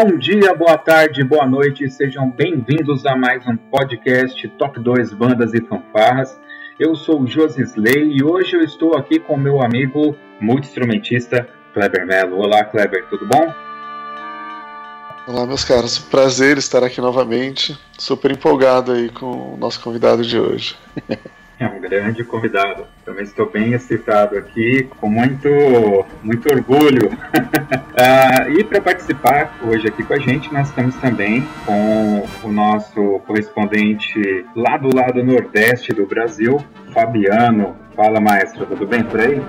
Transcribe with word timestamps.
Bom 0.00 0.16
dia, 0.16 0.54
boa 0.54 0.78
tarde, 0.78 1.24
boa 1.24 1.44
noite, 1.44 1.90
sejam 1.90 2.30
bem-vindos 2.30 3.04
a 3.04 3.16
mais 3.16 3.44
um 3.48 3.56
podcast 3.56 4.46
Top 4.50 4.78
2 4.78 5.12
Bandas 5.12 5.52
e 5.54 5.60
Fanfarras. 5.60 6.40
Eu 6.78 6.94
sou 6.94 7.22
o 7.22 7.26
Josisley 7.26 8.16
e 8.16 8.22
hoje 8.22 8.54
eu 8.54 8.62
estou 8.62 8.96
aqui 8.96 9.18
com 9.18 9.36
meu 9.36 9.60
amigo 9.60 10.16
multi-instrumentista 10.40 11.48
Kleber 11.74 12.06
Melo. 12.06 12.36
Olá, 12.36 12.62
Kleber, 12.62 13.08
tudo 13.08 13.26
bom? 13.26 13.52
Olá, 15.26 15.44
meus 15.44 15.64
caros, 15.64 15.98
prazer 15.98 16.58
estar 16.58 16.84
aqui 16.84 17.00
novamente. 17.00 17.76
Super 17.98 18.30
empolgado 18.30 18.92
aí 18.92 19.08
com 19.08 19.54
o 19.54 19.56
nosso 19.56 19.80
convidado 19.80 20.22
de 20.22 20.38
hoje. 20.38 20.76
É 21.60 21.66
um 21.66 21.80
grande 21.80 22.22
convidado. 22.22 22.86
Também 23.04 23.24
estou 23.24 23.50
bem 23.50 23.72
excitado 23.72 24.38
aqui, 24.38 24.88
com 25.00 25.08
muito, 25.08 25.48
muito 26.22 26.48
orgulho. 26.48 27.08
uh, 27.08 28.50
e 28.56 28.62
para 28.62 28.80
participar 28.80 29.58
hoje 29.62 29.88
aqui 29.88 30.04
com 30.04 30.14
a 30.14 30.18
gente, 30.20 30.52
nós 30.52 30.68
estamos 30.68 30.94
também 30.96 31.44
com 31.66 32.24
o 32.44 32.52
nosso 32.52 33.18
correspondente 33.26 34.46
lá 34.54 34.76
do 34.76 34.94
lado 34.94 35.24
nordeste 35.24 35.92
do 35.92 36.06
Brasil, 36.06 36.64
Fabiano. 36.94 37.76
Fala, 37.96 38.20
maestro, 38.20 38.64
tudo 38.64 38.86
bem 38.86 39.02
por 39.02 39.18
aí? 39.18 39.42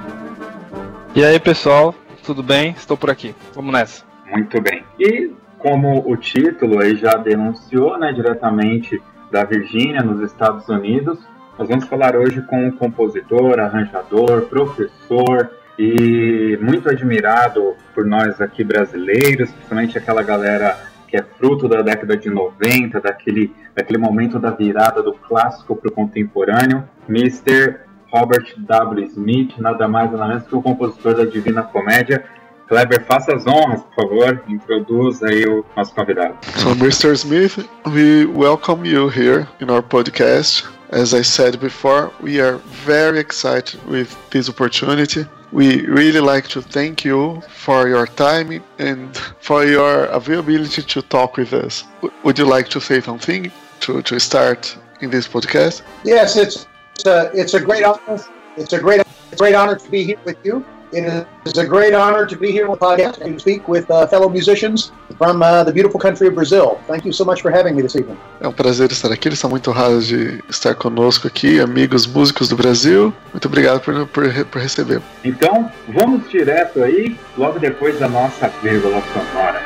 E 1.14 1.24
aí, 1.24 1.40
pessoal, 1.40 1.94
tudo 2.26 2.42
bem? 2.42 2.72
Estou 2.72 2.98
por 2.98 3.12
aqui. 3.12 3.36
Vamos 3.54 3.72
nessa. 3.72 4.04
Muito 4.32 4.60
bem. 4.60 4.84
E 5.00 5.32
como 5.60 6.10
o 6.10 6.18
título 6.18 6.82
aí 6.82 6.96
já 6.96 7.14
denunciou, 7.18 8.00
né, 8.00 8.12
diretamente 8.14 9.00
da 9.32 9.44
Virgínia, 9.44 10.02
nos 10.02 10.22
Estados 10.22 10.68
Unidos, 10.68 11.20
nós 11.60 11.68
vamos 11.68 11.86
falar 11.88 12.16
hoje 12.16 12.42
com 12.44 12.68
um 12.68 12.72
compositor, 12.72 13.60
arranjador, 13.60 14.44
professor 14.44 15.52
e 15.78 16.58
muito 16.62 16.90
admirado 16.90 17.76
por 17.94 18.06
nós 18.06 18.40
aqui 18.40 18.64
brasileiros, 18.64 19.52
principalmente 19.52 19.98
aquela 19.98 20.24
galera 20.24 20.78
que 21.06 21.18
é 21.18 21.22
fruto 21.38 21.68
da 21.68 21.82
década 21.82 22.16
de 22.16 22.30
90, 22.30 23.02
daquele, 23.02 23.54
daquele 23.76 23.98
momento 23.98 24.40
da 24.40 24.52
virada 24.52 25.04
do 25.04 25.12
clássico 25.12 25.76
para 25.76 25.90
o 25.90 25.92
contemporâneo, 25.92 26.88
Mr. 27.10 27.82
Robert 28.10 28.54
W. 28.58 29.06
Smith, 29.08 29.58
nada 29.58 29.86
mais 29.86 30.10
nada 30.14 30.28
menos 30.28 30.44
que 30.44 30.56
o 30.56 30.62
compositor 30.62 31.14
da 31.14 31.26
Divina 31.26 31.64
Comédia. 31.64 32.24
Kleber, 32.70 33.04
faça 33.04 33.36
as 33.36 33.46
honras, 33.46 33.82
por 33.82 34.08
favor, 34.08 34.44
introduza 34.48 35.28
aí 35.28 35.46
o 35.46 35.66
nosso 35.76 35.94
convidado. 35.94 36.36
So, 36.56 36.70
Mr. 36.70 37.14
Smith, 37.16 37.68
we 37.86 38.26
welcome 38.28 38.88
you 38.88 39.10
here 39.10 39.46
in 39.60 39.70
our 39.70 39.84
podcast. 39.84 40.79
As 40.92 41.14
I 41.14 41.22
said 41.22 41.60
before, 41.60 42.12
we 42.20 42.40
are 42.40 42.58
very 42.86 43.20
excited 43.20 43.80
with 43.86 44.18
this 44.32 44.50
opportunity. 44.50 45.24
We 45.52 45.86
really 45.86 46.20
like 46.20 46.48
to 46.48 46.64
thank 46.64 47.06
you 47.06 47.42
for 47.48 47.88
your 47.88 48.08
time 48.08 48.64
and 48.80 49.16
for 49.40 49.66
your 49.66 50.06
availability 50.06 50.82
to 50.82 51.02
talk 51.04 51.38
with 51.38 51.54
us. 51.54 51.84
Would 52.24 52.40
you 52.40 52.46
like 52.46 52.70
to 52.70 52.82
say 52.82 53.02
something 53.02 53.52
to, 53.82 54.02
to 54.02 54.20
start 54.20 54.76
in 55.02 55.12
this 55.12 55.28
podcast? 55.28 55.84
Yes, 56.04 56.36
it's 56.36 56.66
it's 56.96 57.06
a, 57.06 57.32
it's 57.34 57.54
a 57.54 57.62
great 57.62 57.84
honor. 57.84 58.20
It's 58.58 58.74
a 58.74 58.80
great 58.80 59.02
great 59.38 59.54
honor 59.54 59.76
to 59.76 59.90
be 59.92 60.04
here 60.04 60.20
with 60.26 60.38
you. 60.44 60.66
It 60.92 61.28
is 61.46 61.58
a 61.58 61.66
great 61.66 61.94
honor 61.94 62.26
to 62.26 62.36
be 62.36 62.52
here 62.52 62.66
on 62.66 62.72
the 62.72 62.78
podcast 62.78 63.22
and 63.22 63.40
speak 63.40 63.68
with 63.68 63.90
uh, 63.92 64.08
fellow 64.08 64.28
musicians 64.28 64.92
from 65.18 65.44
uh, 65.44 65.64
the 65.64 65.72
beautiful 65.72 66.00
country 66.00 66.28
of 66.28 66.34
Brazil. 66.34 66.80
Thank 66.88 67.06
you 67.06 67.14
so 67.14 67.24
much 67.24 67.42
for 67.42 67.52
having 67.52 67.76
me 67.76 67.84
this 67.84 67.96
evening. 67.96 68.18
É 68.42 68.48
um 68.48 68.52
prazer 68.52 68.92
estar 68.92 69.12
aqui. 69.12 69.28
Eles 69.28 69.40
são 69.40 69.50
muito 69.50 69.70
honrados 69.70 70.08
de 70.08 70.44
estar 70.50 70.74
conosco 70.74 71.28
aqui, 71.28 71.60
amigos 71.60 72.08
músicos 72.08 72.50
do 72.50 72.56
Brasil. 72.56 73.14
Muito 73.32 73.48
obrigado 73.48 73.82
por, 73.82 74.08
por, 74.08 74.46
por 74.46 74.62
receber. 74.62 75.02
Então, 75.24 75.72
vamos 75.90 76.28
direto 76.30 76.84
aí, 76.84 77.16
logo 77.38 77.60
depois 77.60 78.00
da 78.00 78.08
nossa 78.08 78.48
vírgula 78.64 79.02
sonora. 79.14 79.62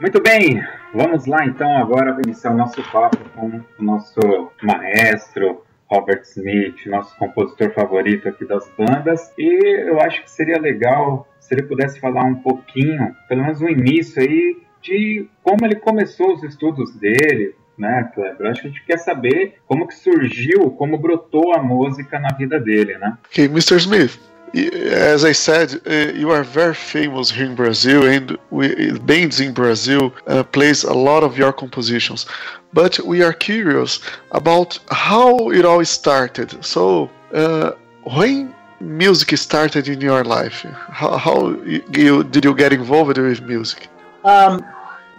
Muito 0.00 0.22
bem, 0.22 0.64
vamos 0.94 1.26
lá 1.26 1.44
então 1.44 1.76
agora 1.76 2.16
iniciar 2.24 2.52
o 2.52 2.56
nosso 2.56 2.80
papo 2.92 3.18
com 3.34 3.60
o 3.78 3.82
nosso 3.82 4.20
maestro 4.62 5.64
Robert 5.90 6.22
Smith, 6.22 6.86
nosso 6.86 7.16
compositor 7.16 7.72
favorito 7.72 8.28
aqui 8.28 8.44
das 8.44 8.70
bandas. 8.78 9.32
E 9.36 9.88
eu 9.88 10.00
acho 10.00 10.22
que 10.22 10.30
seria 10.30 10.56
legal 10.60 11.26
se 11.40 11.52
ele 11.52 11.64
pudesse 11.64 11.98
falar 11.98 12.22
um 12.22 12.36
pouquinho, 12.36 13.12
pelo 13.28 13.42
menos 13.42 13.60
o 13.60 13.68
início 13.68 14.22
aí, 14.22 14.56
de 14.80 15.28
como 15.42 15.66
ele 15.66 15.74
começou 15.74 16.32
os 16.32 16.44
estudos 16.44 16.94
dele, 16.94 17.56
né, 17.76 18.08
Kleber? 18.14 18.52
Acho 18.52 18.62
que 18.62 18.68
a 18.68 18.70
gente 18.70 18.84
quer 18.84 18.98
saber 18.98 19.54
como 19.66 19.88
que 19.88 19.96
surgiu, 19.96 20.70
como 20.70 20.96
brotou 20.96 21.54
a 21.54 21.62
música 21.62 22.20
na 22.20 22.28
vida 22.36 22.60
dele, 22.60 22.96
né? 22.98 23.18
Ok, 23.26 23.46
Mr. 23.46 23.78
Smith, 23.78 24.20
as 24.54 25.24
I 25.24 25.32
said, 25.32 25.80
uh, 25.86 26.12
you 26.12 26.30
are 26.30 26.42
very 26.42 26.74
famous 26.74 27.30
here 27.30 27.46
in 27.46 27.54
Brazil, 27.54 28.04
and 28.06 28.36
we, 28.50 28.98
bands 29.00 29.40
in 29.40 29.52
Brazil 29.52 30.12
uh, 30.26 30.42
plays 30.42 30.84
a 30.84 30.92
lot 30.94 31.22
of 31.22 31.36
your 31.36 31.52
compositions. 31.52 32.26
But 32.72 32.98
we 33.00 33.22
are 33.22 33.32
curious 33.32 34.00
about 34.32 34.78
how 34.90 35.50
it 35.50 35.64
all 35.64 35.84
started. 35.84 36.64
So, 36.64 37.10
uh, 37.32 37.72
when 38.04 38.54
music 38.80 39.36
started 39.38 39.88
in 39.88 40.00
your 40.00 40.24
life, 40.24 40.64
how, 40.90 41.16
how 41.16 41.50
you, 41.64 42.24
did 42.24 42.44
you 42.44 42.54
get 42.54 42.72
involved 42.72 43.18
with 43.18 43.42
music? 43.42 43.88
Um, 44.24 44.64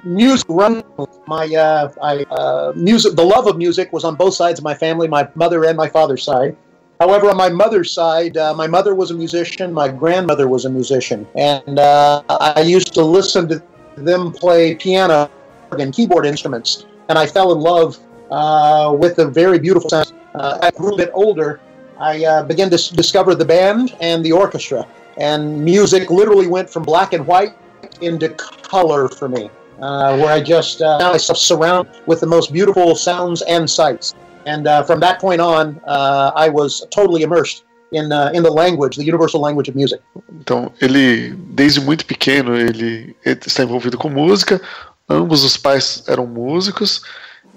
music 0.04 0.46
run 0.50 0.84
my 1.28 1.46
uh, 1.56 1.92
I, 2.02 2.24
uh, 2.32 2.74
music. 2.76 3.16
The 3.16 3.26
love 3.26 3.48
of 3.48 3.58
music 3.58 3.94
was 3.94 4.04
on 4.04 4.16
both 4.16 4.34
sides 4.34 4.60
of 4.60 4.64
my 4.64 4.74
family, 4.74 5.08
my 5.08 5.28
mother 5.36 5.66
and 5.66 5.78
my 5.78 5.88
father's 5.88 6.24
side. 6.24 6.56
However, 7.00 7.30
on 7.30 7.38
my 7.38 7.48
mother's 7.48 7.94
side, 7.94 8.36
uh, 8.36 8.54
my 8.54 8.68
mother 8.68 8.94
was 8.94 9.10
a 9.10 9.14
musician, 9.14 9.72
my 9.72 9.88
grandmother 9.88 10.50
was 10.50 10.66
a 10.66 10.70
musician, 10.70 11.26
and 11.34 11.80
uh, 11.80 12.22
I 12.28 12.60
used 12.60 12.94
to 12.96 13.02
listen 13.02 13.48
to 13.48 13.64
them 13.96 14.34
play 14.34 14.76
piano 14.76 15.32
and 15.80 15.94
keyboard 15.94 16.26
instruments, 16.26 16.86
and 17.08 17.18
I 17.18 17.26
fell 17.26 17.54
in 17.54 17.60
love 17.60 17.98
uh, 18.32 18.94
with 19.00 19.16
the 19.16 19.30
very 19.30 19.60
beautiful 19.60 19.90
sound. 19.90 20.12
Uh, 20.36 20.60
as 20.62 20.72
I 20.76 20.78
grew 20.78 20.96
a 20.96 20.98
bit 20.98 21.12
older, 21.14 21.62
I 21.98 22.26
uh, 22.26 22.44
began 22.44 22.70
to 22.72 22.76
s- 22.76 22.90
discover 22.90 23.34
the 23.34 23.46
band 23.46 23.96
and 24.02 24.22
the 24.26 24.34
orchestra, 24.34 24.86
and 25.16 25.64
music 25.64 26.10
literally 26.10 26.48
went 26.48 26.70
from 26.70 26.84
black 26.84 27.14
and 27.14 27.26
white 27.26 27.56
into 28.02 28.28
color 28.28 29.08
for 29.08 29.30
me, 29.30 29.50
uh, 29.82 30.18
where 30.18 30.34
I 30.34 30.42
just 30.42 30.82
now 30.82 31.14
myself 31.14 31.38
surround 31.38 31.88
with 32.08 32.20
the 32.20 32.28
most 32.28 32.52
beautiful 32.52 32.94
sounds 32.94 33.42
and 33.44 33.70
sights. 33.70 34.16
And 34.46 34.68
uh, 34.68 34.84
from 34.84 35.00
that 35.02 35.20
point 35.20 35.42
on, 35.42 35.80
uh, 35.86 36.32
I 36.36 36.50
was 36.50 36.86
totally 36.92 37.24
immersed 37.24 37.64
in, 37.92 38.12
uh, 38.12 38.32
in 38.34 38.44
the 38.44 38.52
language, 38.52 38.96
the 38.98 39.04
universal 39.04 39.42
language 39.42 39.70
of 39.70 39.76
music. 39.76 40.02
Então, 40.40 40.72
ele, 40.82 41.36
desde 41.52 41.82
muito 41.82 42.06
pequeno, 42.06 42.56
ele, 42.56 43.16
está 43.26 43.64
envolvido 43.64 43.98
com 43.98 44.10
música. 44.10 44.62
Ambos 45.08 45.44
os 45.44 45.58
pais 45.58 46.04
eram 46.08 46.26
músicos 46.28 47.02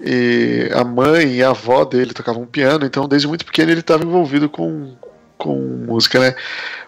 e 0.01 0.71
a 0.75 0.83
mãe 0.85 1.35
e 1.35 1.43
a 1.43 1.51
avó 1.51 1.85
dele 1.85 2.13
tocavam 2.13 2.47
piano. 2.47 2.85
Então, 2.85 3.07
desde 3.07 3.29
muito 3.29 3.45
pequeno, 3.45 3.71
ele 3.71 3.81
estava 3.81 4.03
envolvido 4.03 4.49
com, 4.49 4.95
com 5.39 5.57
música, 5.87 6.19
né? 6.19 6.35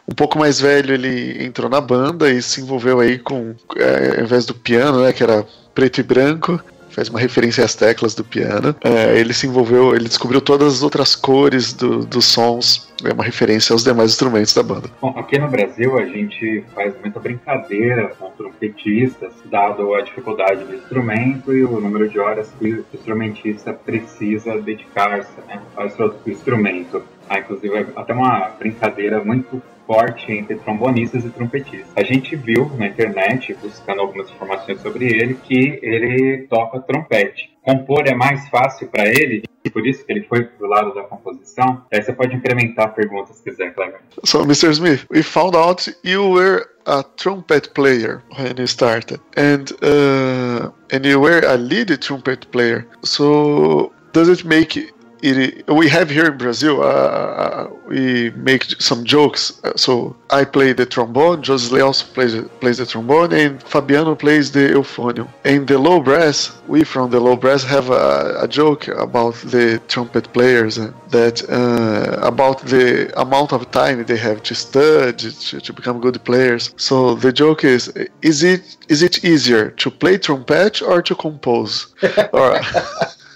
Um 0.09 0.15
pouco 0.15 0.39
mais 0.39 0.61
velho, 0.61 0.93
ele 0.93 1.45
entrou 1.45 1.71
na 1.71 1.81
banda 1.81 2.31
e 2.31 2.43
se 2.43 2.61
envolveu 2.61 3.01
aí 3.01 3.19
com, 3.19 3.55
é, 3.77 4.19
ao 4.19 4.25
invés 4.25 4.45
do 4.45 4.55
piano, 4.55 5.03
né, 5.03 5.13
que 5.13 5.23
era 5.23 5.47
preto 5.75 5.99
e 5.99 6.03
branco, 6.03 6.61
faz 6.95 7.09
uma 7.09 7.19
referência 7.19 7.65
às 7.65 7.75
teclas 7.75 8.15
do 8.15 8.25
piano. 8.25 8.75
É, 8.83 9.19
ele 9.19 9.35
se 9.35 9.47
envolveu, 9.47 9.95
ele 9.95 10.09
descobriu 10.09 10.41
todas 10.41 10.75
as 10.75 10.83
outras 10.83 11.15
cores 11.17 11.73
do, 11.73 12.05
dos 12.07 12.25
sons, 12.27 12.93
é 13.05 13.13
uma 13.13 13.25
referência 13.25 13.73
aos 13.73 13.83
demais 13.83 14.13
instrumentos 14.13 14.55
da 14.55 14.63
banda. 14.63 14.89
Bom, 15.01 15.15
aqui 15.17 15.39
no 15.39 15.49
Brasil 15.49 15.99
a 15.99 16.05
gente 16.05 16.65
faz 16.75 16.95
muita 17.01 17.19
brincadeira 17.19 18.15
com 18.19 18.31
trompetistas, 18.31 19.33
dado 19.47 19.95
a 19.95 20.03
dificuldade 20.03 20.65
do 20.65 20.75
instrumento 20.75 21.53
e 21.53 21.65
o 21.65 21.81
número 21.81 22.09
de 22.09 22.19
horas 22.19 22.49
que 22.59 22.73
o 22.73 22.87
instrumentista 22.95 23.73
precisa 23.73 24.61
dedicar-se 24.61 25.41
né, 25.49 25.61
ao 25.77 25.87
instrumento. 26.27 27.03
Há, 27.29 27.39
inclusive, 27.39 27.87
até 27.97 28.13
uma 28.13 28.51
brincadeira 28.59 29.23
muito 29.25 29.63
forte 29.87 30.33
entre 30.33 30.57
trombonistas 30.57 31.25
e 31.25 31.31
trompetistas. 31.31 31.93
A 31.97 32.03
gente 32.03 32.37
viu 32.37 32.71
na 32.77 32.87
internet, 32.87 33.55
buscando 33.55 34.01
algumas 34.01 34.31
informações 34.31 34.81
sobre 34.81 35.07
ele, 35.07 35.35
que 35.35 35.79
ele 35.83 36.47
toca 36.49 36.81
trompete. 36.81 37.53
Compor 37.63 38.07
é 38.07 38.15
mais 38.15 38.47
fácil 38.49 38.89
para 38.89 39.07
ele, 39.07 39.43
e 39.65 39.71
por 39.71 39.87
isso 39.87 40.05
que 40.05 40.13
ele 40.13 40.25
foi 40.25 40.45
pro 40.45 40.67
lado 40.69 40.95
da 40.95 41.03
composição. 41.03 41.83
Aí 41.93 42.03
você 42.03 42.13
pode 42.13 42.37
incrementar 42.37 42.95
perguntas 42.95 43.37
se 43.37 43.43
quiser, 43.43 43.73
Cleber. 43.75 44.01
So, 44.25 44.43
Mr. 44.43 44.71
Smith, 44.73 45.07
we 45.11 45.23
found 45.23 45.57
out 45.57 45.91
you 46.05 46.29
were 46.31 46.67
a 46.87 47.03
trumpet 47.17 47.73
player 47.75 48.23
when 48.37 48.55
you 48.59 48.67
started, 48.67 49.21
and 49.37 49.73
uh, 49.83 50.71
and 50.93 51.07
you 51.07 51.19
were 51.19 51.41
a 51.47 51.57
lead 51.57 51.97
trumpet 52.01 52.47
player. 52.51 52.87
So 53.03 53.93
does 54.13 54.29
it 54.29 54.45
make 54.45 54.77
it, 55.25 55.67
we 55.69 55.89
have 55.89 56.11
here 56.11 56.27
in 56.27 56.37
Brazil, 56.39 56.83
uh, 56.83 56.87
uh, 56.87 57.71
we 57.87 58.31
make 58.31 58.65
some 58.81 59.05
jokes. 59.05 59.61
So 59.77 60.17
I 60.31 60.45
play 60.45 60.73
the 60.73 60.87
trombone, 60.87 61.43
José 61.43 61.85
also 61.85 62.07
plays, 62.13 62.35
plays 62.61 62.79
the 62.79 62.87
trombone, 62.87 63.33
and 63.33 63.63
Fabiano 63.63 64.15
plays 64.15 64.53
the 64.53 64.69
euphonium. 64.77 65.29
And 65.45 65.67
the 65.67 65.79
low 65.79 66.01
brass, 66.01 66.53
we 66.69 66.85
from 66.85 67.11
the 67.11 67.21
low 67.21 67.37
brass 67.37 67.65
have 67.65 67.91
a, 67.91 68.39
a 68.41 68.49
joke 68.49 68.89
about 68.89 69.35
the 69.37 69.81
trumpet 69.89 70.33
players 70.33 70.79
uh, 70.79 70.93
that 71.11 71.37
uh, 71.49 72.19
about 72.27 72.61
the 72.67 73.13
amount 73.21 73.53
of 73.53 73.71
time 73.71 74.05
they 74.05 74.17
have 74.17 74.43
to 74.43 74.55
study 74.55 75.31
to, 75.31 75.61
to 75.61 75.73
become 75.73 76.01
good 76.01 76.23
players. 76.25 76.75
So 76.77 77.15
the 77.15 77.33
joke 77.33 77.65
is: 77.65 77.93
is 78.23 78.43
it 78.43 78.77
is 78.89 79.03
it 79.03 79.25
easier 79.25 79.71
to 79.71 79.91
play 79.91 80.19
trumpet 80.19 80.83
or 80.83 81.03
to 81.03 81.15
compose? 81.15 81.95
or 82.33 82.61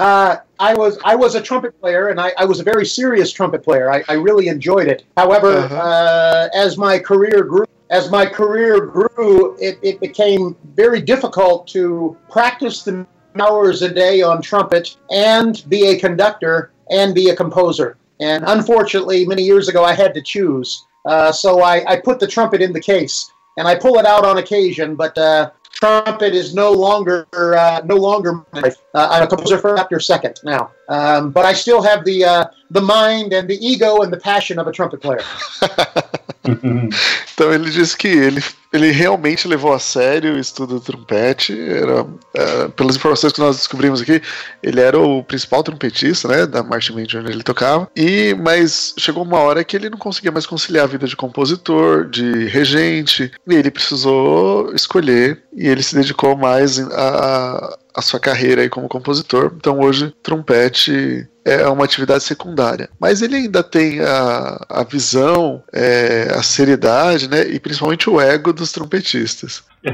uh, 0.00 0.40
I 0.58 0.72
was 0.72 0.98
I 1.04 1.14
was 1.14 1.34
a 1.34 1.42
trumpet 1.42 1.78
player, 1.78 2.08
and 2.08 2.18
I, 2.18 2.32
I 2.38 2.46
was 2.46 2.58
a 2.58 2.62
very 2.62 2.86
serious 2.86 3.30
trumpet 3.30 3.62
player. 3.62 3.92
I, 3.92 4.02
I 4.08 4.14
really 4.14 4.48
enjoyed 4.48 4.88
it. 4.88 5.04
However, 5.14 5.58
uh-huh. 5.58 5.76
uh, 5.76 6.48
as 6.54 6.78
my 6.78 6.98
career 6.98 7.44
grew, 7.44 7.66
as 7.90 8.10
my 8.10 8.24
career 8.24 8.80
grew, 8.80 9.58
it, 9.58 9.78
it 9.82 10.00
became 10.00 10.56
very 10.74 11.02
difficult 11.02 11.68
to 11.68 12.16
practice 12.30 12.82
the 12.82 13.06
hours 13.38 13.82
a 13.82 13.92
day 13.92 14.22
on 14.22 14.40
trumpet 14.40 14.96
and 15.10 15.62
be 15.68 15.88
a 15.88 15.98
conductor 15.98 16.72
and 16.90 17.14
be 17.14 17.28
a 17.28 17.36
composer. 17.36 17.98
And 18.20 18.42
unfortunately, 18.46 19.26
many 19.26 19.42
years 19.42 19.68
ago, 19.68 19.84
I 19.84 19.92
had 19.92 20.14
to 20.14 20.22
choose. 20.22 20.86
Uh, 21.04 21.30
so 21.30 21.62
I, 21.62 21.84
I, 21.86 22.00
put 22.00 22.20
the 22.20 22.26
trumpet 22.26 22.62
in 22.62 22.72
the 22.72 22.80
case, 22.80 23.30
and 23.58 23.68
I 23.68 23.74
pull 23.74 23.98
it 23.98 24.06
out 24.06 24.24
on 24.24 24.38
occasion. 24.38 24.94
But 24.94 25.16
uh, 25.18 25.50
trumpet 25.70 26.34
is 26.34 26.54
no 26.54 26.72
longer 26.72 27.26
uh, 27.32 27.80
no 27.84 27.96
longer 27.96 28.44
my. 28.52 28.72
Uh, 28.94 29.08
I'm 29.10 29.22
a 29.22 29.26
composer 29.26 29.76
after 29.76 30.00
second 30.00 30.40
now, 30.44 30.70
um, 30.88 31.30
but 31.30 31.44
I 31.44 31.52
still 31.52 31.82
have 31.82 32.04
the 32.04 32.24
uh, 32.24 32.44
the 32.70 32.80
mind 32.80 33.32
and 33.32 33.48
the 33.48 33.56
ego 33.64 34.02
and 34.02 34.12
the 34.12 34.20
passion 34.20 34.58
of 34.58 34.66
a 34.66 34.72
trumpet 34.72 35.00
player. 35.00 35.22
então 36.42 37.52
ele 37.52 37.70
disse 37.70 37.96
que 37.96 38.08
ele, 38.08 38.42
ele 38.72 38.90
realmente 38.90 39.46
levou 39.46 39.72
a 39.72 39.78
sério 39.78 40.34
o 40.34 40.38
estudo 40.38 40.74
do 40.74 40.80
trompete. 40.80 41.58
Era, 41.58 42.06
é, 42.34 42.68
pelas 42.68 42.96
informações 42.96 43.32
que 43.32 43.40
nós 43.40 43.56
descobrimos 43.56 44.00
aqui, 44.00 44.22
ele 44.62 44.80
era 44.80 44.98
o 44.98 45.22
principal 45.22 45.62
trompetista, 45.62 46.28
né, 46.28 46.46
da 46.46 46.62
Martin 46.62 46.92
Band 46.92 47.18
onde 47.18 47.30
ele 47.30 47.42
tocava. 47.42 47.90
E 47.94 48.34
mas 48.34 48.94
chegou 48.98 49.22
uma 49.22 49.38
hora 49.38 49.62
que 49.62 49.76
ele 49.76 49.90
não 49.90 49.98
conseguia 49.98 50.32
mais 50.32 50.46
conciliar 50.46 50.84
a 50.84 50.88
vida 50.88 51.06
de 51.06 51.16
compositor, 51.16 52.08
de 52.08 52.46
regente, 52.46 53.30
e 53.46 53.54
ele 53.54 53.70
precisou 53.70 54.74
escolher 54.74 55.42
e 55.54 55.68
ele 55.68 55.82
se 55.82 55.94
dedicou 55.94 56.36
mais 56.36 56.78
a, 56.78 57.78
a 57.94 58.02
sua 58.02 58.20
carreira 58.20 58.62
aí 58.62 58.68
como 58.68 58.88
compositor. 58.88 59.52
Então 59.56 59.80
hoje 59.80 60.14
trompete 60.22 61.28
é 61.44 61.66
uma 61.66 61.84
atividade 61.84 62.22
secundária. 62.24 62.88
Mas 62.98 63.22
ele 63.22 63.36
ainda 63.36 63.62
tem 63.62 64.00
a, 64.00 64.66
a 64.68 64.84
visão, 64.84 65.62
é, 65.72 66.28
a 66.34 66.42
seriedade, 66.42 67.28
né? 67.28 67.42
E 67.48 67.58
principalmente 67.58 68.08
o 68.10 68.20
ego 68.20 68.52
dos 68.52 68.72
trompetistas. 68.72 69.62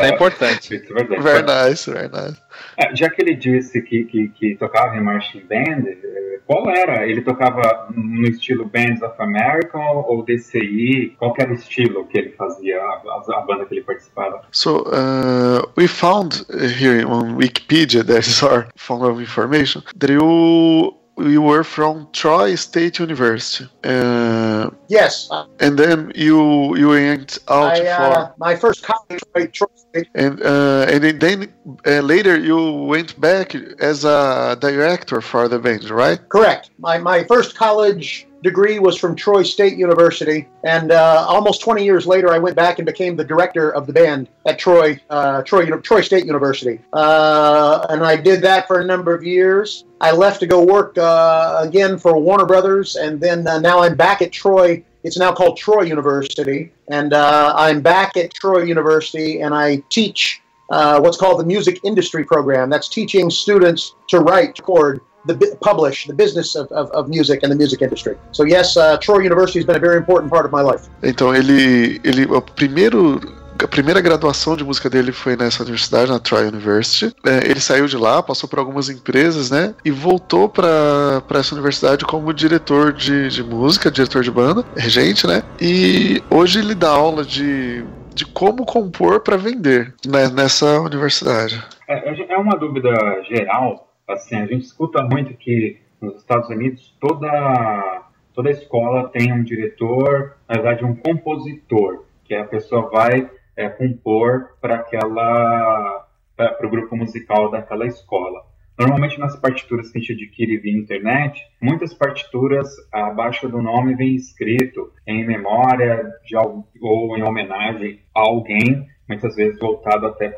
é 0.00 0.08
importante. 0.08 0.82
Very 1.20 1.42
nice, 1.42 1.90
very 1.90 2.08
nice. 2.08 2.36
É, 2.78 2.94
já 2.94 3.10
que 3.10 3.20
ele 3.20 3.34
disse 3.34 3.82
que, 3.82 4.04
que, 4.04 4.28
que, 4.28 4.54
tocava 4.54 4.96
em 4.96 5.00
marching 5.00 5.40
band, 5.40 5.82
é, 5.88 6.38
qual 6.46 6.70
era? 6.70 7.08
Ele 7.08 7.20
tocava 7.22 7.88
no 7.92 8.22
estilo 8.28 8.66
Bands 8.66 9.02
of 9.02 9.20
America 9.20 9.76
ou 9.76 10.24
DCI? 10.24 11.16
Qual 11.18 11.34
era 11.36 11.50
o 11.50 11.54
estilo 11.54 12.06
que 12.06 12.16
ele 12.16 12.30
fazia, 12.30 12.80
a, 12.80 13.22
a 13.34 13.40
banda 13.40 13.66
que 13.66 13.74
ele 13.74 13.82
participava? 13.82 14.42
So, 14.52 14.84
uh, 14.86 15.66
we 15.76 15.88
found 15.88 16.46
here 16.80 17.04
on 17.04 17.36
Wikipedia, 17.36 18.04
that 18.06 18.20
is 18.20 18.42
our 18.44 18.68
fund 18.76 19.02
of 19.02 19.20
information, 19.20 19.82
that 19.98 20.12
you 20.12 20.94
you 21.20 21.42
were 21.42 21.64
from 21.64 22.08
Troy 22.12 22.54
State 22.54 22.98
University. 22.98 23.68
Uh, 23.84 24.70
yes. 24.88 25.28
And 25.60 25.78
then 25.78 26.12
you 26.14 26.76
you 26.76 26.88
went 26.88 27.38
out 27.48 27.80
I, 27.80 27.86
uh, 27.86 27.98
for 27.98 28.34
my 28.38 28.56
first 28.56 28.84
college, 28.84 29.22
Troy 29.52 29.68
State. 29.74 30.08
And 30.14 30.42
uh, 30.42 30.86
and 30.88 31.20
then 31.20 31.52
uh, 31.86 32.00
later 32.00 32.38
you 32.38 32.72
went 32.72 33.20
back 33.20 33.54
as 33.80 34.04
a 34.04 34.56
director 34.60 35.20
for 35.20 35.48
the 35.48 35.58
band, 35.58 35.90
right? 35.90 36.20
Correct. 36.28 36.70
My 36.78 36.98
my 36.98 37.24
first 37.24 37.56
college 37.56 38.28
degree 38.42 38.78
was 38.78 38.96
from 38.96 39.16
Troy 39.16 39.42
State 39.42 39.76
University, 39.76 40.48
and 40.64 40.92
uh, 40.92 41.24
almost 41.28 41.60
20 41.60 41.84
years 41.84 42.06
later, 42.06 42.32
I 42.32 42.38
went 42.38 42.56
back 42.56 42.78
and 42.78 42.86
became 42.86 43.16
the 43.16 43.24
director 43.24 43.70
of 43.70 43.86
the 43.86 43.92
band 43.92 44.28
at 44.46 44.58
Troy 44.58 45.00
uh, 45.10 45.42
Troy 45.42 45.66
Troy 45.80 46.00
State 46.00 46.24
University, 46.24 46.80
uh, 46.92 47.86
and 47.90 48.04
I 48.04 48.16
did 48.16 48.42
that 48.42 48.66
for 48.66 48.80
a 48.80 48.84
number 48.84 49.14
of 49.14 49.24
years. 49.24 49.84
I 50.00 50.12
left 50.12 50.40
to 50.40 50.46
go 50.46 50.64
work 50.64 50.96
uh, 50.98 51.58
again 51.60 51.98
for 51.98 52.18
Warner 52.18 52.46
Brothers, 52.46 52.96
and 52.96 53.20
then 53.20 53.46
uh, 53.46 53.58
now 53.58 53.80
I'm 53.80 53.96
back 53.96 54.22
at 54.22 54.32
Troy. 54.32 54.84
It's 55.02 55.18
now 55.18 55.32
called 55.32 55.56
Troy 55.56 55.82
University, 55.82 56.72
and 56.88 57.12
uh, 57.12 57.54
I'm 57.56 57.80
back 57.80 58.16
at 58.16 58.32
Troy 58.34 58.62
University, 58.62 59.40
and 59.40 59.54
I 59.54 59.82
teach. 59.88 60.40
what's 60.68 61.16
called 61.16 61.40
the 61.40 61.46
music 61.46 61.80
industry 61.82 62.24
program. 62.24 62.68
That's 62.70 62.88
teaching 62.88 63.30
students 63.30 63.94
to 64.08 64.20
write, 64.20 64.58
record, 64.58 65.00
the 65.28 65.56
publish 65.60 66.06
the 66.06 66.14
business 66.14 66.54
of, 66.54 66.70
of, 66.72 66.90
of, 66.90 67.08
music 67.08 67.42
and 67.42 67.52
the 67.52 67.56
music 67.56 67.82
industry. 67.82 68.16
So 68.32 68.44
yes, 68.44 68.76
uh, 68.76 68.96
Troy 68.98 69.18
University 69.18 69.58
has 69.58 69.66
been 69.66 69.76
a 69.76 69.80
very 69.80 69.96
important 69.96 70.32
part 70.32 70.44
of 70.46 70.52
my 70.52 70.62
life. 70.62 70.88
Então 71.02 71.34
ele 71.34 72.00
ele 72.04 72.26
o 72.26 72.40
primeiro 72.40 73.20
a 73.62 73.68
primeira 73.68 74.00
graduação 74.00 74.56
de 74.56 74.64
música 74.64 74.88
dele 74.88 75.12
foi 75.12 75.36
nessa 75.36 75.62
universidade, 75.62 76.10
na 76.10 76.18
Troy 76.18 76.46
University. 76.46 77.14
É, 77.26 77.50
ele 77.50 77.60
saiu 77.60 77.86
de 77.86 77.96
lá, 77.96 78.22
passou 78.22 78.48
por 78.48 78.58
algumas 78.58 78.88
empresas, 78.88 79.50
né? 79.50 79.74
E 79.84 79.90
voltou 79.90 80.48
para 80.48 81.22
essa 81.34 81.54
universidade 81.54 82.04
como 82.04 82.32
diretor 82.32 82.92
de, 82.92 83.28
de 83.28 83.42
música, 83.42 83.90
diretor 83.90 84.22
de 84.22 84.30
banda, 84.30 84.64
regente, 84.76 85.26
né? 85.26 85.42
E 85.60 86.22
hoje 86.30 86.60
ele 86.60 86.74
dá 86.74 86.90
aula 86.90 87.24
de, 87.24 87.84
de 88.14 88.26
como 88.26 88.64
compor 88.64 89.20
para 89.20 89.36
vender 89.36 89.94
né, 90.06 90.28
nessa 90.28 90.80
universidade. 90.80 91.62
É, 91.88 92.34
é 92.34 92.36
uma 92.36 92.56
dúvida 92.56 92.90
geral 93.28 93.88
assim, 94.08 94.36
a 94.36 94.46
gente 94.46 94.64
escuta 94.64 95.02
muito 95.02 95.34
que 95.34 95.78
nos 96.00 96.16
Estados 96.16 96.48
Unidos 96.48 96.94
toda 97.00 98.02
toda 98.34 98.50
escola 98.50 99.08
tem 99.08 99.32
um 99.32 99.42
diretor, 99.42 100.36
na 100.48 100.54
verdade 100.54 100.84
um 100.84 100.94
compositor, 100.94 102.04
que 102.24 102.34
a 102.34 102.44
pessoa 102.44 102.88
vai 102.88 103.28
é, 103.58 103.68
compor 103.68 104.56
para 104.60 104.76
aquela 104.76 106.06
para 106.36 106.66
o 106.68 106.70
grupo 106.70 106.96
musical 106.96 107.50
daquela 107.50 107.84
escola. 107.84 108.46
Normalmente 108.78 109.18
nas 109.18 109.34
partituras 109.34 109.90
que 109.90 109.98
a 109.98 110.00
gente 110.00 110.12
adquire 110.12 110.56
via 110.58 110.78
internet, 110.78 111.44
muitas 111.60 111.92
partituras 111.92 112.68
abaixo 112.92 113.48
do 113.48 113.60
nome 113.60 113.96
vem 113.96 114.14
escrito 114.14 114.92
em 115.04 115.26
memória 115.26 116.08
de 116.24 116.36
ou 116.80 117.16
em 117.16 117.24
homenagem 117.24 117.98
a 118.14 118.20
alguém, 118.20 118.86
muitas 119.08 119.34
vezes 119.34 119.58
voltado 119.58 120.06
até 120.06 120.28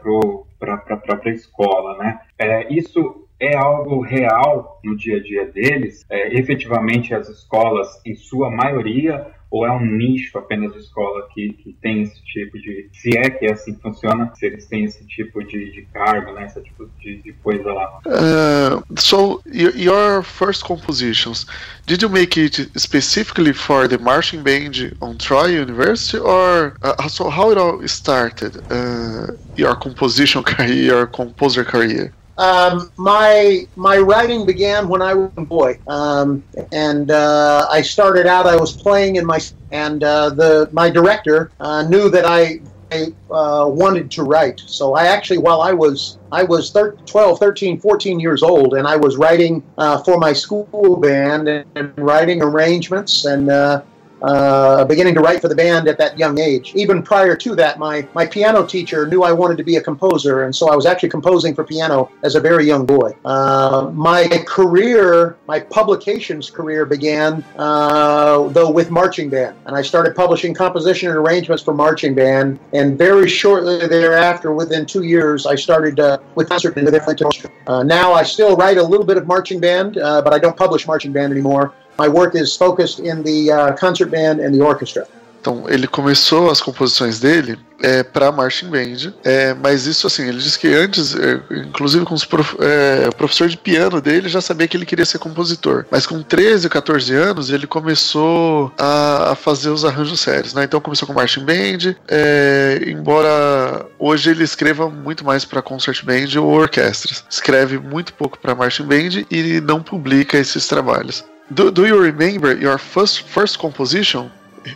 para 0.59 0.75
a 0.75 0.97
própria 0.97 1.33
escola, 1.33 1.99
né? 1.99 2.21
É, 2.39 2.73
isso 2.73 3.29
é 3.39 3.55
algo 3.55 4.01
real 4.01 4.81
no 4.83 4.97
dia 4.97 5.17
a 5.17 5.23
dia 5.23 5.45
deles? 5.45 6.05
É, 6.09 6.35
efetivamente, 6.35 7.15
as 7.15 7.29
escolas, 7.29 7.89
em 8.07 8.15
sua 8.15 8.51
maioria, 8.51 9.27
ou 9.51 9.67
é 9.67 9.73
um 9.73 9.85
nicho 9.85 10.39
apenas 10.39 10.73
de 10.73 10.79
escola 10.79 11.27
que, 11.35 11.53
que 11.55 11.73
tem 11.83 12.03
esse 12.03 12.23
tipo 12.23 12.57
de. 12.59 12.89
Se 12.93 13.19
é 13.19 13.29
que 13.29 13.47
é 13.47 13.53
assim 13.53 13.75
que 13.75 13.83
funciona, 13.83 14.33
se 14.35 14.47
eles 14.47 14.67
têm 14.67 14.85
esse 14.85 15.05
tipo 15.07 15.43
de, 15.43 15.73
de 15.73 15.83
cargo, 15.93 16.33
né? 16.33 16.47
Esse 16.47 16.61
tipo 16.61 16.89
de, 17.01 17.17
de 17.21 17.33
coisa 17.35 17.73
lá. 17.73 18.01
Uh, 18.07 19.01
so, 19.01 19.43
your 19.47 20.23
first 20.23 20.65
compositions, 20.65 21.47
did 21.87 22.01
you 22.01 22.09
make 22.09 22.39
it 22.41 22.71
specifically 22.79 23.53
for 23.53 23.89
the 23.89 23.99
marching 23.99 24.43
band 24.43 24.97
on 25.01 25.17
Troy 25.17 25.61
University, 25.61 26.19
or 26.19 26.77
uh, 26.83 27.09
so 27.09 27.29
how 27.29 27.51
it 27.51 27.59
all 27.59 27.87
started? 27.89 28.57
Uh, 28.71 29.33
your 29.57 29.75
composition 29.75 30.43
career, 30.45 30.85
your 30.85 31.07
composer 31.07 31.65
career? 31.65 32.13
Um, 32.41 32.91
my 32.97 33.67
my 33.77 33.99
writing 33.99 34.47
began 34.47 34.89
when 34.89 35.03
I 35.03 35.13
was 35.13 35.31
a 35.37 35.45
boy, 35.45 35.79
um, 35.87 36.43
and 36.73 37.11
uh, 37.11 37.67
I 37.71 37.83
started 37.83 38.27
out. 38.27 38.47
I 38.47 38.57
was 38.57 38.73
playing 38.73 39.17
in 39.17 39.27
my 39.27 39.39
and 39.73 40.03
uh, 40.03 40.31
the 40.31 40.71
my 40.73 40.89
director 40.89 41.53
uh, 41.61 41.83
knew 41.83 42.09
that 42.11 42.25
I. 42.25 42.61
I 42.93 43.15
uh, 43.31 43.69
wanted 43.69 44.11
to 44.11 44.25
write. 44.25 44.65
So 44.67 44.95
I 44.95 45.05
actually, 45.05 45.39
while 45.39 45.63
I 45.63 45.73
was 45.73 46.19
I 46.33 46.43
was 46.43 46.73
thir- 46.73 46.97
12, 47.07 47.39
13, 47.39 47.79
14 47.79 48.19
years 48.19 48.43
old, 48.43 48.75
and 48.75 48.85
I 48.85 48.97
was 48.97 49.17
writing 49.17 49.63
uh, 49.79 50.03
for 50.03 50.19
my 50.19 50.33
school 50.33 50.97
band 51.01 51.47
and, 51.47 51.65
and 51.77 51.97
writing 51.97 52.43
arrangements 52.43 53.27
and 53.27 53.49
uh, 53.49 53.83
uh, 54.23 54.85
beginning 54.85 55.15
to 55.15 55.21
write 55.21 55.41
for 55.41 55.49
the 55.49 55.55
band 55.55 55.89
at 55.89 55.99
that 55.99 56.19
young 56.19 56.39
age. 56.39 56.73
Even 56.75 57.03
prior 57.03 57.37
to 57.37 57.55
that, 57.57 57.79
my, 57.79 58.07
my 58.15 58.27
piano 58.27 58.67
teacher 58.67 59.07
knew 59.07 59.23
I 59.23 59.33
wanted 59.33 59.57
to 59.59 59.65
be 59.65 59.77
a 59.77 59.81
composer, 59.81 60.43
and 60.45 60.55
so 60.55 60.71
I 60.71 60.77
was 60.77 60.87
actually 60.87 61.09
composing 61.11 61.55
for 61.55 61.65
piano 61.65 62.11
as 62.23 62.35
a 62.35 62.41
very 62.41 62.67
young 62.67 62.87
boy. 62.87 63.17
Uh, 63.25 63.91
my 63.95 64.27
career, 64.47 65.37
my 65.47 65.61
publications 65.61 66.51
career 66.51 66.87
began, 66.87 67.45
uh, 67.57 68.49
though, 68.49 68.71
with 68.71 68.91
marching 68.91 69.31
band, 69.31 69.57
and 69.67 69.77
I 69.77 69.83
started 69.83 70.15
publishing 70.15 70.55
composition 70.55 71.09
and 71.09 71.17
arrangements 71.17 71.63
for 71.63 71.75
marching 71.75 72.15
band, 72.15 72.59
and 72.73 72.99
very 72.99 73.29
shortly 73.29 73.87
thereafter, 73.87 74.53
within 74.53 74.87
two 74.87 75.03
years, 75.03 75.47
I 75.47 75.55
started 75.55 76.01
uh, 76.01 76.19
with 76.35 76.49
concert 76.49 76.75
with. 76.75 77.51
Uh, 77.67 77.83
now 77.83 78.13
I 78.13 78.23
still 78.23 78.57
write 78.57 78.79
a 78.79 78.83
little 78.83 79.07
bit 79.07 79.17
of 79.17 79.27
marching 79.27 79.61
band, 79.61 79.99
uh, 79.99 80.23
but 80.23 80.33
I 80.33 80.39
don't 80.39 80.57
publish 80.57 80.87
marching 80.87 81.13
band 81.13 81.33
anymore. 81.33 81.75
My 82.01 82.09
work 82.09 82.35
is 82.35 82.57
focused 82.57 82.99
in 83.01 83.23
the 83.23 83.53
uh, 83.53 83.77
concert 83.77 84.11
band 84.11 84.41
and 84.41 84.53
the 84.53 84.63
orchestra. 84.63 85.07
Então, 85.41 85.65
ele 85.69 85.87
começou 85.87 86.51
as 86.51 86.61
composições 86.61 87.19
dele 87.19 87.59
é, 87.83 88.03
para 88.03 88.31
marching 88.31 88.69
band, 88.69 89.15
é, 89.25 89.55
mas 89.55 89.87
isso 89.87 90.07
assim, 90.07 90.29
ele 90.29 90.37
disse 90.37 90.59
que 90.59 90.69
antes, 90.69 91.15
é, 91.15 91.41
inclusive 91.67 92.05
com 92.05 92.15
prof, 92.29 92.57
é, 92.61 93.09
o 93.09 93.15
professor 93.15 93.49
de 93.49 93.57
piano 93.57 94.03
dele 94.03 94.29
já 94.29 94.43
sabia 94.43 94.69
que 94.69 94.77
ele 94.77 94.85
queria 94.85 95.07
ser 95.07 95.19
compositor, 95.19 95.87
mas 95.91 96.07
com 96.07 96.23
13, 96.23 96.69
14 96.69 97.15
anos 97.15 97.51
ele 97.51 97.67
começou 97.67 98.71
a, 98.77 99.33
a 99.33 99.35
fazer 99.35 99.71
os 99.71 99.83
arranjos 99.83 100.21
sérios, 100.21 100.53
né? 100.53 100.65
Então 100.65 100.79
começou 100.79 101.09
com 101.09 101.15
marching 101.15 101.45
band, 101.45 101.97
é, 102.07 102.83
embora 102.87 103.87
hoje 103.99 104.31
ele 104.31 104.45
escreva 104.45 104.91
muito 104.91 105.25
mais 105.25 105.47
para 105.47 105.63
concert 105.63 106.05
band 106.05 106.39
ou 106.39 106.51
orquestras, 106.51 107.25
escreve 107.31 107.79
muito 107.79 108.13
pouco 108.13 108.39
para 108.39 108.55
marching 108.55 108.85
band 108.85 109.25
e 109.31 109.59
não 109.63 109.83
publica 109.83 110.37
esses 110.37 110.67
trabalhos. 110.67 111.25
Do, 111.53 111.71
do 111.71 111.87
you 111.87 112.01
remember 112.01 112.55
your 112.55 112.79
first 112.79 113.23
first 113.23 113.59
composition? 113.59 114.31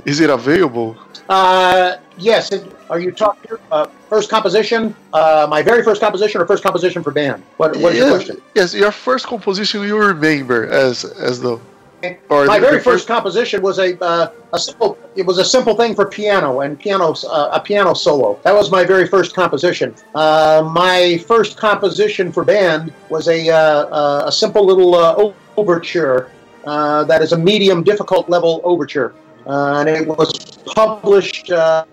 Is 0.04 0.20
it 0.20 0.30
available? 0.30 0.96
Uh, 1.28 1.96
yes. 2.18 2.52
Are 2.90 2.98
you 2.98 3.12
talking 3.12 3.52
uh, 3.70 3.86
first 4.08 4.28
composition? 4.28 4.94
Uh, 5.12 5.46
my 5.48 5.62
very 5.62 5.82
first 5.82 6.00
composition, 6.00 6.40
or 6.40 6.46
first 6.46 6.62
composition 6.62 7.02
for 7.02 7.12
band? 7.12 7.42
What, 7.58 7.76
what 7.76 7.92
is 7.92 7.98
your 7.98 8.10
question? 8.10 8.42
Yes, 8.54 8.74
your 8.74 8.90
first 8.90 9.26
composition 9.26 9.82
you 9.82 9.98
remember 9.98 10.66
as 10.66 11.04
as 11.04 11.40
though. 11.40 11.60
Or 12.28 12.44
my 12.44 12.58
very 12.58 12.74
first, 12.74 12.84
first 12.84 13.08
composition 13.08 13.62
was 13.62 13.78
a 13.78 13.96
uh, 14.04 14.30
a 14.52 14.58
simple. 14.58 14.98
It 15.16 15.24
was 15.24 15.38
a 15.38 15.44
simple 15.44 15.74
thing 15.74 15.94
for 15.94 16.04
piano 16.04 16.60
and 16.60 16.78
piano 16.78 17.14
uh, 17.26 17.50
a 17.52 17.60
piano 17.60 17.94
solo. 17.94 18.38
That 18.42 18.52
was 18.52 18.70
my 18.70 18.84
very 18.84 19.06
first 19.06 19.34
composition. 19.34 19.94
Uh, 20.14 20.68
my 20.74 21.18
first 21.26 21.56
composition 21.56 22.30
for 22.30 22.44
band 22.44 22.92
was 23.08 23.28
a 23.28 23.48
uh, 23.48 24.26
a 24.26 24.32
simple 24.32 24.66
little 24.66 25.34
overture 25.56 26.30
uh, 26.66 27.04
that 27.04 27.22
is 27.22 27.32
a 27.32 27.38
medium 27.38 27.82
difficult 27.82 28.28
level 28.28 28.60
overture. 28.64 29.14
Uh, 29.46 29.80
and 29.80 29.88
it 29.90 30.06
was 30.08 30.32
published 30.74 31.50
uh, 31.50 31.84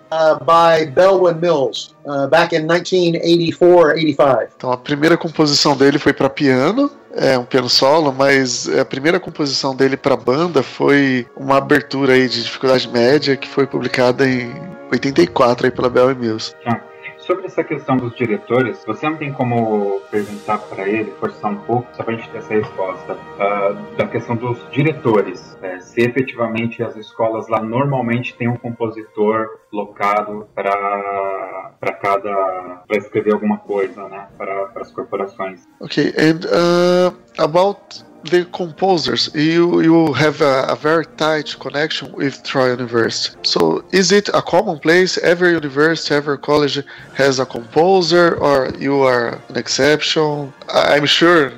by 0.46 0.86
Belwin 0.86 1.42
Mills 1.42 1.94
uh, 2.06 2.28
back 2.28 2.54
in 2.54 2.66
1984 2.66 3.94
85. 3.96 4.50
Então 4.56 4.72
a 4.72 4.78
primeira 4.78 5.18
composição 5.18 5.75
dele 5.75 6.00
foi 6.00 6.13
para 6.13 6.30
piano, 6.30 6.90
é 7.13 7.38
um 7.38 7.44
piano 7.44 7.68
solo, 7.68 8.13
mas 8.13 8.70
a 8.70 8.86
primeira 8.86 9.20
composição 9.20 9.75
dele 9.75 9.98
para 9.98 10.16
banda 10.16 10.63
foi 10.63 11.28
uma 11.36 11.58
abertura 11.58 12.13
aí 12.13 12.30
de 12.30 12.44
dificuldade 12.44 12.88
média 12.88 13.36
que 13.36 13.50
foi 13.50 13.68
publicada 13.68 14.25
em 14.25 14.54
84 14.90 15.66
aí 15.66 15.72
pela 15.72 15.90
Belwin 15.90 16.16
Mills. 16.16 16.56
Ah. 16.66 16.91
Sobre 17.32 17.46
essa 17.46 17.64
questão 17.64 17.96
dos 17.96 18.14
diretores, 18.14 18.84
você 18.86 19.10
não 19.10 19.16
tem 19.16 19.32
como 19.32 20.02
perguntar 20.12 20.58
para 20.58 20.86
ele, 20.86 21.14
forçar 21.18 21.50
um 21.50 21.60
pouco, 21.60 21.88
só 21.96 22.04
para 22.04 22.14
a 22.14 22.18
gente 22.18 22.30
ter 22.30 22.40
essa 22.40 22.54
resposta, 22.54 23.14
uh, 23.14 23.96
da 23.96 24.06
questão 24.06 24.36
dos 24.36 24.60
diretores. 24.70 25.58
É, 25.62 25.80
se 25.80 26.02
efetivamente 26.02 26.84
as 26.84 26.94
escolas 26.98 27.48
lá 27.48 27.62
normalmente 27.64 28.36
têm 28.36 28.50
um 28.50 28.58
compositor 28.58 29.48
locado 29.72 30.46
para 30.54 31.72
para 31.80 31.94
cada 31.94 32.84
para 32.86 32.98
escrever 32.98 33.32
alguma 33.32 33.60
coisa, 33.60 34.10
né, 34.10 34.28
para 34.38 34.70
as 34.76 34.92
corporações. 34.92 35.62
Ok, 35.80 36.14
and 36.18 36.46
uh, 36.48 37.16
about 37.42 38.04
the 38.24 38.46
composers, 38.46 39.30
you 39.34 39.82
you 39.82 40.13
have 40.13 40.42
a, 40.42 40.66
a, 40.70 40.75
very 40.75 41.06
tight 41.18 41.56
connection 41.60 42.12
with 42.12 42.44
Troy 42.44 42.72
University. 42.72 43.38
So 43.44 43.84
is 43.92 44.12
it 44.12 44.30
a 44.30 44.42
common 44.42 44.80
place? 44.80 45.18
Every 45.18 45.51
university, 45.51 46.13
every 46.16 46.38
college 46.38 46.80
has 47.16 47.40
a 47.40 47.46
composer, 47.46 48.36
or 48.36 48.72
you 48.78 49.01
are 49.01 49.42
an 49.50 49.58
exception? 49.58 50.54
I'm 50.70 51.06
sure 51.06 51.51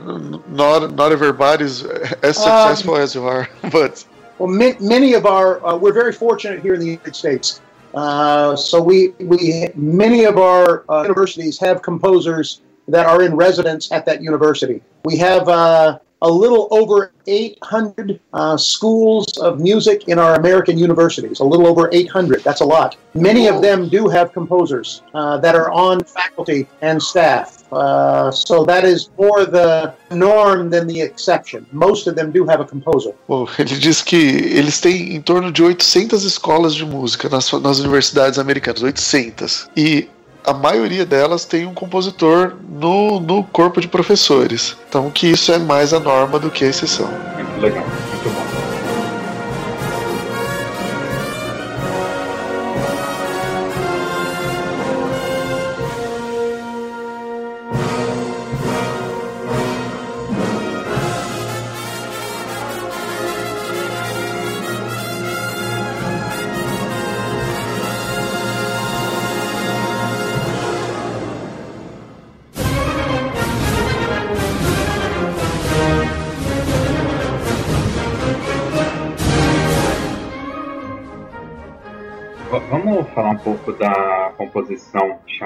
not 0.48 0.93
not 0.96 1.12
everybody 1.12 1.65
is 1.65 1.84
as 2.24 2.38
um, 2.38 2.43
successful 2.43 2.96
um, 2.96 3.01
as 3.01 3.15
you 3.15 3.25
are, 3.25 3.50
but 3.72 4.05
well, 4.38 4.50
many 4.50 5.13
of 5.13 5.25
our 5.25 5.65
uh, 5.65 5.75
we're 5.75 5.93
very 5.93 6.13
fortunate 6.13 6.62
here 6.62 6.75
in 6.75 6.79
the 6.79 6.91
United 6.98 7.15
States. 7.15 7.62
Uh, 7.93 8.55
so 8.55 8.82
we 8.82 9.10
we 9.20 9.70
many 9.75 10.24
of 10.24 10.38
our 10.38 10.86
uh, 10.89 11.01
universities 11.03 11.60
have 11.60 11.82
composers 11.82 12.62
that 12.88 13.05
are 13.05 13.22
in 13.24 13.36
residence 13.36 13.91
at 13.91 14.05
that 14.05 14.22
university. 14.22 14.82
We 15.05 15.17
have 15.17 15.48
uh, 15.48 16.00
a 16.24 16.32
little 16.32 16.68
over 16.72 17.12
800 17.27 18.20
uh, 18.34 18.58
schools 18.58 19.38
of 19.38 19.60
music 19.60 20.08
in 20.08 20.18
our 20.18 20.36
American 20.36 20.77
universities. 20.77 21.39
A 21.42 21.44
little 21.44 21.68
over 21.68 21.89
800. 21.92 22.44
That's 22.44 22.62
a 22.62 22.65
lot. 22.65 22.96
Many 23.13 23.48
of 23.48 23.62
them 23.62 23.89
do 23.89 24.08
have 24.08 24.34
composers 24.34 25.03
uh, 25.13 25.38
that 25.39 25.53
are 25.53 25.70
on 25.72 26.03
faculty 26.03 26.68
and 26.82 27.01
staff. 27.01 27.72
Uh, 27.72 28.32
so 28.32 28.63
that 28.63 28.84
is 28.86 29.10
more 29.18 29.46
the 29.46 29.94
norm 30.12 30.70
than 30.70 30.88
the 30.88 31.01
exception. 31.01 31.65
Most 31.72 32.08
of 32.08 32.15
them 32.15 32.32
do 32.32 32.46
have 32.46 32.60
a 32.62 32.65
composer. 32.65 33.13
Ele 33.60 33.80
diz 33.80 34.01
que 34.01 34.15
eles 34.15 34.80
têm 34.80 35.15
em 35.15 35.22
torno 35.22 35.51
de 35.51 35.63
800 35.63 36.24
escolas 36.24 36.74
de 36.74 36.86
música 36.86 37.27
nas, 37.30 37.51
nas 37.51 37.80
universidades 37.80 38.39
americanas. 38.39 38.84
800. 38.84 39.70
E 39.75 40.08
a 40.45 40.53
maioria 40.53 41.05
delas 41.05 41.45
tem 41.45 41.65
um 41.65 41.73
compositor 41.73 42.53
no, 42.69 43.19
no 43.19 43.43
corpo 43.43 43.79
de 43.79 43.88
professores. 43.88 44.75
Então 44.88 45.09
que 45.09 45.27
isso 45.27 45.51
é 45.51 45.57
mais 45.57 45.93
a 45.93 46.00
norma 46.00 46.39
do 46.39 46.50
que 46.50 46.65
a 46.65 46.67
exceção. 46.67 47.09
Muito 47.35 47.62
legal, 47.62 47.85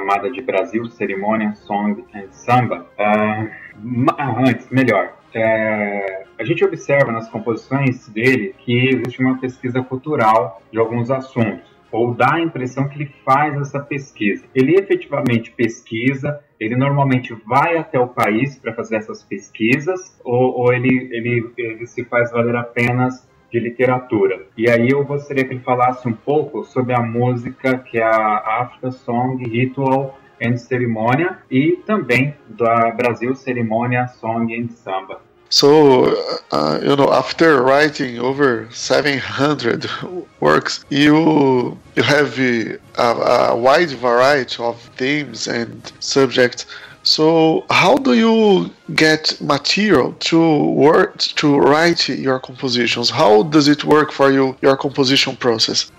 chamada 0.07 0.31
de 0.31 0.41
Brasil 0.41 0.85
Cerimônia 0.85 1.53
Song 1.53 2.05
and 2.15 2.31
Samba. 2.31 2.87
Uh, 2.97 4.47
antes, 4.47 4.69
melhor. 4.69 5.17
Uh, 5.35 6.25
a 6.39 6.43
gente 6.45 6.63
observa 6.63 7.11
nas 7.11 7.29
composições 7.29 8.07
dele 8.07 8.55
que 8.59 8.87
existe 8.87 9.19
uma 9.21 9.37
pesquisa 9.37 9.83
cultural 9.83 10.61
de 10.71 10.79
alguns 10.79 11.11
assuntos. 11.11 11.75
ou 11.91 12.13
dá 12.13 12.35
a 12.35 12.41
impressão 12.41 12.87
que 12.87 12.97
ele 12.97 13.13
faz 13.25 13.55
essa 13.59 13.79
pesquisa. 13.79 14.45
Ele 14.53 14.75
efetivamente 14.75 15.51
pesquisa, 15.51 16.39
ele 16.59 16.75
normalmente 16.75 17.33
vai 17.45 17.77
até 17.77 17.97
o 17.97 18.07
país 18.07 18.57
para 18.57 18.73
fazer 18.73 18.97
essas 18.97 19.23
pesquisas, 19.23 20.19
ou, 20.23 20.59
ou 20.59 20.73
ele, 20.73 21.09
ele, 21.11 21.49
ele 21.57 21.87
se 21.87 22.03
faz 22.03 22.31
valer 22.31 22.55
apenas 22.57 23.27
de 23.57 23.69
literatura. 23.69 24.45
E 24.55 24.69
aí 24.69 24.89
eu 24.89 25.03
gostaria 25.03 25.43
que 25.43 25.53
ele 25.53 25.63
falasse 25.63 26.07
um 26.07 26.13
pouco 26.13 26.63
sobre 26.65 26.93
a 26.93 27.01
música 27.01 27.77
que 27.77 27.97
é 27.97 28.03
a 28.03 28.61
Africa 28.61 28.91
Song 28.91 29.43
Ritual 29.43 30.17
and 30.41 30.57
Cerimônia 30.57 31.39
e 31.49 31.77
também 31.85 32.35
da 32.47 32.91
Brasil 32.91 33.35
Cerimônia 33.35 34.07
Song 34.19 34.53
and 34.53 34.69
Samba. 34.69 35.19
So, 35.49 36.07
uh, 36.51 36.77
you 36.83 36.97
know, 36.97 37.09
after 37.09 37.63
writing 37.63 38.19
over 38.19 38.67
700 38.69 39.89
works, 40.41 40.83
you 40.89 41.77
you 41.95 42.03
have 42.03 42.37
a, 42.37 42.77
a 42.97 43.55
wide 43.55 43.91
variety 43.91 44.61
of 44.61 44.77
themes 44.97 45.47
and 45.47 45.89
subjects. 46.01 46.65
So, 47.07 47.65
how 47.69 47.95
do 47.95 48.15
you 48.15 48.69
get 48.93 49.39
material 49.39 50.11
to 50.31 50.65
work 50.65 51.19
to 51.39 51.57
write 51.57 52.09
your 52.09 52.37
compositions? 52.37 53.09
How 53.09 53.43
does 53.43 53.69
it 53.69 53.85
work 53.85 54.11
for 54.11 54.29
you? 54.29 54.57
Your 54.61 54.75
composition 54.75 55.37
process? 55.37 55.89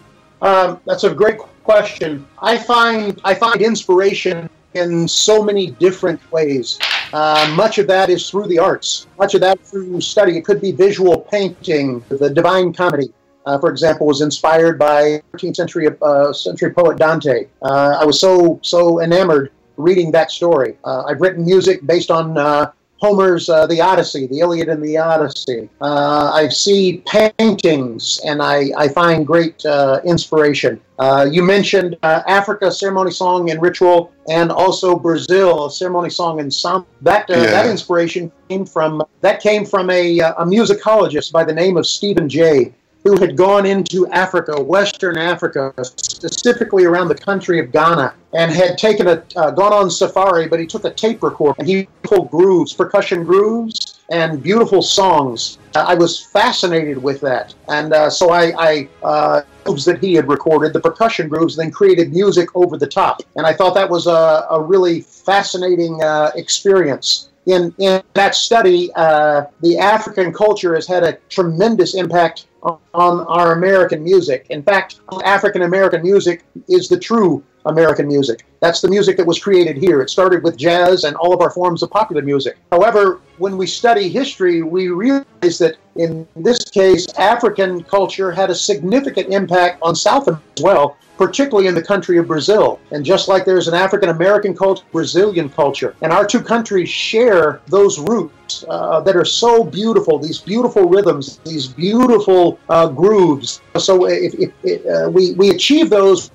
Um, 0.43 0.79
that's 0.85 1.05
a 1.05 1.15
great 1.15 1.39
question. 1.65 2.27
I 2.43 2.59
find 2.59 3.19
I 3.25 3.33
find 3.35 3.63
inspiration 3.63 4.51
in 4.75 5.09
so 5.09 5.43
many 5.43 5.71
different 5.87 6.21
ways. 6.31 6.79
Uh, 7.15 7.55
much 7.57 7.79
of 7.79 7.87
that 7.87 8.11
is 8.11 8.29
through 8.29 8.49
the 8.49 8.59
arts, 8.59 9.07
much 9.19 9.35
of 9.35 9.41
that 9.41 9.59
through 9.61 10.03
study. 10.03 10.37
It 10.37 10.45
could 10.45 10.61
be 10.61 10.73
visual 10.73 11.21
painting. 11.21 12.05
The 12.11 12.29
Divine 12.29 12.75
Comedy, 12.75 13.09
uh, 13.47 13.59
for 13.59 13.71
example, 13.71 14.07
was 14.07 14.21
inspired 14.21 14.79
by 14.79 15.23
13th 15.33 15.57
century 15.57 15.89
uh, 16.03 16.35
century 16.35 16.71
poet 16.71 16.99
Dante. 16.99 17.47
Uh, 17.63 17.97
I 17.99 18.05
was 18.05 18.21
so 18.21 18.61
so 18.63 19.01
enamored 19.01 19.53
reading 19.79 20.11
that 20.13 20.31
story. 20.31 20.77
Uh, 20.85 21.05
I've 21.05 21.21
written 21.21 21.45
music 21.45 21.87
based 21.87 22.11
on 22.11 22.37
uh, 22.37 22.73
Homer's 23.01 23.49
uh, 23.49 23.67
The 23.67 23.81
Odyssey, 23.81 24.27
the 24.27 24.41
Iliad 24.41 24.69
and 24.69 24.83
the 24.83 24.99
Odyssey. 24.99 25.69
Uh, 25.81 26.33
I 26.35 26.49
see 26.49 27.03
paintings 27.07 28.21
and 28.25 28.43
I, 28.43 28.71
I 28.77 28.89
find 28.89 29.27
great 29.27 29.65
uh, 29.65 30.01
inspiration. 30.05 30.81
Uh, 30.99 31.29
you 31.31 31.43
mentioned 31.43 31.97
uh, 32.03 32.23
Africa, 32.27 32.73
ceremony, 32.73 33.13
song, 33.13 33.51
and 33.51 33.63
ritual, 33.63 34.13
and 34.29 34.51
also 34.51 34.99
Brazil, 34.99 35.71
ceremony, 35.71 36.11
song, 36.11 36.41
and 36.41 36.53
samba. 36.53 36.87
That, 37.03 37.31
uh, 37.31 37.35
yeah. 37.35 37.43
that 37.47 37.67
inspiration 37.67 38.33
came 38.49 38.67
from 38.67 39.05
that 39.21 39.41
came 39.41 39.65
from 39.65 39.91
a, 39.91 40.19
a 40.19 40.45
musicologist 40.45 41.31
by 41.31 41.45
the 41.45 41.53
name 41.53 41.77
of 41.77 41.87
Stephen 41.87 42.29
Jay 42.29 42.75
who 43.05 43.19
had 43.19 43.37
gone 43.37 43.65
into 43.65 44.07
Africa, 44.09 44.61
Western 44.61 45.17
Africa, 45.17 45.73
specifically 45.83 46.85
around 46.85 47.09
the 47.09 47.15
country 47.15 47.61
of 47.61 47.73
Ghana, 47.73 48.15
and 48.35 48.51
had 48.51 48.77
taken 48.77 49.07
a 49.09 49.23
uh, 49.37 49.51
gone 49.51 49.73
on 49.73 49.91
safari. 49.91 50.49
But 50.49 50.61
he 50.61 50.67
took 50.67 50.85
a 50.85 50.91
tape 50.91 51.23
recorder 51.23 51.57
and 51.59 51.69
he 51.69 51.89
pulled 52.03 52.31
grooves, 52.31 52.73
percussion 52.73 53.25
grooves, 53.25 54.01
and 54.11 54.43
beautiful 54.43 54.83
songs. 54.83 55.59
I 55.75 55.95
was 55.95 56.21
fascinated 56.21 57.01
with 57.01 57.21
that, 57.21 57.55
and 57.69 57.93
uh, 57.93 58.11
so 58.11 58.31
I, 58.31 58.53
I 58.59 58.89
uh, 59.03 59.43
grooves 59.65 59.85
that 59.85 60.03
he 60.03 60.15
had 60.15 60.29
recorded, 60.29 60.73
the 60.73 60.81
percussion 60.81 61.29
grooves, 61.29 61.57
then 61.57 61.71
created 61.71 62.13
music 62.13 62.49
over 62.57 62.77
the 62.77 62.87
top, 62.87 63.21
and 63.37 63.47
I 63.47 63.53
thought 63.53 63.75
that 63.75 63.89
was 63.89 64.07
a, 64.07 64.47
a 64.51 64.61
really 64.61 65.03
fascinating 65.03 66.03
uh, 66.03 66.33
experience 66.35 67.29
in, 67.49 67.75
in 67.79 68.03
that 68.13 68.35
study, 68.35 68.91
uh, 68.95 69.45
the 69.63 69.79
African 69.79 70.33
culture 70.33 70.75
has 70.75 70.87
had 70.87 71.03
a 71.03 71.15
tremendous 71.31 71.95
impact 71.95 72.47
on, 72.63 72.81
our 72.95 73.53
American 73.53 74.03
music. 74.03 74.47
In 74.51 74.63
fact, 74.63 75.01
African 75.25 75.63
American 75.63 76.03
music 76.03 76.45
is 76.69 76.89
the 76.89 76.99
true 76.99 77.45
American 77.69 78.09
music. 78.09 78.45
That's 78.61 78.81
the 78.81 78.89
music 78.89 79.17
that 79.19 79.27
was 79.27 79.39
created 79.39 79.77
here. 79.77 80.01
It 80.01 80.11
started 80.11 80.43
with 80.43 80.57
jazz 80.57 81.05
and 81.05 81.15
all 81.17 81.33
of 81.33 81.41
our 81.41 81.51
forms 81.51 81.83
of 81.83 81.91
popular 81.91 82.23
music. 82.23 82.57
However, 82.73 83.21
when 83.39 83.57
we 83.57 83.67
study 83.67 84.09
history, 84.09 84.63
we 84.63 84.89
realize 84.89 85.59
that 85.59 85.77
in 85.95 86.27
this 86.35 86.59
case, 86.65 87.07
African 87.19 87.83
culture 87.85 88.33
had 88.33 88.51
a 88.51 88.55
significant 88.55 89.33
impact 89.33 89.79
on 89.83 89.95
South 89.95 90.29
as 90.29 90.37
well, 90.61 90.97
particularly 91.17 91.69
in 91.69 91.75
the 91.75 91.83
country 91.83 92.19
of 92.19 92.27
Brazil. 92.27 92.81
And 92.91 93.05
just 93.05 93.29
like 93.29 93.45
there's 93.45 93.69
an 93.69 93.75
African 93.75 94.09
American 94.09 94.57
culture, 94.57 94.85
Brazilian 94.93 95.49
culture, 95.49 95.95
and 96.03 96.13
our 96.13 96.27
two 96.27 96.41
countries 96.41 96.89
share 96.89 97.61
those 97.69 97.99
roots 97.99 98.65
uh, 98.69 99.01
that 99.03 99.15
are 99.17 99.25
so 99.25 99.63
beautiful, 99.63 100.19
these 100.19 100.39
beautiful 100.39 100.89
rhythms, 100.89 101.39
these 101.45 101.67
beautiful 101.69 102.59
uh, 102.69 102.89
grooves. 102.89 103.61
So 103.77 104.07
if, 104.07 104.35
if, 104.35 104.53
if 104.63 104.87
uh, 104.87 105.11
we, 105.11 105.33
we 105.33 105.51
achieve 105.51 105.91
those 105.91 106.31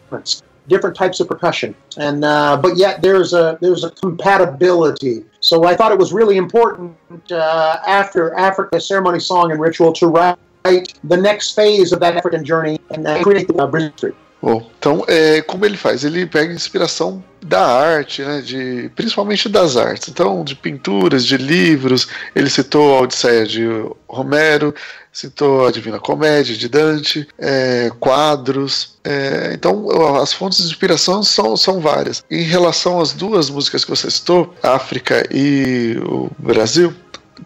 different 0.67 0.95
types 0.95 1.19
of 1.19 1.27
percussion, 1.27 1.75
and 1.97 2.23
uh, 2.23 2.57
but 2.61 2.77
yet 2.77 3.01
there's 3.01 3.33
a 3.33 3.57
there's 3.61 3.83
a 3.83 3.91
compatibility. 3.91 5.25
So 5.39 5.65
I 5.65 5.75
thought 5.75 5.91
it 5.91 5.97
was 5.97 6.13
really 6.13 6.37
important 6.37 6.95
uh, 7.31 7.77
after 7.85 8.33
Africa 8.35 8.79
ceremony, 8.79 9.19
song, 9.19 9.51
and 9.51 9.59
ritual 9.59 9.93
to 9.93 10.07
write 10.07 10.37
the 10.63 11.17
next 11.17 11.53
phase 11.53 11.91
of 11.91 11.99
that 11.99 12.15
African 12.15 12.45
journey 12.45 12.79
and 12.91 13.05
uh, 13.05 13.21
create 13.23 13.47
the 13.47 13.61
uh, 13.61 14.11
Bom, 14.43 14.61
então, 14.77 15.05
é, 15.07 15.41
como 15.41 15.65
ele 15.65 15.77
faz? 15.77 16.03
Ele 16.03 16.25
pega 16.25 16.53
inspiração 16.53 17.23
da 17.41 17.65
arte, 17.65 18.21
né, 18.23 18.41
de, 18.41 18.91
principalmente 18.93 19.47
das 19.47 19.77
artes. 19.77 20.09
Então, 20.09 20.43
de 20.43 20.53
pinturas, 20.53 21.25
de 21.25 21.37
livros. 21.37 22.09
Ele 22.35 22.49
citou 22.49 22.97
a 22.97 23.01
Odisseia 23.03 23.47
de 23.47 23.65
Romero, 24.05 24.75
citou 25.13 25.65
a 25.65 25.71
Divina 25.71 25.97
Comédia 25.97 26.57
de 26.57 26.67
Dante, 26.67 27.25
é, 27.39 27.89
quadros. 28.01 28.97
É, 29.01 29.51
então, 29.53 29.87
as 30.17 30.33
fontes 30.33 30.57
de 30.57 30.65
inspiração 30.65 31.23
são, 31.23 31.55
são 31.55 31.79
várias. 31.79 32.21
Em 32.29 32.41
relação 32.41 32.99
às 32.99 33.13
duas 33.13 33.49
músicas 33.49 33.85
que 33.85 33.91
você 33.91 34.11
citou, 34.11 34.53
África 34.61 35.25
e 35.31 35.95
o 36.05 36.29
Brasil, 36.37 36.93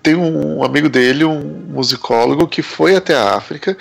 tem 0.02 0.16
um 0.16 0.64
amigo 0.64 0.90
dele, 0.90 1.26
um 1.26 1.42
musicólogo, 1.68 2.48
que 2.48 2.64
foi 2.64 2.96
até 2.96 3.16
a 3.16 3.36
África 3.36 3.78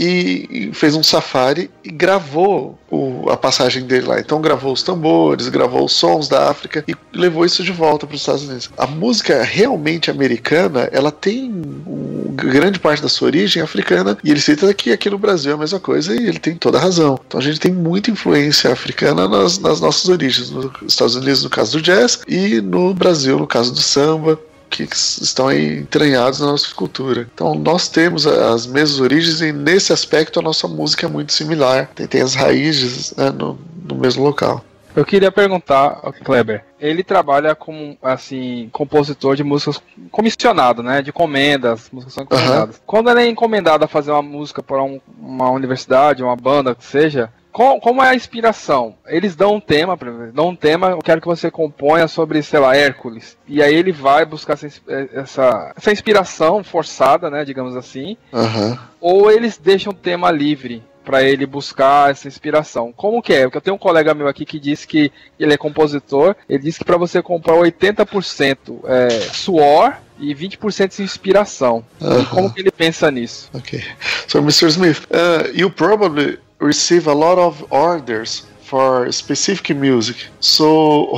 e, 0.00 0.70
fez 0.72 0.94
um 0.94 1.02
safari 1.02 1.70
e 1.84 1.90
gravou 1.90 2.78
o, 2.90 3.28
a 3.28 3.36
passagem 3.36 3.84
dele 3.84 4.06
lá. 4.06 4.18
Então 4.18 4.40
gravou 4.40 4.72
os 4.72 4.82
tambores, 4.82 5.48
gravou 5.48 5.84
os 5.84 5.92
sons 5.92 6.28
da 6.28 6.48
África 6.50 6.82
e 6.88 6.96
levou 7.12 7.44
isso 7.44 7.62
de 7.62 7.70
volta 7.70 8.06
para 8.06 8.14
os 8.14 8.22
Estados 8.22 8.44
Unidos. 8.44 8.70
A 8.78 8.86
música 8.86 9.42
realmente 9.42 10.10
americana, 10.10 10.88
ela 10.90 11.12
tem 11.12 11.52
um, 11.86 12.34
grande 12.34 12.78
parte 12.78 13.02
da 13.02 13.08
sua 13.08 13.26
origem 13.26 13.62
africana 13.62 14.16
e 14.24 14.30
ele 14.30 14.40
cita 14.40 14.72
que 14.72 14.90
aqui 14.90 15.10
no 15.10 15.18
Brasil 15.18 15.52
é 15.52 15.54
a 15.54 15.58
mesma 15.58 15.78
coisa 15.78 16.14
e 16.14 16.26
ele 16.26 16.38
tem 16.38 16.54
toda 16.54 16.78
a 16.78 16.80
razão. 16.80 17.20
Então 17.26 17.38
a 17.38 17.42
gente 17.42 17.60
tem 17.60 17.72
muita 17.72 18.10
influência 18.10 18.72
africana 18.72 19.28
nas, 19.28 19.58
nas 19.58 19.80
nossas 19.80 20.08
origens, 20.08 20.50
nos 20.50 20.70
Estados 20.86 21.14
Unidos 21.14 21.44
no 21.44 21.50
caso 21.50 21.76
do 21.76 21.82
jazz 21.82 22.20
e 22.26 22.60
no 22.62 22.94
Brasil 22.94 23.38
no 23.38 23.46
caso 23.46 23.72
do 23.72 23.80
samba 23.80 24.38
que 24.70 24.84
estão 24.84 25.48
aí 25.48 25.78
entranhados 25.78 26.40
na 26.40 26.46
nossa 26.46 26.72
cultura. 26.74 27.28
Então 27.34 27.54
nós 27.54 27.88
temos 27.88 28.26
as 28.26 28.66
mesmas 28.66 29.00
origens 29.00 29.40
e 29.40 29.52
nesse 29.52 29.92
aspecto 29.92 30.38
a 30.38 30.42
nossa 30.42 30.68
música 30.68 31.06
é 31.06 31.08
muito 31.08 31.32
similar, 31.32 31.90
tem, 31.94 32.06
tem 32.06 32.22
as 32.22 32.34
raízes 32.34 33.14
né, 33.16 33.30
no, 33.30 33.58
no 33.84 33.96
mesmo 33.96 34.22
local. 34.22 34.64
Eu 34.94 35.04
queria 35.04 35.30
perguntar 35.30 36.00
ao 36.02 36.12
Kleber. 36.12 36.64
Ele 36.78 37.04
trabalha 37.04 37.54
como 37.54 37.96
assim 38.02 38.68
compositor 38.72 39.36
de 39.36 39.44
músicas 39.44 39.80
comissionado, 40.10 40.82
né? 40.82 41.00
De 41.00 41.10
encomendas, 41.10 41.88
músicas 41.92 42.14
são 42.14 42.24
encomendadas. 42.24 42.76
Uhum. 42.76 42.82
Quando 42.86 43.10
ele 43.10 43.20
é 43.20 43.28
encomendado 43.28 43.84
a 43.84 43.88
fazer 43.88 44.10
uma 44.10 44.22
música 44.22 44.62
para 44.62 44.82
um, 44.82 45.00
uma 45.16 45.48
universidade, 45.50 46.24
uma 46.24 46.34
banda, 46.34 46.74
que 46.74 46.84
seja, 46.84 47.32
como 47.50 48.02
é 48.02 48.08
a 48.08 48.14
inspiração? 48.14 48.94
Eles 49.06 49.34
dão 49.34 49.56
um 49.56 49.60
tema, 49.60 49.98
dão 50.32 50.48
um 50.48 50.56
tema, 50.56 50.90
eu 50.90 50.98
quero 50.98 51.20
que 51.20 51.26
você 51.26 51.50
componha 51.50 52.06
sobre, 52.08 52.42
sei 52.42 52.60
lá, 52.60 52.76
Hércules. 52.76 53.36
E 53.46 53.62
aí 53.62 53.74
ele 53.74 53.92
vai 53.92 54.24
buscar 54.24 54.54
essa, 54.54 54.68
essa, 55.12 55.72
essa 55.76 55.92
inspiração 55.92 56.62
forçada, 56.62 57.28
né, 57.30 57.44
digamos 57.44 57.76
assim. 57.76 58.16
Uhum. 58.32 58.78
Ou 59.00 59.30
eles 59.30 59.58
deixam 59.58 59.92
o 59.92 59.96
tema 59.96 60.30
livre 60.30 60.82
para 61.04 61.22
ele 61.22 61.46
buscar 61.46 62.10
essa 62.10 62.28
inspiração. 62.28 62.92
Como 62.96 63.22
que 63.22 63.32
é? 63.32 63.42
Porque 63.42 63.56
eu 63.56 63.62
tenho 63.62 63.76
um 63.76 63.78
colega 63.78 64.14
meu 64.14 64.28
aqui 64.28 64.44
que 64.44 64.60
disse 64.60 64.86
que 64.86 65.10
ele 65.38 65.52
é 65.52 65.56
compositor, 65.56 66.36
ele 66.48 66.62
disse 66.62 66.78
que 66.78 66.84
para 66.84 66.96
você 66.96 67.22
compor 67.22 67.64
80% 67.64 68.80
é 68.84 69.08
suor 69.08 69.96
e 70.18 70.34
20% 70.34 70.96
de 70.96 71.02
inspiração. 71.02 71.84
Uh 72.00 72.06
-huh. 72.06 72.28
Como 72.28 72.52
que 72.52 72.60
ele 72.60 72.70
pensa 72.70 73.10
nisso? 73.10 73.50
Ok. 73.54 73.82
So, 74.28 74.38
Mr. 74.38 74.68
Smith, 74.68 75.06
uh, 75.10 75.50
you 75.52 75.70
probably 75.70 76.38
receive 76.60 77.06
a 77.06 77.14
lot 77.14 77.38
of 77.38 77.64
orders 77.72 78.46
for 78.70 79.10
specific 79.10 79.76
music. 79.76 80.18
So 80.38 80.68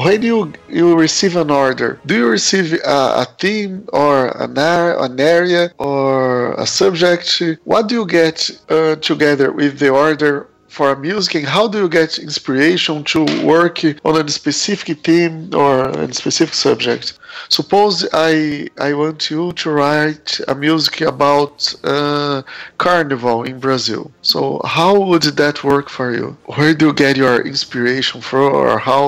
when 0.05 0.23
you 0.23 0.39
you 0.69 0.97
receive 0.97 1.37
an 1.37 1.51
order, 1.51 1.91
do 2.07 2.15
you 2.17 2.29
receive 2.39 2.73
a, 2.73 3.01
a 3.25 3.27
theme 3.39 3.75
or 3.93 4.15
an, 4.43 4.57
an 5.07 5.21
area 5.21 5.71
or 5.79 6.55
a 6.55 6.67
subject? 6.67 7.43
What 7.65 7.89
do 7.89 7.95
you 8.01 8.07
get 8.07 8.37
uh, 8.71 8.97
together 9.11 9.53
with 9.53 9.79
the 9.79 9.91
order 9.91 10.49
for 10.73 10.97
music, 10.97 11.35
and 11.35 11.47
how 11.47 11.69
do 11.69 11.79
you 11.83 11.89
get 11.89 12.19
inspiration 12.19 13.05
to 13.05 13.21
work 13.45 13.85
on 14.05 14.15
a 14.17 14.29
specific 14.29 15.05
theme 15.05 15.51
or 15.55 15.89
a 15.91 16.13
specific 16.15 16.55
subject? 16.55 17.19
Suppose 17.49 17.95
I 18.31 18.69
I 18.89 18.91
want 18.95 19.31
you 19.31 19.53
to 19.53 19.71
write 19.71 20.41
a 20.49 20.55
music 20.55 21.03
about 21.15 21.57
uh, 21.85 22.43
carnival 22.79 23.39
in 23.51 23.57
Brazil. 23.67 24.11
So 24.23 24.61
how 24.65 24.93
would 25.09 25.25
that 25.43 25.57
work 25.63 25.89
for 25.89 26.09
you? 26.19 26.37
Where 26.57 26.75
do 26.75 26.87
you 26.87 26.95
get 27.05 27.17
your 27.17 27.37
inspiration 27.53 28.21
from, 28.29 28.55
or 28.55 28.79
how 28.79 29.05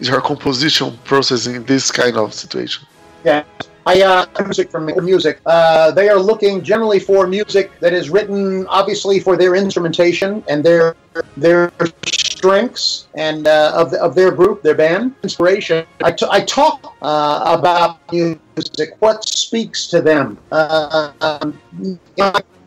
is 0.00 0.08
your 0.12 0.20
composition 0.20 0.88
process 1.10 1.46
in 1.46 1.64
this 1.64 1.90
kind 1.90 2.16
of 2.16 2.32
situation? 2.32 2.82
Yeah. 3.24 3.42
I 3.86 4.02
uh, 4.02 4.26
music 4.44 4.70
from 4.70 4.86
music. 5.04 5.40
Uh, 5.44 5.90
they 5.90 6.08
are 6.08 6.18
looking 6.18 6.62
generally 6.62 6.98
for 6.98 7.26
music 7.26 7.78
that 7.80 7.92
is 7.92 8.08
written, 8.08 8.66
obviously, 8.68 9.20
for 9.20 9.36
their 9.36 9.54
instrumentation 9.54 10.42
and 10.48 10.64
their 10.64 10.96
their 11.36 11.70
strengths 12.06 13.08
and 13.14 13.46
uh, 13.46 13.72
of, 13.74 13.90
the, 13.90 14.02
of 14.02 14.14
their 14.14 14.30
group, 14.30 14.62
their 14.62 14.74
band. 14.74 15.14
Inspiration. 15.22 15.86
I, 16.02 16.12
t- 16.12 16.26
I 16.30 16.40
talk 16.44 16.94
uh, 17.02 17.56
about 17.58 18.00
music, 18.12 18.96
what 19.00 19.26
speaks 19.28 19.86
to 19.88 20.00
them. 20.00 20.38
Uh, 20.50 21.12
um, 21.20 21.58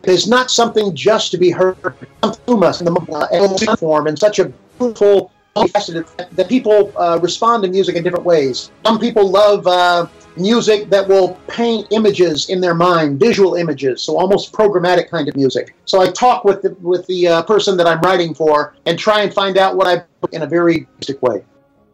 it's 0.04 0.28
not 0.28 0.50
something 0.50 0.96
just 0.96 1.32
to 1.32 1.38
be 1.38 1.50
heard 1.50 1.76
through 2.46 2.64
us 2.64 2.82
in 2.82 2.86
the 2.86 3.78
form 3.80 4.08
in 4.08 4.18
such 4.18 4.40
a 4.40 4.46
beautiful 4.80 5.32
that 5.66 6.46
people 6.50 6.94
uh, 6.98 7.20
respond 7.22 7.64
to 7.64 7.70
music 7.70 7.96
in 7.96 8.04
different 8.04 8.26
ways. 8.26 8.72
Some 8.86 9.00
people 9.00 9.30
love 9.30 9.66
uh, 9.68 10.08
music 10.36 10.90
that 10.90 11.08
will 11.08 11.38
paint 11.48 11.88
images 11.92 12.50
in 12.50 12.62
their 12.62 12.76
mind, 12.76 13.20
visual 13.20 13.56
images, 13.56 14.02
so 14.02 14.18
almost 14.18 14.52
programmatic 14.54 15.10
kind 15.10 15.28
of 15.28 15.36
music. 15.36 15.76
So 15.86 16.02
I 16.02 16.12
talk 16.12 16.44
with 16.44 16.62
the, 16.62 16.76
with 16.82 17.06
the 17.08 17.28
uh, 17.28 17.42
person 17.44 17.78
that 17.78 17.88
I'm 17.88 18.00
writing 18.02 18.34
for 18.34 18.76
and 18.86 18.98
try 18.98 19.22
and 19.22 19.34
find 19.34 19.58
out 19.58 19.76
what 19.76 19.88
I 19.88 20.04
in 20.32 20.42
a 20.42 20.48
very 20.48 20.88
basic 21.00 21.22
way. 21.22 21.44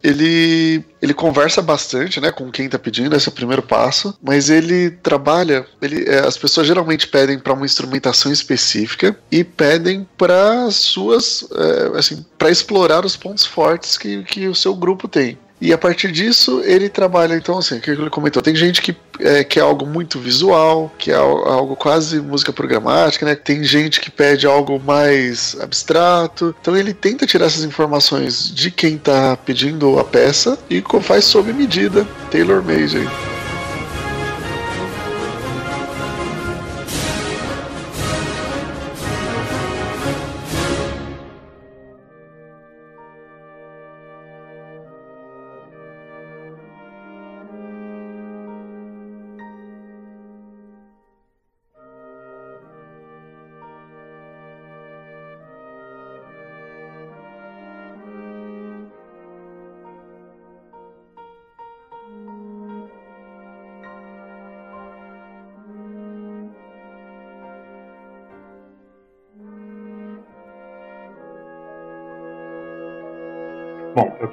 Ele, 0.04 0.84
ele 1.00 1.14
conversa 1.14 1.62
bastante, 1.62 2.20
né, 2.20 2.30
com 2.30 2.50
quem 2.50 2.66
está 2.66 2.78
pedindo, 2.78 3.16
esse 3.16 3.26
é 3.26 3.32
o 3.32 3.34
primeiro 3.34 3.62
passo, 3.62 4.14
mas 4.22 4.50
ele 4.50 4.90
trabalha, 4.90 5.66
ele, 5.80 6.06
é, 6.06 6.18
as 6.18 6.36
pessoas 6.36 6.66
geralmente 6.66 7.08
pedem 7.08 7.38
para 7.38 7.54
uma 7.54 7.64
instrumentação 7.64 8.30
específica 8.30 9.16
e 9.32 9.42
pedem 9.42 10.06
para 10.18 10.70
suas, 10.70 11.48
é, 11.50 11.98
assim, 11.98 12.22
para 12.36 12.50
explorar 12.50 13.06
os 13.06 13.16
pontos 13.16 13.46
fortes 13.46 13.96
que, 13.96 14.22
que 14.24 14.46
o 14.46 14.54
seu 14.54 14.74
grupo 14.74 15.08
tem. 15.08 15.38
E 15.64 15.72
a 15.72 15.78
partir 15.78 16.12
disso, 16.12 16.60
ele 16.62 16.90
trabalha, 16.90 17.34
então, 17.34 17.56
assim, 17.56 17.78
o 17.78 17.80
que 17.80 17.90
ele 17.90 18.10
comentou. 18.10 18.42
Tem 18.42 18.54
gente 18.54 18.82
que 18.82 18.94
é, 19.18 19.42
quer 19.42 19.60
algo 19.60 19.86
muito 19.86 20.18
visual, 20.18 20.92
que 20.98 21.10
é 21.10 21.14
algo 21.14 21.74
quase 21.74 22.20
música 22.20 22.52
programática, 22.52 23.24
né? 23.24 23.34
Tem 23.34 23.64
gente 23.64 23.98
que 23.98 24.10
pede 24.10 24.46
algo 24.46 24.78
mais 24.78 25.56
abstrato. 25.58 26.54
Então 26.60 26.76
ele 26.76 26.92
tenta 26.92 27.26
tirar 27.26 27.46
essas 27.46 27.64
informações 27.64 28.54
de 28.54 28.70
quem 28.70 28.96
está 28.96 29.38
pedindo 29.38 29.98
a 29.98 30.04
peça 30.04 30.58
e 30.68 30.84
faz 31.00 31.24
sob 31.24 31.50
medida, 31.50 32.06
tailor-made 32.30 33.08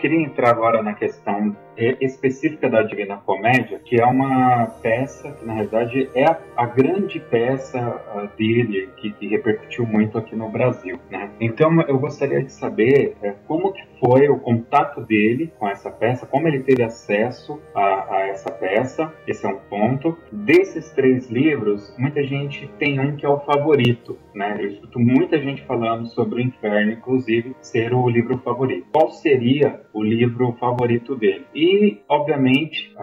queria 0.02 0.20
entrar 0.20 0.50
agora 0.50 0.82
na 0.82 0.94
questão 0.94 1.56
específica 2.00 2.70
da 2.70 2.82
Divina 2.82 3.18
Comédia, 3.18 3.80
que 3.80 4.00
é 4.00 4.06
uma 4.06 4.66
peça 4.82 5.32
que, 5.32 5.46
na 5.46 5.56
verdade, 5.56 6.10
é 6.14 6.26
a, 6.26 6.38
a 6.58 6.66
grande 6.66 7.20
peça 7.20 7.80
uh, 7.80 8.38
dele, 8.38 8.90
que, 8.98 9.12
que, 9.12 9.28
repercutiu 9.28 9.86
muito 9.86 10.18
aqui 10.18 10.36
no 10.36 10.50
Brasil. 10.50 11.00
Né? 11.10 11.30
Então, 11.40 11.82
eu 11.84 11.98
gostaria 11.98 12.44
de 12.44 12.52
saber 12.52 13.16
é, 13.22 13.34
como 13.48 13.72
que 13.74 13.84
foi 14.00 14.28
o 14.28 14.38
contato 14.40 15.02
dele 15.02 15.52
com 15.58 15.68
essa 15.68 15.90
peça, 15.90 16.26
como 16.26 16.48
ele 16.48 16.62
teve 16.62 16.84
acesso 16.84 17.62
a, 17.74 18.16
a 18.16 18.28
essa 18.28 18.52
peça, 18.52 19.14
esse 19.28 19.46
é 19.46 19.50
um 19.50 19.60
ponto. 19.70 20.18
Desses 20.32 20.92
três 20.92 21.30
livros, 21.30 21.96
muita 21.98 22.24
gente 22.24 22.68
tem 22.80 23.00
um 23.00 23.16
que 23.16 23.26
é 23.26 23.30
o 23.30 23.40
favorito, 23.40 24.18
né? 24.34 24.58
Eu 24.60 24.68
escuto 24.70 25.00
muita 25.00 25.40
gente 25.40 25.64
falando 25.64 26.08
sobre 26.08 26.36
o 26.36 26.42
Inferno, 26.42 26.92
inclusive, 26.92 27.56
ser 27.62 27.94
o 27.94 28.10
livro 28.10 28.38
favorito. 28.40 28.88
Qual 28.92 29.12
seria 29.12 29.82
o 29.94 30.04
livro 30.04 30.56
favorito 30.60 31.16
dele. 31.16 31.46
E, 31.54 32.00
obviamente, 32.08 32.94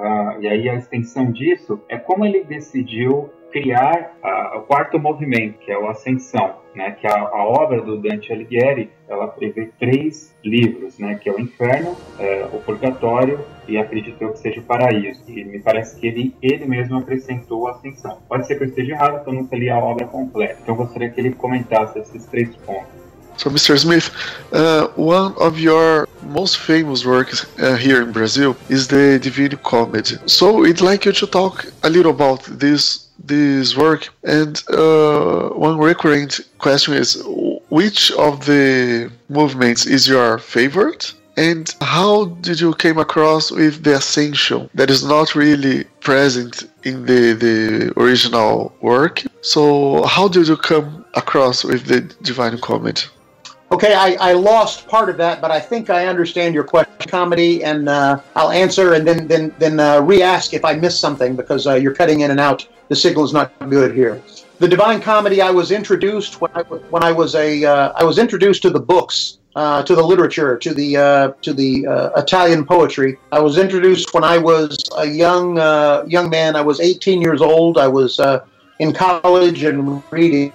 e 0.41 0.49
aí 0.49 0.69
a 0.69 0.75
extensão 0.75 1.31
disso 1.31 1.81
é 1.89 1.99
como 1.99 2.25
ele 2.25 2.45
decidiu 2.45 3.31
criar 3.51 4.13
uh, 4.23 4.59
o 4.59 4.63
quarto 4.63 4.99
movimento, 4.99 5.59
que 5.59 5.73
é 5.73 5.79
o 5.79 5.89
Ascensão, 5.89 6.57
né, 6.75 6.93
que 6.93 7.07
a, 7.07 7.15
a, 7.15 7.45
obra 7.45 7.81
do 7.81 7.97
Dante 7.97 8.33
Alighieri 8.33 8.91
ela 9.09 9.27
prevê 9.29 9.71
três 9.79 10.35
livros, 10.45 10.99
né, 10.99 11.19
que 11.21 11.29
é 11.29 11.33
o 11.33 11.41
Inferno, 11.41 11.91
uh, 11.91 12.57
o 12.57 12.61
Purgatório 12.61 13.41
e 13.67 13.77
acredito 13.79 14.21
eu 14.23 14.33
que 14.33 14.39
seja 14.39 14.61
o 14.61 14.65
Paraíso. 14.65 15.23
E 15.29 15.45
me 15.45 15.59
parece 15.61 15.99
que 15.99 16.07
ele, 16.07 16.35
ele 16.43 16.67
mesmo 16.67 16.99
acrescentou 16.99 17.69
a 17.69 17.73
Ascensão. 17.73 18.19
Pode 18.29 18.47
ser 18.47 18.57
que 18.57 18.65
eu 18.65 18.69
esteja 18.69 18.93
errado, 18.93 19.17
porque 19.17 19.31
eu 19.31 19.35
nunca 19.35 19.57
li 19.57 19.71
a 19.71 19.79
obra 19.79 20.07
completa. 20.07 20.59
Então 20.63 20.75
eu 20.75 20.79
gostaria 20.79 21.11
que 21.11 21.21
ele 21.21 21.33
comentasse 21.33 21.99
esses 21.99 22.27
três 22.27 22.55
pontos. 22.57 22.99
So, 23.39 23.51
Mr. 23.51 23.77
Smith, 23.77 24.11
uh, 24.53 24.89
one 24.97 25.33
of 25.37 25.61
your 25.61 26.09
most 26.23 26.59
famous 26.59 27.07
works 27.07 27.47
uh, 27.61 27.77
here 27.77 28.03
in 28.03 28.11
Brazil 28.11 28.57
is 28.69 28.89
the 28.89 29.17
Divine 29.21 29.57
Comedy. 29.63 30.19
So, 30.27 30.67
I'd 30.67 30.81
like 30.81 31.07
you 31.07 31.13
to 31.13 31.27
talk 31.29 31.65
a 31.85 31.89
little 31.89 32.11
about 32.11 32.43
this 32.59 33.08
this 33.29 33.77
work. 33.77 34.09
And 34.25 34.63
uh, 34.71 35.51
one 35.51 35.79
recurrent 35.79 36.41
question 36.59 36.95
is, 36.95 37.23
which 37.71 38.11
of 38.13 38.47
the 38.47 39.11
movements 39.29 39.87
is 39.87 40.09
your 40.09 40.39
favorite? 40.39 41.15
And 41.37 41.73
how 41.81 42.25
did 42.47 42.61
you 42.61 42.75
came 42.75 42.99
across 42.99 43.53
with 43.53 43.85
the 43.85 43.95
essential 43.95 44.69
that 44.75 44.91
is 44.91 45.05
not 45.05 45.37
really 45.37 45.85
present 46.01 46.69
in 46.83 47.07
the, 47.07 47.35
the 47.35 47.93
original 47.97 48.73
work? 48.81 49.23
So 49.43 50.05
how 50.05 50.27
did 50.27 50.49
you 50.49 50.57
come 50.57 51.05
across 51.15 51.63
with 51.63 51.85
the 51.87 52.01
Divine 52.23 52.59
Comedy? 52.59 53.03
Okay, 53.71 53.95
I, 53.95 54.31
I 54.31 54.33
lost 54.33 54.89
part 54.89 55.11
of 55.11 55.17
that, 55.19 55.41
but 55.41 55.51
I 55.51 55.61
think 55.61 55.91
I 55.91 56.07
understand 56.07 56.55
your 56.55 56.65
question, 56.65 56.93
comedy, 57.07 57.63
and 57.63 57.89
uh, 57.89 58.19
I'll 58.35 58.51
answer 58.51 58.95
and 58.95 59.07
then 59.07 59.29
then 59.29 59.55
then 59.59 59.79
uh, 59.79 60.01
re-ask 60.01 60.55
if 60.55 60.65
I 60.65 60.75
missed 60.75 61.01
something 61.01 61.37
because 61.37 61.67
uh, 61.67 61.75
you're 61.75 61.95
cutting 61.95 62.21
in 62.21 62.31
and 62.31 62.41
out. 62.41 62.67
The 62.89 62.97
signal 62.97 63.25
is 63.25 63.33
not 63.33 63.53
good 63.71 63.95
here. 63.95 64.23
The 64.59 64.69
Divine 64.69 65.01
Comedy. 65.01 65.41
I 65.41 65.51
was 65.51 65.71
introduced 65.71 66.41
when 66.41 66.51
I, 66.55 66.63
when 66.63 67.03
I 67.05 67.13
was 67.13 67.35
a 67.35 67.65
uh, 67.65 67.93
I 67.95 68.05
was 68.05 68.19
introduced 68.19 68.63
to 68.63 68.71
the 68.71 68.81
books, 68.81 69.39
uh, 69.55 69.83
to 69.85 69.95
the 69.95 70.03
literature, 70.03 70.57
to 70.59 70.75
the 70.75 70.97
uh, 70.97 71.33
to 71.43 71.53
the 71.53 71.87
Italian 72.17 72.65
poetry. 72.65 73.19
I 73.31 73.41
was 73.41 73.59
introduced 73.59 74.15
when 74.15 74.25
I 74.25 74.39
was 74.39 74.79
a 74.97 75.07
young 75.07 75.57
young 76.09 76.31
man. 76.31 76.57
I 76.57 76.63
was 76.63 76.81
18 76.81 77.21
years 77.21 77.41
old. 77.41 77.79
I 77.79 77.89
was 77.89 78.19
in 78.79 78.93
college 78.93 79.65
and 79.65 80.03
reading 80.11 80.53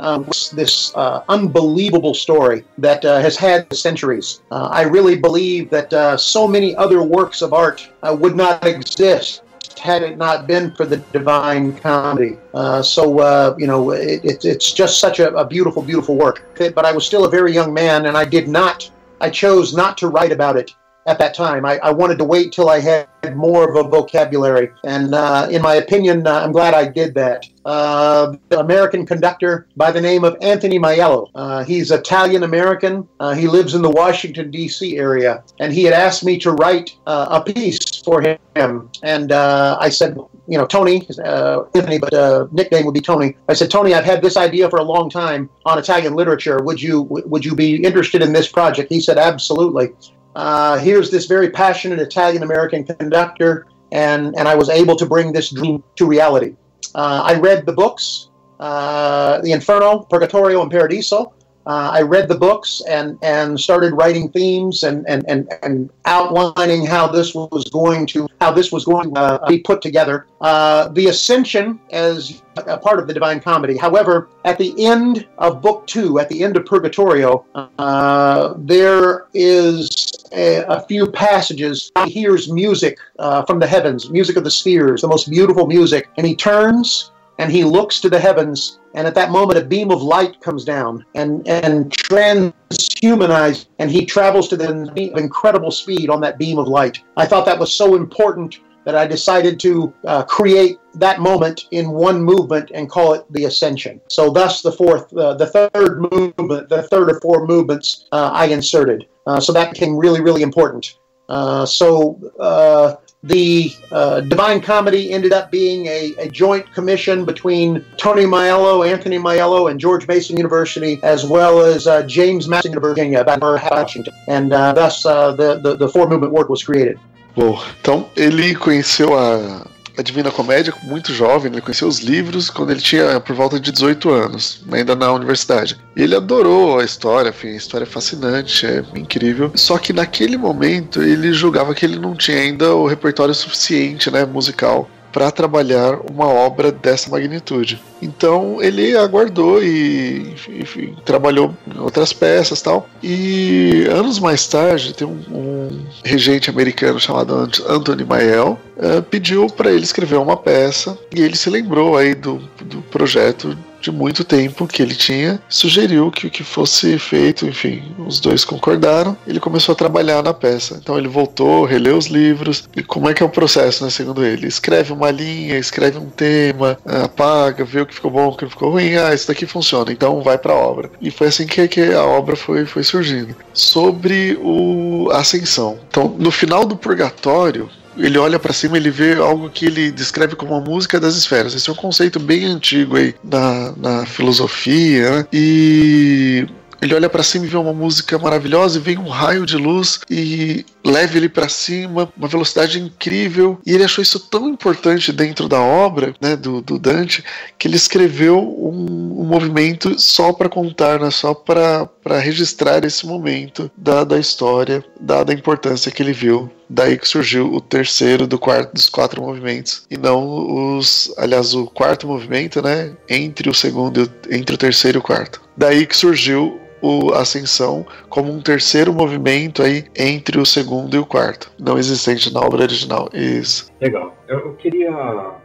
um, 0.00 0.24
this 0.52 0.94
uh, 0.94 1.24
unbelievable 1.28 2.14
story 2.14 2.64
that 2.78 3.04
uh, 3.04 3.20
has 3.20 3.36
had 3.36 3.72
centuries. 3.74 4.42
Uh, 4.50 4.68
I 4.70 4.82
really 4.82 5.16
believe 5.16 5.70
that 5.70 5.92
uh, 5.92 6.16
so 6.16 6.46
many 6.46 6.76
other 6.76 7.02
works 7.02 7.42
of 7.42 7.52
art 7.52 7.88
uh, 8.02 8.14
would 8.18 8.36
not 8.36 8.64
exist 8.66 9.42
had 9.78 10.02
it 10.02 10.16
not 10.16 10.46
been 10.46 10.74
for 10.74 10.86
the 10.86 10.98
Divine 11.12 11.76
Comedy. 11.76 12.38
Uh, 12.52 12.82
so, 12.82 13.56
you 13.56 13.66
know, 13.66 13.90
it, 13.90 14.24
it, 14.24 14.44
it's 14.44 14.72
just 14.72 15.00
such 15.00 15.20
a, 15.20 15.34
a 15.34 15.46
beautiful, 15.46 15.82
beautiful 15.82 16.16
work. 16.16 16.44
But 16.56 16.84
I 16.84 16.92
was 16.92 17.06
still 17.06 17.24
a 17.24 17.30
very 17.30 17.52
young 17.52 17.72
man, 17.72 18.06
and 18.06 18.16
I 18.16 18.24
did 18.24 18.48
not, 18.48 18.90
I 19.20 19.30
chose 19.30 19.74
not 19.74 19.98
to 19.98 20.08
write 20.08 20.32
about 20.32 20.56
it 20.56 20.74
at 21.06 21.18
that 21.18 21.34
time. 21.34 21.64
I, 21.64 21.78
I, 21.82 21.90
wanted 21.90 22.18
to 22.18 22.24
wait 22.24 22.52
till 22.52 22.68
I 22.68 22.80
had 22.80 23.08
more 23.34 23.68
of 23.68 23.76
a 23.76 23.88
vocabulary. 23.88 24.70
And 24.84 25.14
uh, 25.14 25.48
in 25.50 25.62
my 25.62 25.76
opinion, 25.76 26.26
uh, 26.26 26.40
I'm 26.40 26.52
glad 26.52 26.74
I 26.74 26.86
did 26.86 27.14
that. 27.14 27.46
Uh, 27.64 28.36
American 28.50 29.06
conductor 29.06 29.66
by 29.76 29.90
the 29.90 30.00
name 30.00 30.24
of 30.24 30.36
Anthony 30.42 30.78
Maiello. 30.78 31.30
Uh, 31.34 31.64
he's 31.64 31.90
Italian 31.90 32.42
American. 32.42 33.08
Uh, 33.20 33.34
he 33.34 33.48
lives 33.48 33.74
in 33.74 33.82
the 33.82 33.90
Washington, 33.90 34.50
D.C. 34.50 34.98
area. 34.98 35.42
And 35.60 35.72
he 35.72 35.84
had 35.84 35.94
asked 35.94 36.24
me 36.24 36.38
to 36.40 36.52
write 36.52 36.94
uh, 37.06 37.40
a 37.42 37.52
piece 37.52 38.02
for 38.02 38.20
him. 38.20 38.90
And 39.02 39.32
I 39.32 39.88
said, 39.88 40.18
you 40.46 40.58
know, 40.58 40.66
Tony, 40.66 41.06
Anthony, 41.18 41.98
but 41.98 42.52
nickname 42.52 42.84
would 42.84 42.94
be 42.94 43.00
Tony. 43.00 43.36
I 43.48 43.54
said, 43.54 43.70
Tony, 43.70 43.94
I've 43.94 44.04
had 44.04 44.20
this 44.20 44.36
idea 44.36 44.68
for 44.68 44.78
a 44.78 44.84
long 44.84 45.08
time 45.08 45.48
on 45.64 45.78
Italian 45.78 46.14
literature. 46.14 46.62
Would 46.62 46.82
you 46.82 47.02
would 47.02 47.44
you 47.44 47.54
be 47.54 47.82
interested 47.82 48.22
in 48.22 48.32
this 48.32 48.48
project? 48.48 48.92
He 48.92 49.00
said, 49.00 49.16
absolutely. 49.16 49.92
Uh, 50.34 50.78
here's 50.78 51.10
this 51.10 51.26
very 51.26 51.50
passionate 51.50 52.00
Italian 52.00 52.42
American 52.42 52.84
conductor, 52.84 53.66
and, 53.92 54.34
and 54.36 54.48
I 54.48 54.54
was 54.54 54.68
able 54.68 54.96
to 54.96 55.06
bring 55.06 55.32
this 55.32 55.50
dream 55.50 55.82
to 55.96 56.06
reality. 56.06 56.56
Uh, 56.94 57.22
I 57.24 57.38
read 57.38 57.66
the 57.66 57.72
books, 57.72 58.30
uh, 58.60 59.40
The 59.42 59.52
Inferno, 59.52 60.00
Purgatorio, 60.00 60.62
and 60.62 60.70
Paradiso. 60.70 61.34
Uh, 61.66 61.90
I 61.92 62.02
read 62.02 62.28
the 62.28 62.34
books 62.34 62.82
and, 62.88 63.18
and 63.22 63.58
started 63.58 63.94
writing 63.94 64.30
themes 64.30 64.82
and, 64.82 65.04
and, 65.08 65.24
and, 65.28 65.50
and 65.62 65.90
outlining 66.04 66.84
how 66.84 67.06
this 67.06 67.34
was 67.34 67.64
going 67.72 68.06
to 68.08 68.28
how 68.40 68.50
this 68.50 68.70
was 68.70 68.84
going 68.84 69.14
to 69.14 69.20
uh, 69.20 69.48
be 69.48 69.58
put 69.60 69.80
together. 69.80 70.26
Uh, 70.40 70.88
the 70.88 71.06
Ascension 71.06 71.80
as 71.90 72.42
a 72.56 72.76
part 72.76 72.98
of 72.98 73.06
the 73.06 73.14
Divine 73.14 73.40
Comedy. 73.40 73.76
However, 73.76 74.28
at 74.44 74.58
the 74.58 74.74
end 74.84 75.26
of 75.38 75.62
Book 75.62 75.86
Two, 75.86 76.18
at 76.18 76.28
the 76.28 76.44
end 76.44 76.56
of 76.56 76.66
Purgatorio, 76.66 77.46
uh, 77.78 78.54
there 78.58 79.26
is 79.32 79.88
a, 80.32 80.64
a, 80.64 80.80
few 80.82 81.10
passages. 81.10 81.90
He 82.04 82.10
hears 82.10 82.50
music 82.52 82.98
uh, 83.18 83.44
from 83.44 83.58
the 83.58 83.66
heavens, 83.66 84.10
music 84.10 84.36
of 84.36 84.44
the 84.44 84.50
spheres, 84.50 85.00
the 85.00 85.08
most 85.08 85.30
beautiful 85.30 85.66
music, 85.66 86.08
and 86.18 86.26
he 86.26 86.36
turns 86.36 87.12
and 87.38 87.50
he 87.50 87.64
looks 87.64 88.00
to 88.00 88.08
the 88.08 88.18
heavens 88.18 88.78
and 88.94 89.06
at 89.06 89.14
that 89.14 89.30
moment 89.30 89.58
a 89.58 89.64
beam 89.64 89.90
of 89.90 90.02
light 90.02 90.40
comes 90.40 90.64
down 90.64 91.04
and 91.14 91.46
and 91.46 91.90
transhumanized 91.90 93.66
and 93.78 93.90
he 93.90 94.06
travels 94.06 94.48
to 94.48 94.56
the 94.56 95.12
incredible 95.16 95.70
speed 95.70 96.08
on 96.08 96.20
that 96.20 96.38
beam 96.38 96.58
of 96.58 96.68
light. 96.68 97.00
I 97.16 97.26
thought 97.26 97.44
that 97.46 97.58
was 97.58 97.72
so 97.72 97.94
important 97.94 98.60
that 98.84 98.94
i 98.94 99.06
decided 99.06 99.58
to 99.58 99.92
uh, 100.06 100.22
create 100.24 100.78
that 100.94 101.18
moment 101.18 101.66
in 101.70 101.90
one 101.90 102.22
movement 102.22 102.70
and 102.74 102.90
call 102.90 103.14
it 103.14 103.24
the 103.30 103.46
ascension. 103.46 104.00
So 104.08 104.30
thus 104.30 104.62
the 104.62 104.72
fourth 104.72 105.12
uh, 105.16 105.34
the 105.34 105.46
third 105.46 106.00
movement 106.12 106.68
the 106.68 106.86
third 106.90 107.10
or 107.10 107.20
four 107.20 107.46
movements 107.46 108.06
uh, 108.12 108.30
i 108.32 108.46
inserted. 108.46 109.06
Uh, 109.26 109.40
so 109.40 109.52
that 109.52 109.72
became 109.72 109.96
really 109.96 110.20
really 110.20 110.42
important. 110.42 110.98
Uh, 111.28 111.64
so 111.64 112.20
uh, 112.38 112.96
the 113.24 113.74
uh, 113.90 114.20
Divine 114.20 114.60
Comedy 114.60 115.10
ended 115.10 115.32
up 115.32 115.50
being 115.50 115.86
a, 115.86 116.14
a, 116.18 116.28
joint 116.28 116.70
commission 116.74 117.24
between 117.24 117.82
Tony 117.96 118.24
Maiello, 118.24 118.86
Anthony 118.86 119.18
Maiello, 119.18 119.70
and 119.70 119.80
George 119.80 120.06
Mason 120.06 120.36
University, 120.36 121.00
as 121.02 121.24
well 121.24 121.62
as 121.62 121.86
uh, 121.86 122.02
James 122.02 122.48
Madison 122.48 122.72
University, 122.72 123.08
Virginia, 123.10 123.24
Washington. 123.70 124.12
And 124.28 124.52
uh, 124.52 124.74
thus, 124.74 125.06
uh, 125.06 125.32
the, 125.32 125.58
the, 125.58 125.74
the 125.74 125.88
four 125.88 126.06
movement 126.06 126.34
work 126.34 126.50
was 126.50 126.62
created. 126.62 126.98
Bom, 127.34 127.58
então 127.80 128.08
ele 128.14 128.54
conheceu 128.54 129.14
a, 129.14 129.66
a 129.96 130.02
Divina 130.02 130.30
Comédia 130.30 130.74
muito 130.82 131.12
jovem, 131.12 131.52
ele 131.52 131.60
conheceu 131.60 131.86
os 131.88 132.00
livros 132.00 132.50
quando 132.50 132.70
ele 132.70 132.80
tinha 132.80 133.20
por 133.20 133.34
volta 133.34 133.60
de 133.60 133.70
18 133.70 134.10
anos, 134.10 134.62
ainda 134.70 134.94
na 134.94 135.12
universidade. 135.12 135.78
E 135.94 136.02
ele 136.02 136.16
adorou 136.16 136.80
a 136.80 136.84
história, 136.84 137.30
enfim, 137.30 137.48
a 137.48 137.56
história 137.56 137.84
é 137.84 137.86
fascinante, 137.86 138.66
é 138.66 138.84
incrível. 138.94 139.52
Só 139.54 139.78
que 139.78 139.92
naquele 139.92 140.36
momento 140.36 141.02
ele 141.02 141.32
julgava 141.32 141.74
que 141.74 141.84
ele 141.84 141.98
não 141.98 142.14
tinha 142.14 142.38
ainda 142.38 142.74
o 142.74 142.86
repertório 142.86 143.34
suficiente, 143.34 144.10
né, 144.10 144.24
musical 144.24 144.88
para 145.14 145.30
trabalhar 145.30 146.00
uma 146.10 146.26
obra 146.26 146.72
dessa 146.72 147.08
magnitude. 147.08 147.80
Então 148.02 148.60
ele 148.60 148.96
aguardou 148.96 149.62
e 149.62 150.34
enfim, 150.48 150.96
trabalhou 151.04 151.54
em 151.72 151.78
outras 151.78 152.12
peças 152.12 152.60
tal. 152.60 152.88
E 153.00 153.86
anos 153.88 154.18
mais 154.18 154.44
tarde, 154.48 154.92
tem 154.92 155.06
um, 155.06 155.22
um 155.30 155.86
regente 156.04 156.50
americano 156.50 156.98
chamado 156.98 157.48
Anthony 157.68 158.04
Mael 158.04 158.58
uh, 158.76 159.00
pediu 159.04 159.46
para 159.46 159.70
ele 159.70 159.84
escrever 159.84 160.16
uma 160.16 160.36
peça 160.36 160.98
e 161.14 161.22
ele 161.22 161.36
se 161.36 161.48
lembrou 161.48 161.96
aí 161.96 162.12
do, 162.16 162.42
do 162.64 162.82
projeto 162.82 163.56
de 163.84 163.92
muito 163.92 164.24
tempo 164.24 164.66
que 164.66 164.80
ele 164.80 164.94
tinha, 164.94 165.38
sugeriu 165.46 166.10
que 166.10 166.26
o 166.26 166.30
que 166.30 166.42
fosse 166.42 166.98
feito, 166.98 167.46
enfim, 167.46 167.82
os 167.98 168.18
dois 168.18 168.42
concordaram, 168.42 169.14
ele 169.26 169.38
começou 169.38 169.74
a 169.74 169.76
trabalhar 169.76 170.22
na 170.22 170.32
peça. 170.32 170.78
Então 170.82 170.96
ele 170.96 171.06
voltou, 171.06 171.66
releu 171.66 171.98
os 171.98 172.06
livros, 172.06 172.66
e 172.74 172.82
como 172.82 173.10
é 173.10 173.14
que 173.14 173.22
é 173.22 173.26
o 173.26 173.28
processo, 173.28 173.84
né, 173.84 173.90
segundo 173.90 174.24
ele? 174.24 174.46
Escreve 174.46 174.92
uma 174.92 175.10
linha, 175.10 175.58
escreve 175.58 175.98
um 175.98 176.08
tema, 176.08 176.78
apaga, 176.86 177.62
vê 177.62 177.82
o 177.82 177.86
que 177.86 177.94
ficou 177.94 178.10
bom, 178.10 178.28
o 178.28 178.36
que 178.36 178.48
ficou 178.48 178.70
ruim, 178.70 178.96
ah, 178.96 179.12
isso 179.12 179.28
daqui 179.28 179.44
funciona, 179.44 179.92
então 179.92 180.22
vai 180.22 180.38
para 180.38 180.54
a 180.54 180.56
obra. 180.56 180.90
E 180.98 181.10
foi 181.10 181.26
assim 181.26 181.46
que, 181.46 181.68
que 181.68 181.92
a 181.92 182.04
obra 182.04 182.36
foi, 182.36 182.64
foi 182.64 182.82
surgindo. 182.82 183.36
Sobre 183.52 184.38
o 184.40 185.10
Ascensão. 185.12 185.78
Então, 185.88 186.16
no 186.18 186.30
final 186.30 186.64
do 186.64 186.74
Purgatório, 186.74 187.68
ele 187.96 188.18
olha 188.18 188.38
para 188.38 188.52
cima 188.52 188.76
ele 188.76 188.90
vê 188.90 189.14
algo 189.14 189.50
que 189.50 189.66
ele 189.66 189.90
descreve 189.90 190.36
como 190.36 190.54
a 190.54 190.60
música 190.60 190.98
das 191.00 191.16
esferas. 191.16 191.54
Esse 191.54 191.68
é 191.68 191.72
um 191.72 191.76
conceito 191.76 192.18
bem 192.18 192.44
antigo 192.44 192.96
aí 192.96 193.14
na, 193.22 193.72
na 193.76 194.06
filosofia, 194.06 195.10
né? 195.10 195.26
E 195.32 196.46
ele 196.80 196.94
olha 196.94 197.08
para 197.08 197.22
cima 197.22 197.46
e 197.46 197.48
vê 197.48 197.56
uma 197.56 197.72
música 197.72 198.18
maravilhosa 198.18 198.78
e 198.78 198.82
vem 198.82 198.98
um 198.98 199.08
raio 199.08 199.46
de 199.46 199.56
luz 199.56 200.00
e 200.10 200.66
leva 200.84 201.16
ele 201.16 201.28
para 201.28 201.48
cima, 201.48 202.12
uma 202.16 202.28
velocidade 202.28 202.78
incrível. 202.78 203.58
E 203.64 203.72
ele 203.72 203.84
achou 203.84 204.02
isso 204.02 204.20
tão 204.20 204.48
importante 204.48 205.12
dentro 205.12 205.48
da 205.48 205.60
obra 205.60 206.14
né, 206.20 206.36
do, 206.36 206.60
do 206.60 206.78
Dante 206.78 207.24
que 207.58 207.66
ele 207.66 207.76
escreveu 207.76 208.38
um, 208.38 209.20
um 209.20 209.24
movimento 209.24 209.98
só 209.98 210.32
para 210.32 210.48
contar, 210.48 211.00
né, 211.00 211.10
só 211.10 211.32
para 211.32 211.88
registrar 212.18 212.84
esse 212.84 213.06
momento 213.06 213.70
da, 213.76 214.04
da 214.04 214.18
história, 214.18 214.84
dada 215.00 215.32
a 215.32 215.34
importância 215.34 215.90
que 215.90 216.02
ele 216.02 216.12
viu 216.12 216.50
daí 216.68 216.98
que 216.98 217.06
surgiu 217.06 217.52
o 217.52 217.60
terceiro 217.60 218.26
do 218.26 218.38
quarto 218.38 218.72
dos 218.72 218.88
quatro 218.88 219.22
movimentos 219.22 219.84
e 219.90 219.96
não 219.96 220.76
os, 220.76 221.12
aliás, 221.16 221.54
o 221.54 221.66
quarto 221.66 222.06
movimento, 222.06 222.62
né, 222.62 222.92
entre 223.08 223.48
o 223.48 223.54
segundo, 223.54 224.10
entre 224.30 224.54
o 224.54 224.58
terceiro 224.58 224.98
e 224.98 225.00
o 225.00 225.02
quarto. 225.02 225.40
Daí 225.56 225.86
que 225.86 225.96
surgiu 225.96 226.60
o 226.84 227.14
Ascensão 227.14 227.86
como 228.10 228.30
um 228.30 228.42
terceiro 228.42 228.92
movimento 228.92 229.62
aí 229.62 229.86
entre 229.96 230.38
o 230.38 230.44
segundo 230.44 230.94
e 230.94 230.98
o 230.98 231.06
quarto, 231.06 231.50
não 231.58 231.78
existente 231.78 232.30
na 232.30 232.40
obra 232.40 232.62
original. 232.62 233.08
Isso. 233.14 233.72
Legal. 233.84 234.16
Eu 234.26 234.54
queria 234.54 234.90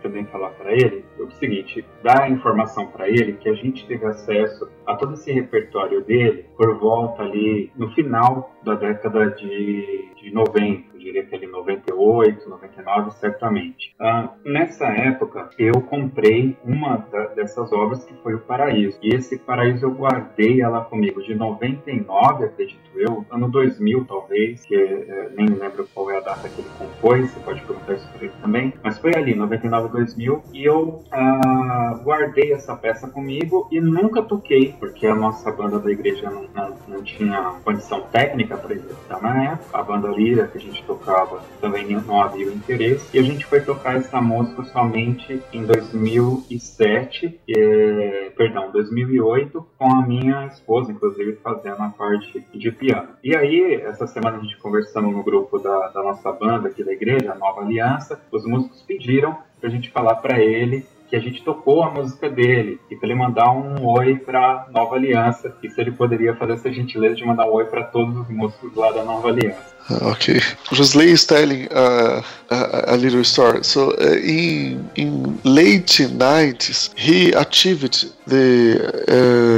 também 0.01 0.23
falar 0.27 0.51
para 0.51 0.71
ele 0.71 1.03
o 1.19 1.29
seguinte, 1.31 1.85
dar 2.01 2.31
informação 2.31 2.87
para 2.87 3.09
ele 3.09 3.33
que 3.33 3.49
a 3.49 3.53
gente 3.53 3.85
teve 3.85 4.05
acesso 4.05 4.69
a 4.87 4.95
todo 4.95 5.15
esse 5.15 5.29
repertório 5.33 6.01
dele 6.01 6.45
por 6.55 6.79
volta 6.79 7.21
ali 7.21 7.69
no 7.75 7.91
final 7.91 8.55
da 8.63 8.75
década 8.75 9.31
de, 9.31 10.13
de 10.15 10.31
90, 10.31 10.85
eu 10.93 10.99
diria 10.99 11.25
que 11.25 11.35
ali 11.35 11.47
98, 11.47 12.49
99, 12.49 13.11
certamente. 13.11 13.93
Ah, 13.99 14.33
nessa 14.45 14.87
época, 14.87 15.49
eu 15.59 15.81
comprei 15.81 16.57
uma 16.63 16.97
da, 17.11 17.25
dessas 17.27 17.73
obras 17.73 18.05
que 18.05 18.13
foi 18.23 18.35
o 18.35 18.39
Paraíso. 18.39 18.97
E 19.01 19.13
esse 19.15 19.37
Paraíso 19.37 19.85
eu 19.85 19.91
guardei 19.91 20.61
ela 20.61 20.85
comigo 20.85 21.21
de 21.21 21.35
99, 21.35 22.45
acredito 22.45 22.89
eu, 22.95 23.25
ano 23.31 23.49
2000 23.49 24.05
talvez, 24.05 24.65
que 24.65 24.75
é, 24.75 25.29
nem 25.35 25.47
lembro 25.47 25.87
qual 25.93 26.11
é 26.11 26.17
a 26.17 26.19
data 26.19 26.49
que 26.49 26.61
ele 26.61 26.69
compôs, 26.77 27.31
você 27.31 27.39
pode 27.39 27.61
perguntar 27.61 27.93
isso 27.93 28.07
para 28.11 28.25
também. 28.41 28.73
Mas 28.83 28.97
foi 28.97 29.13
ali, 29.15 29.35
99, 29.35 29.89
2000, 29.89 30.43
e 30.53 30.63
eu 30.65 31.03
ah, 31.11 31.99
guardei 32.03 32.53
essa 32.53 32.75
peça 32.75 33.07
comigo 33.07 33.67
e 33.71 33.79
nunca 33.79 34.21
toquei, 34.21 34.75
porque 34.79 35.07
a 35.07 35.15
nossa 35.15 35.51
banda 35.51 35.79
da 35.79 35.91
igreja 35.91 36.29
não, 36.29 36.45
não, 36.53 36.75
não 36.87 37.03
tinha 37.03 37.55
condição 37.63 38.01
técnica 38.11 38.57
para 38.57 38.75
executar 38.75 39.21
na 39.21 39.43
época. 39.53 39.77
A 39.77 39.83
banda 39.83 40.07
Lira 40.09 40.47
que 40.47 40.57
a 40.57 40.61
gente 40.61 40.83
tocava 40.83 41.41
também 41.61 41.89
não 41.89 42.21
havia 42.21 42.45
interesse, 42.45 43.15
e 43.15 43.19
a 43.19 43.23
gente 43.23 43.45
foi 43.45 43.61
tocar 43.61 43.95
essa 43.95 44.21
música 44.21 44.63
somente 44.65 45.41
em 45.51 45.65
2007, 45.65 47.39
é, 47.49 48.31
perdão, 48.35 48.71
2008, 48.71 49.65
com 49.77 49.91
a 49.91 50.05
minha 50.05 50.45
esposa, 50.47 50.91
inclusive 50.91 51.37
fazendo 51.43 51.81
a 51.81 51.89
parte 51.89 52.45
de 52.53 52.71
piano. 52.71 53.09
E 53.23 53.35
aí, 53.35 53.75
essa 53.75 54.07
semana 54.07 54.37
a 54.37 54.41
gente 54.41 54.57
conversando 54.57 55.09
no 55.09 55.23
grupo 55.23 55.59
da, 55.59 55.87
da 55.89 56.03
nossa 56.03 56.31
banda 56.31 56.69
aqui 56.69 56.83
da 56.83 56.93
igreja, 56.93 57.35
Nova 57.35 57.61
Aliança, 57.61 58.18
os 58.31 58.45
músicos 58.45 58.81
pediram 58.81 59.37
para 59.59 59.69
a 59.69 59.71
gente 59.71 59.89
falar 59.89 60.15
para 60.15 60.39
ele 60.39 60.85
que 61.09 61.15
a 61.15 61.19
gente 61.19 61.41
tocou 61.43 61.81
a 61.83 61.89
música 61.89 62.29
dele 62.29 62.79
e 62.89 62.95
para 62.95 63.09
ele 63.09 63.17
mandar 63.17 63.51
um 63.51 63.83
oi 63.83 64.15
para 64.15 64.67
Nova 64.71 64.95
Aliança 64.95 65.55
e 65.63 65.69
se 65.69 65.81
ele 65.81 65.91
poderia 65.91 66.35
fazer 66.35 66.53
essa 66.53 66.71
gentileza 66.71 67.15
de 67.15 67.25
mandar 67.25 67.45
um 67.47 67.53
oi 67.53 67.65
para 67.65 67.83
todos 67.83 68.15
os 68.15 68.29
músicos 68.29 68.75
lá 68.75 68.91
da 68.91 69.03
Nova 69.03 69.29
Aliança. 69.29 69.79
Okay, 69.89 70.39
Josley 70.71 71.13
is 71.13 71.27
uh, 71.31 72.21
a, 72.51 72.93
a, 72.93 72.95
little 72.95 73.23
story. 73.23 73.63
So 73.63 73.95
uh, 73.97 74.19
in 74.23 74.87
in 74.95 75.39
late 75.43 76.03
90s, 76.03 76.91
he 76.95 77.33
achieved 77.33 78.05
the 78.27 78.77
uh, 79.07 79.48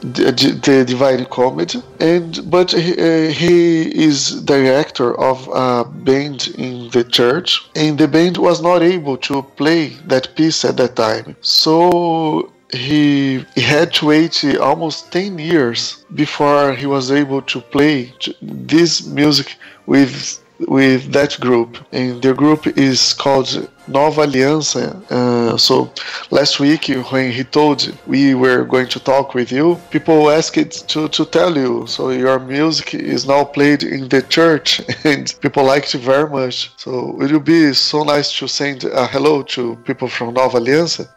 the, 0.00 0.84
Divine 0.86 1.26
Comedy, 1.26 1.82
and 1.98 2.50
but 2.50 2.72
he, 2.72 2.92
uh, 2.92 3.30
he 3.30 4.04
is 4.04 4.42
director 4.42 5.18
of 5.20 5.48
a 5.52 5.84
band 5.84 6.48
in 6.58 6.90
the 6.90 7.04
church, 7.04 7.68
and 7.74 7.98
the 7.98 8.08
band 8.08 8.36
was 8.36 8.62
not 8.62 8.82
able 8.82 9.16
to 9.18 9.42
play 9.42 9.88
that 10.06 10.34
piece 10.36 10.64
at 10.64 10.76
that 10.78 10.96
time. 10.96 11.36
So 11.40 12.50
he, 12.72 13.44
he 13.54 13.60
had 13.60 13.92
to 13.94 14.06
wait 14.06 14.44
almost 14.58 15.10
10 15.12 15.38
years 15.38 16.04
before 16.14 16.72
he 16.72 16.86
was 16.86 17.10
able 17.10 17.42
to 17.42 17.60
play 17.60 18.12
this 18.40 19.06
music 19.06 19.56
with 19.86 20.40
with 20.68 21.12
that 21.12 21.38
group. 21.40 21.78
And 21.92 22.22
the 22.22 22.34
group 22.34 22.66
is 22.78 23.12
called 23.12 23.68
Nova 23.88 24.26
Aliança. 24.26 24.84
Uh, 25.10 25.56
so 25.56 25.92
last 26.30 26.60
week 26.60 26.86
when 27.10 27.32
he 27.32 27.44
told 27.44 27.92
we 28.06 28.34
were 28.34 28.64
going 28.64 28.86
to 28.88 29.00
talk 29.00 29.34
with 29.34 29.50
you 29.50 29.80
people 29.90 30.30
asked 30.30 30.88
to, 30.88 31.08
to 31.08 31.24
tell 31.24 31.56
you 31.56 31.86
so 31.86 32.10
your 32.10 32.38
music 32.38 32.94
is 32.94 33.26
now 33.26 33.42
played 33.44 33.82
in 33.82 34.08
the 34.08 34.22
church 34.22 34.80
and 35.04 35.34
people 35.40 35.64
liked 35.64 35.94
it 35.94 36.02
very 36.02 36.28
much. 36.28 36.70
So 36.76 37.20
it 37.20 37.32
would 37.32 37.44
be 37.44 37.72
so 37.74 38.04
nice 38.04 38.36
to 38.38 38.46
send 38.46 38.84
a 38.84 39.06
hello 39.06 39.42
to 39.54 39.76
people 39.84 40.08
from 40.08 40.34
Nova 40.34 40.60
Aliança 40.60 41.08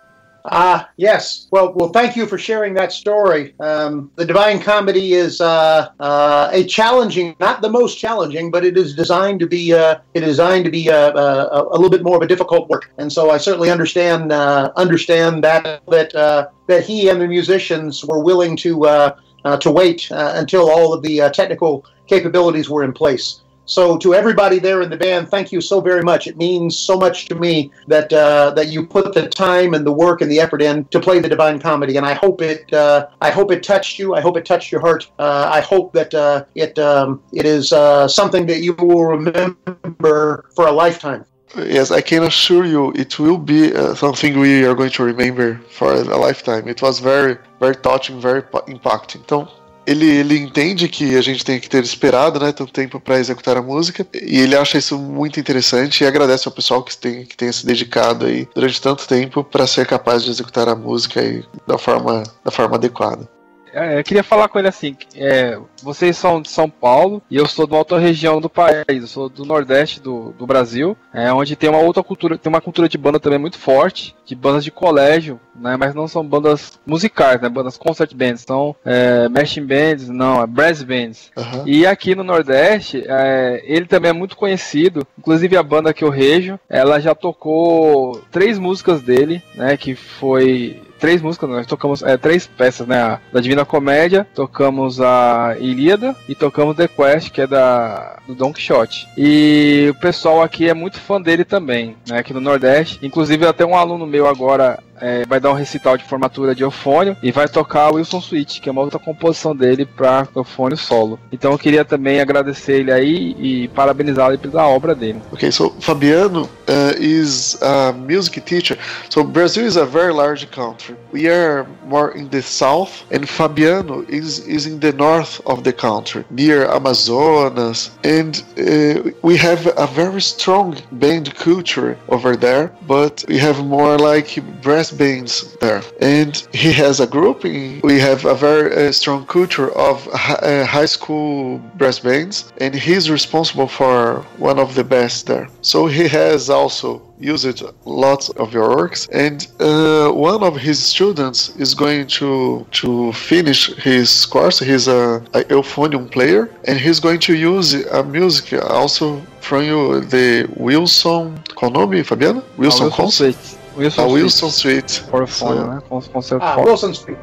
Ah, 0.46 0.90
yes. 0.98 1.48
Well, 1.52 1.74
well, 1.74 1.90
thank 1.90 2.18
you 2.18 2.26
for 2.26 2.38
sharing 2.38 2.74
that 2.74 2.92
story. 2.92 3.56
Um, 3.62 4.12
the 4.16 4.26
Divine 4.26 4.60
Comedy 4.60 5.14
is 5.14 5.40
uh, 5.40 5.90
uh, 6.02 6.50
a 6.52 6.66
challenging, 6.66 7.36
not 7.40 7.62
the 7.62 7.70
most 7.70 7.98
challenging, 7.98 8.52
but 8.52 8.66
it 8.66 8.78
is 8.78 8.94
designed 8.94 9.40
to 9.40 9.48
be 9.48 9.74
uh, 9.74 10.00
it 10.14 10.24
is 10.24 10.30
designed 10.30 10.66
to 10.66 10.72
be 10.72 10.90
uh, 10.90 11.12
uh, 11.14 11.70
a 11.72 11.76
little 11.76 11.90
bit 11.90 12.04
more 12.04 12.18
of 12.18 12.24
a 12.24 12.28
difficult 12.28 12.68
work. 12.68 12.92
And 12.98 13.12
so 13.12 13.30
I 13.30 13.38
certainly 13.38 13.72
understand 13.72 14.34
uh, 14.34 14.72
understand 14.76 15.46
that 15.46 15.82
that 15.88 16.52
that 16.68 16.84
he 16.84 17.10
and 17.10 17.22
the 17.22 17.28
musicians 17.28 18.04
were 18.04 18.22
willing 18.22 18.58
to 18.58 19.14
to 19.62 19.72
wait 19.72 20.10
until 20.12 20.70
all 20.70 20.94
of 20.94 21.04
the 21.04 21.30
technical 21.34 21.86
capabilities 22.08 22.70
were 22.70 22.84
in 22.84 22.92
place. 22.92 23.43
So 23.66 23.98
to 23.98 24.14
everybody 24.14 24.60
there 24.60 24.82
in 24.82 24.90
the 24.90 24.98
band, 24.98 25.30
thank 25.30 25.52
you 25.52 25.62
so 25.62 25.80
very 25.80 26.04
much. 26.04 26.28
It 26.28 26.38
means 26.38 26.78
so 26.78 26.98
much 26.98 27.28
to 27.28 27.36
me 27.36 27.72
that 27.88 28.12
uh, 28.12 28.52
that 28.52 28.68
you 28.68 28.86
put 28.86 29.14
the 29.14 29.28
time 29.30 29.74
and 29.74 29.86
the 29.86 29.92
work 29.92 30.22
and 30.22 30.30
the 30.30 30.40
effort 30.40 30.62
in 30.62 30.86
to 30.86 31.00
play 31.00 31.20
the 31.20 31.30
Divine 31.30 31.60
Comedy, 31.60 31.98
and 31.98 32.06
I 32.06 32.14
hope 32.14 32.42
it 32.42 32.72
uh, 32.74 33.08
I 33.22 33.30
hope 33.30 33.52
it 33.52 33.64
touched 33.64 34.00
you. 34.00 34.16
I 34.16 34.22
hope 34.22 34.38
it 34.38 34.46
touched 34.46 34.72
your 34.72 34.82
heart. 34.82 35.10
Uh, 35.18 35.50
I 35.52 35.62
hope 35.62 35.94
that 35.94 36.14
uh, 36.14 36.46
it 36.56 36.78
um, 36.78 37.22
it 37.32 37.46
is 37.46 37.72
uh, 37.72 38.08
something 38.08 38.46
that 38.48 38.60
you 38.62 38.74
will 38.74 39.06
remember 39.06 40.50
for 40.56 40.68
a 40.68 40.72
lifetime. 40.72 41.26
Yes, 41.56 41.92
I 41.92 42.02
can 42.02 42.24
assure 42.24 42.66
you, 42.66 42.92
it 42.96 43.20
will 43.20 43.38
be 43.38 43.76
uh, 43.76 43.94
something 43.94 44.40
we 44.40 44.66
are 44.66 44.74
going 44.74 44.90
to 44.90 45.04
remember 45.04 45.62
for 45.70 45.94
a 45.94 46.18
lifetime. 46.18 46.68
It 46.68 46.82
was 46.82 47.00
very, 47.00 47.38
very 47.60 47.76
touching, 47.76 48.20
very 48.20 48.42
impacting. 48.42 49.22
Então, 49.22 49.48
ele, 49.86 50.06
ele 50.06 50.38
entende 50.38 50.88
que 50.88 51.16
a 51.16 51.22
gente 51.22 51.44
tem 51.44 51.60
que 51.60 51.70
ter 51.70 51.84
esperado 51.84 52.40
né, 52.40 52.52
tanto 52.52 52.72
tempo 52.72 53.00
para 53.00 53.20
executar 53.20 53.58
a 53.58 53.62
música 53.62 54.06
e 54.14 54.40
ele 54.40 54.56
acha 54.56 54.78
isso 54.78 54.98
muito 54.98 55.40
interessante 55.40 56.04
e 56.04 56.08
agradece 56.08 56.48
ao 56.48 56.54
pessoal 56.54 56.84
que 56.84 56.96
tem 56.98 57.26
que 57.26 57.36
tenha 57.36 57.52
se 57.52 57.66
dedicado 57.66 58.26
aí 58.26 58.48
durante 58.54 58.82
tanto 58.82 59.08
tempo 59.08 59.44
para 59.44 59.68
ser 59.68 59.86
capaz 59.86 60.24
de 60.24 60.32
executar 60.32 60.68
a 60.68 60.76
música 60.76 61.20
aí 61.20 61.44
da 61.68 61.78
forma, 61.78 62.24
da 62.44 62.52
forma 62.52 62.76
adequada. 62.76 63.28
É, 63.74 64.00
eu 64.00 64.04
queria 64.04 64.24
falar 64.24 64.48
com 64.48 64.60
ele 64.60 64.68
assim: 64.68 64.96
é, 65.16 65.58
vocês 65.82 66.16
são 66.16 66.42
de 66.42 66.50
São 66.50 66.70
Paulo 66.70 67.22
e 67.30 67.36
eu 67.36 67.48
sou 67.48 67.66
de 67.66 67.74
uma 67.74 67.80
outra 67.80 67.98
região 67.98 68.40
do 68.40 68.50
país, 68.50 68.84
eu 68.88 69.08
sou 69.08 69.28
do 69.28 69.46
Nordeste 69.46 70.00
do, 70.00 70.32
do 70.38 70.46
Brasil, 70.46 70.96
é, 71.14 71.34
onde 71.34 71.56
tem 71.56 71.70
uma 71.70 71.80
outra 71.80 72.04
cultura, 72.04 72.38
tem 72.38 72.50
uma 72.50 72.62
cultura 72.62 72.88
de 72.88 72.98
banda 72.98 73.20
também 73.20 73.40
muito 73.40 73.58
forte, 73.58 74.16
de 74.26 74.36
bandas 74.36 74.64
de 74.64 74.72
colégio, 74.72 75.40
né, 75.56 75.76
mas 75.78 75.94
não 75.94 76.08
são 76.08 76.26
bandas 76.26 76.80
musicais, 76.86 77.42
né, 77.42 77.50
bandas 77.50 77.78
concert 77.78 78.14
bands, 78.16 78.44
são 78.48 78.76
é, 78.86 79.28
marching 79.28 79.66
bands, 79.66 80.08
não, 80.10 80.42
é 80.42 80.48
brass 80.48 80.84
bands. 80.84 81.32
Uhum. 81.36 81.68
E 81.68 81.86
aqui 81.86 82.16
no 82.16 82.24
Nordeste, 82.24 83.04
é, 83.08 83.62
ele 83.66 83.86
também 83.86 84.12
é 84.12 84.14
muito 84.14 84.38
conhecido, 84.38 85.06
inclusive 85.18 85.58
a 85.58 85.64
banda 85.64 85.94
que 85.94 86.04
eu 86.04 86.10
rejo, 86.10 86.60
ela 86.70 87.00
já 87.00 87.16
tocou 87.16 88.22
três 88.32 88.60
músicas 88.60 89.02
dele, 89.02 89.42
né, 89.56 89.76
que 89.78 89.96
foi 89.96 90.82
três 91.04 91.22
músicas, 91.22 91.50
nós 91.50 91.68
tocamos 91.68 92.02
é, 92.02 92.16
três 92.16 92.48
peças, 92.48 92.88
né? 92.88 92.98
A, 92.98 93.20
da 93.34 93.42
Divina 93.42 93.66
Comédia, 93.66 94.26
tocamos 94.34 95.02
a 95.02 95.54
Ilíada 95.60 96.16
e 96.30 96.34
tocamos 96.34 96.78
The 96.78 96.88
Quest, 96.88 97.30
que 97.30 97.42
é 97.42 97.48
da 97.48 98.20
do 98.26 98.34
Don 98.34 98.54
Quixote. 98.54 99.06
E 99.18 99.90
o 99.92 99.96
pessoal 99.96 100.42
aqui 100.42 100.70
é 100.70 100.74
muito 100.74 101.02
fã 101.02 101.22
dele 101.22 101.44
também, 101.44 101.98
né? 102.08 102.20
Aqui 102.20 102.34
no 102.34 102.40
Nordeste. 102.40 103.00
Inclusive 103.04 103.46
até 103.46 103.66
um 103.66 103.76
aluno 103.76 104.08
meu 104.08 104.28
agora 104.28 104.80
é, 105.00 105.26
vai 105.26 105.40
dar 105.40 105.52
um 105.52 105.56
recital 105.56 105.98
de 105.98 106.04
formatura 106.04 106.56
de 106.56 106.64
eufônio 106.64 107.16
e 107.22 107.32
vai 107.32 107.48
tocar 107.48 107.92
o 107.92 107.96
Wilson 107.96 108.22
Suite, 108.22 108.62
que 108.62 108.70
é 108.70 108.72
uma 108.72 108.82
outra 108.82 109.00
composição 109.00 109.56
dele 109.56 109.86
para 109.86 110.28
eufônio 110.36 110.78
solo. 110.78 111.20
Então 111.32 111.52
eu 111.52 111.58
queria 111.58 111.86
também 111.86 112.20
agradecer 112.20 112.80
ele 112.80 112.92
aí 112.92 113.36
e 113.40 113.68
parabenizá-lo 113.70 114.38
pela 114.38 114.68
obra 114.68 114.96
dele. 114.96 115.22
Ok, 115.32 115.52
so 115.52 115.74
Fabiano 115.80 116.44
uh, 116.44 117.00
is 117.00 117.58
a 117.62 117.92
music 117.92 118.42
teacher. 118.42 118.78
So 119.10 119.24
Brazil 119.24 119.66
is 119.66 119.78
a 119.78 119.86
very 119.86 120.14
large 120.14 120.48
country. 120.52 120.96
We 121.12 121.28
are 121.28 121.66
more 121.86 122.18
in 122.18 122.30
the 122.30 122.42
south, 122.42 123.04
and 123.12 123.28
Fabiano 123.28 124.06
is 124.08 124.40
is 124.48 124.66
in 124.66 124.80
the 124.80 124.92
north 124.92 125.42
of 125.46 125.64
the 125.64 125.74
country, 125.74 126.24
near 126.30 126.66
Amazonas, 126.70 127.92
and 128.04 128.44
uh, 128.58 129.12
we 129.22 129.38
have 129.38 129.68
a 129.78 129.88
very 129.88 130.22
strong 130.22 130.78
band 130.92 131.34
culture 131.36 131.98
over 132.08 132.36
there. 132.36 132.72
But 132.88 133.24
we 133.28 133.38
have 133.40 133.64
more 133.66 133.98
like 133.98 134.40
brass 134.84 134.92
bands 134.92 135.56
there, 135.62 135.82
and 136.02 136.48
he 136.54 136.72
has 136.74 137.00
a 137.00 137.08
group. 137.08 137.44
We 137.44 138.00
have 138.00 138.26
a 138.26 138.36
very 138.36 138.88
uh, 138.88 138.92
strong 138.92 139.26
culture 139.26 139.70
of 139.78 140.08
uh, 140.14 140.66
high 140.66 140.88
school 140.88 141.60
brass 141.78 142.00
bands, 142.00 142.52
and 142.60 142.76
he's 142.76 143.10
responsible 143.10 143.68
for 143.68 144.26
one 144.38 144.60
of 144.60 144.76
the 144.76 144.84
best 144.84 145.28
there. 145.28 145.48
So 145.62 145.88
he 145.88 146.08
has 146.08 146.50
also 146.50 147.02
used 147.20 147.64
lots 147.86 148.30
of 148.42 148.54
your 148.54 148.70
works, 148.76 149.08
and 149.12 149.48
uh, 149.60 150.12
one 150.12 150.44
of 150.44 150.56
his 150.58 150.80
students 150.80 151.56
is 151.58 151.74
going 151.74 152.08
to 152.20 152.66
to 152.82 153.14
finish 153.14 153.74
his 153.76 154.26
course. 154.26 154.60
He's 154.60 154.88
a, 154.88 155.22
a 155.34 155.44
euphonium 155.56 156.10
player, 156.12 156.50
and 156.68 156.78
he's 156.80 157.00
going 157.00 157.22
to 157.22 157.34
use 157.34 157.74
a 157.74 158.04
music 158.04 158.62
also 158.80 159.22
from 159.40 159.64
you, 159.64 160.02
the 160.02 160.48
Wilson. 160.58 161.40
Nome, 161.62 162.04
Fabiana? 162.04 162.44
Wilson, 162.58 162.86
Wilson 162.86 162.92
Concert. 162.92 163.63
Wilson, 163.76 164.02
a 164.02 164.08
Wilson 164.08 164.50
Suite. 164.50 164.92
Suite. 164.92 165.10
so, 165.12 165.54
né? 165.54 165.82
Com, 165.90 166.02
com 166.02 166.22
seu 166.22 166.38
ah, 166.42 166.60
Wilson 166.60 166.94
Suite. 166.94 167.20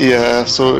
Yeah, 0.00 0.46
so 0.46 0.78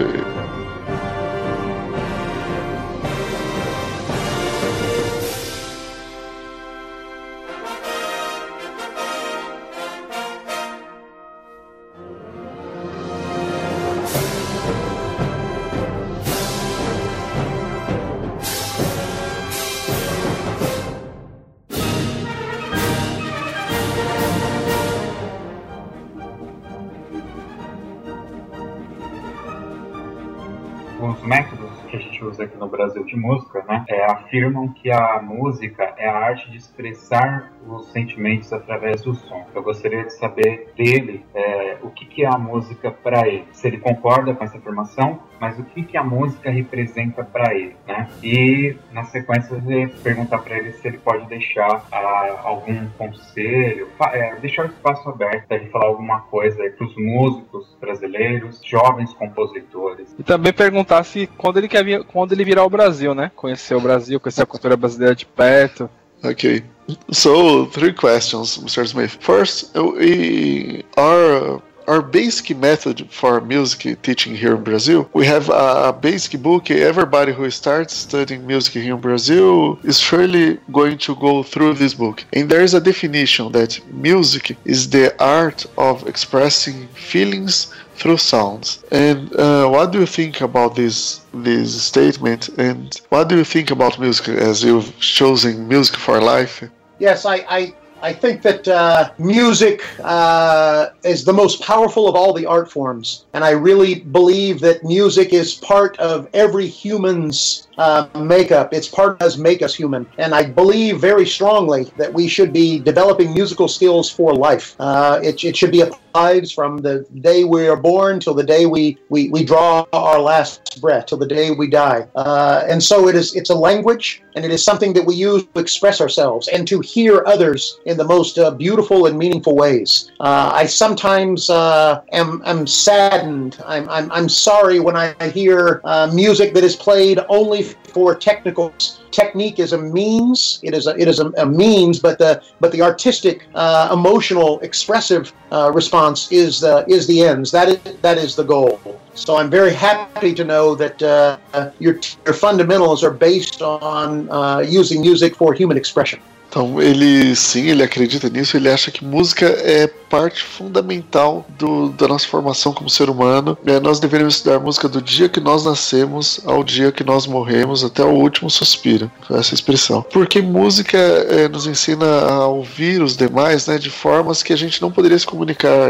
¿verdad? 33.66 33.81
É, 33.88 34.04
afirmam 34.04 34.68
que 34.68 34.90
a 34.90 35.20
música 35.22 35.94
é 35.96 36.08
a 36.08 36.16
arte 36.16 36.50
de 36.50 36.56
expressar 36.56 37.52
os 37.66 37.92
sentimentos 37.92 38.52
através 38.52 39.02
do 39.02 39.14
som. 39.14 39.46
Eu 39.54 39.62
gostaria 39.62 40.04
de 40.04 40.12
saber 40.14 40.72
dele 40.76 41.24
é, 41.34 41.76
o 41.82 41.90
que, 41.90 42.04
que 42.04 42.24
é 42.24 42.28
a 42.28 42.38
música 42.38 42.90
para 42.90 43.26
ele, 43.28 43.44
se 43.52 43.68
ele 43.68 43.78
concorda 43.78 44.34
com 44.34 44.44
essa 44.44 44.58
afirmação, 44.58 45.20
mas 45.40 45.58
o 45.58 45.64
que, 45.64 45.82
que 45.82 45.96
a 45.96 46.04
música 46.04 46.50
representa 46.50 47.24
para 47.24 47.54
ele, 47.54 47.74
né? 47.86 48.08
E 48.22 48.76
na 48.92 49.04
sequência 49.04 49.60
perguntar 50.02 50.38
para 50.38 50.56
ele 50.56 50.72
se 50.72 50.86
ele 50.86 50.98
pode 50.98 51.26
deixar 51.26 51.84
ah, 51.90 52.40
algum 52.44 52.86
conselho, 52.96 53.88
é, 54.12 54.36
deixar 54.36 54.66
o 54.66 54.68
espaço 54.68 55.08
aberto 55.08 55.46
para 55.48 55.56
ele 55.56 55.70
falar 55.70 55.86
alguma 55.86 56.20
coisa 56.20 56.62
para 56.70 56.86
os 56.86 56.96
músicos 56.96 57.76
brasileiros, 57.80 58.60
jovens 58.64 59.12
compositores. 59.14 60.14
E 60.18 60.22
também 60.22 60.52
perguntar 60.52 61.02
se 61.04 61.26
quando 61.26 61.58
ele 61.58 61.68
quer 61.68 61.84
vir, 61.84 62.04
quando 62.04 62.32
ele 62.32 62.44
virar 62.44 62.62
ao 62.62 62.70
Brasil, 62.70 63.14
né? 63.14 63.30
Conhecer 63.34 63.71
o 63.74 63.80
Brasil, 63.80 64.20
conhecer 64.20 64.42
a 64.42 64.46
cultura 64.46 64.76
brasileira 64.76 65.14
de 65.14 65.26
perto 65.26 65.90
Okay. 66.24 66.62
So, 67.10 67.66
three 67.66 67.92
questions, 67.92 68.58
Mr. 68.58 68.86
Smith. 68.86 69.18
First, 69.20 69.74
we 69.74 70.84
are 70.96 71.60
our 71.88 72.02
basic 72.02 72.56
method 72.56 73.10
for 73.10 73.40
music 73.40 74.00
teaching 74.02 74.34
here 74.34 74.54
in 74.56 74.62
Brazil, 74.62 75.08
we 75.12 75.26
have 75.26 75.48
a, 75.50 75.92
basic 75.92 76.40
book. 76.40 76.70
Everybody 76.70 77.32
who 77.32 77.50
starts 77.50 77.94
studying 77.94 78.46
music 78.46 78.74
here 78.74 78.94
in 78.94 79.00
Brazil 79.00 79.78
is 79.84 79.98
surely 79.98 80.58
going 80.72 80.98
to 80.98 81.14
go 81.16 81.42
through 81.42 81.74
this 81.74 81.94
book. 81.94 82.24
And 82.32 82.48
there 82.48 82.62
is 82.62 82.74
a 82.74 82.80
definition 82.80 83.52
that 83.52 83.80
music 83.92 84.56
is 84.64 84.88
the 84.88 85.14
art 85.22 85.66
of 85.76 86.06
expressing 86.08 86.88
feelings 86.88 87.72
through 87.94 88.18
sounds. 88.18 88.82
And 88.90 89.34
uh, 89.36 89.68
what 89.68 89.92
do 89.92 90.00
you 90.00 90.06
think 90.06 90.40
about 90.40 90.74
this 90.74 91.20
this 91.32 91.82
statement? 91.82 92.48
And 92.58 93.00
what 93.10 93.28
do 93.28 93.36
you 93.36 93.44
think 93.44 93.70
about 93.70 93.98
music 93.98 94.28
as 94.28 94.64
you've 94.64 94.98
chosen 95.00 95.68
music 95.68 95.96
for 95.96 96.20
life? 96.20 96.62
Yes, 96.98 97.24
I, 97.24 97.36
I 97.48 97.74
I 98.02 98.12
think 98.12 98.42
that 98.42 98.66
uh, 98.66 99.10
music 99.18 99.84
uh, 100.00 100.88
is 101.04 101.24
the 101.24 101.32
most 101.32 101.62
powerful 101.62 102.08
of 102.08 102.16
all 102.16 102.32
the 102.32 102.46
art 102.46 102.68
forms. 102.68 103.26
And 103.32 103.44
I 103.44 103.50
really 103.50 104.00
believe 104.00 104.58
that 104.60 104.82
music 104.82 105.32
is 105.32 105.54
part 105.54 105.96
of 106.00 106.28
every 106.34 106.66
human's 106.66 107.68
uh, 107.78 108.06
makeup. 108.18 108.72
It's 108.72 108.88
part 108.88 109.20
of 109.20 109.22
us 109.22 109.36
make 109.36 109.62
us 109.62 109.74
human, 109.74 110.06
and 110.18 110.34
I 110.34 110.44
believe 110.44 111.00
very 111.00 111.26
strongly 111.26 111.84
that 111.96 112.12
we 112.12 112.28
should 112.28 112.52
be 112.52 112.78
developing 112.78 113.32
musical 113.32 113.68
skills 113.68 114.10
for 114.10 114.34
life. 114.34 114.74
Uh, 114.78 115.20
it, 115.22 115.42
it 115.44 115.56
should 115.56 115.72
be 115.72 115.80
applied 115.80 116.50
from 116.50 116.78
the 116.78 117.06
day 117.20 117.44
we 117.44 117.66
are 117.68 117.76
born 117.76 118.20
till 118.20 118.34
the 118.34 118.44
day 118.44 118.66
we, 118.66 118.98
we, 119.08 119.28
we 119.30 119.44
draw 119.44 119.86
our 119.92 120.20
last 120.20 120.80
breath, 120.80 121.06
till 121.06 121.18
the 121.18 121.26
day 121.26 121.50
we 121.50 121.68
die. 121.68 122.06
Uh, 122.14 122.64
and 122.68 122.82
so 122.82 123.08
it 123.08 123.14
is. 123.14 123.34
It's 123.34 123.50
a 123.50 123.54
language, 123.54 124.22
and 124.36 124.44
it 124.44 124.50
is 124.50 124.62
something 124.62 124.92
that 124.92 125.04
we 125.04 125.14
use 125.14 125.44
to 125.54 125.60
express 125.60 126.00
ourselves 126.00 126.48
and 126.48 126.68
to 126.68 126.80
hear 126.80 127.24
others 127.26 127.78
in 127.86 127.96
the 127.96 128.04
most 128.04 128.38
uh, 128.38 128.50
beautiful 128.50 129.06
and 129.06 129.18
meaningful 129.18 129.56
ways. 129.56 130.10
Uh, 130.20 130.50
I 130.52 130.66
sometimes 130.66 131.48
am, 131.48 132.42
am 132.44 132.66
saddened. 132.66 133.58
I'm, 133.66 133.88
I'm, 133.88 134.12
I'm 134.12 134.28
sorry 134.28 134.80
when 134.80 134.96
I 134.96 135.14
hear 135.30 135.80
music 136.12 136.52
that 136.54 136.64
is 136.64 136.76
played 136.76 137.18
only 137.28 137.62
for 137.88 138.14
technical 138.14 138.74
technique 139.10 139.58
is 139.58 139.72
a 139.72 139.78
means. 139.78 140.60
It 140.62 140.74
is 140.74 140.86
a, 140.86 140.96
it 140.96 141.08
is 141.08 141.20
a, 141.20 141.26
a 141.38 141.46
means, 141.46 141.98
but 141.98 142.18
the 142.18 142.42
but 142.60 142.72
the 142.72 142.82
artistic, 142.82 143.46
uh, 143.54 143.90
emotional, 143.92 144.60
expressive 144.60 145.32
uh, 145.50 145.70
response 145.72 146.30
is 146.32 146.60
the 146.60 146.84
is 146.88 147.06
the 147.06 147.22
ends. 147.22 147.50
That 147.50 147.68
is 147.68 147.78
that 148.02 148.18
is 148.18 148.34
the 148.34 148.44
goal. 148.44 148.80
So 149.14 149.36
I'm 149.36 149.50
very 149.50 149.72
happy 149.72 150.34
to 150.34 150.44
know 150.44 150.74
that 150.74 151.02
uh, 151.02 151.38
your 151.78 152.00
your 152.24 152.34
fundamentals 152.34 153.04
are 153.04 153.10
based 153.10 153.62
on 153.62 154.30
uh, 154.30 154.60
using 154.60 155.00
music 155.02 155.36
for 155.36 155.52
human 155.52 155.76
expression. 155.76 156.20
Então, 156.52 156.82
ele 156.82 157.34
sim, 157.34 157.68
ele 157.68 157.82
acredita 157.82 158.28
nisso, 158.28 158.58
ele 158.58 158.68
acha 158.68 158.90
que 158.90 159.02
música 159.02 159.46
é 159.46 159.86
parte 159.86 160.42
fundamental 160.42 161.46
do, 161.58 161.88
da 161.88 162.06
nossa 162.06 162.28
formação 162.28 162.74
como 162.74 162.90
ser 162.90 163.08
humano. 163.08 163.56
É, 163.64 163.80
nós 163.80 163.98
deveríamos 163.98 164.34
estudar 164.34 164.60
música 164.60 164.86
do 164.86 165.00
dia 165.00 165.30
que 165.30 165.40
nós 165.40 165.64
nascemos 165.64 166.42
ao 166.44 166.62
dia 166.62 166.92
que 166.92 167.02
nós 167.02 167.26
morremos, 167.26 167.82
até 167.82 168.04
o 168.04 168.10
último 168.10 168.50
suspiro. 168.50 169.10
Essa 169.30 169.54
expressão. 169.54 170.04
Porque 170.12 170.42
música 170.42 170.98
é, 170.98 171.48
nos 171.48 171.66
ensina 171.66 172.04
a 172.20 172.46
ouvir 172.46 173.00
os 173.00 173.16
demais 173.16 173.66
né, 173.66 173.78
de 173.78 173.88
formas 173.88 174.42
que 174.42 174.52
a 174.52 174.56
gente 174.56 174.82
não 174.82 174.92
poderia 174.92 175.18
se 175.18 175.26
comunicar 175.26 175.88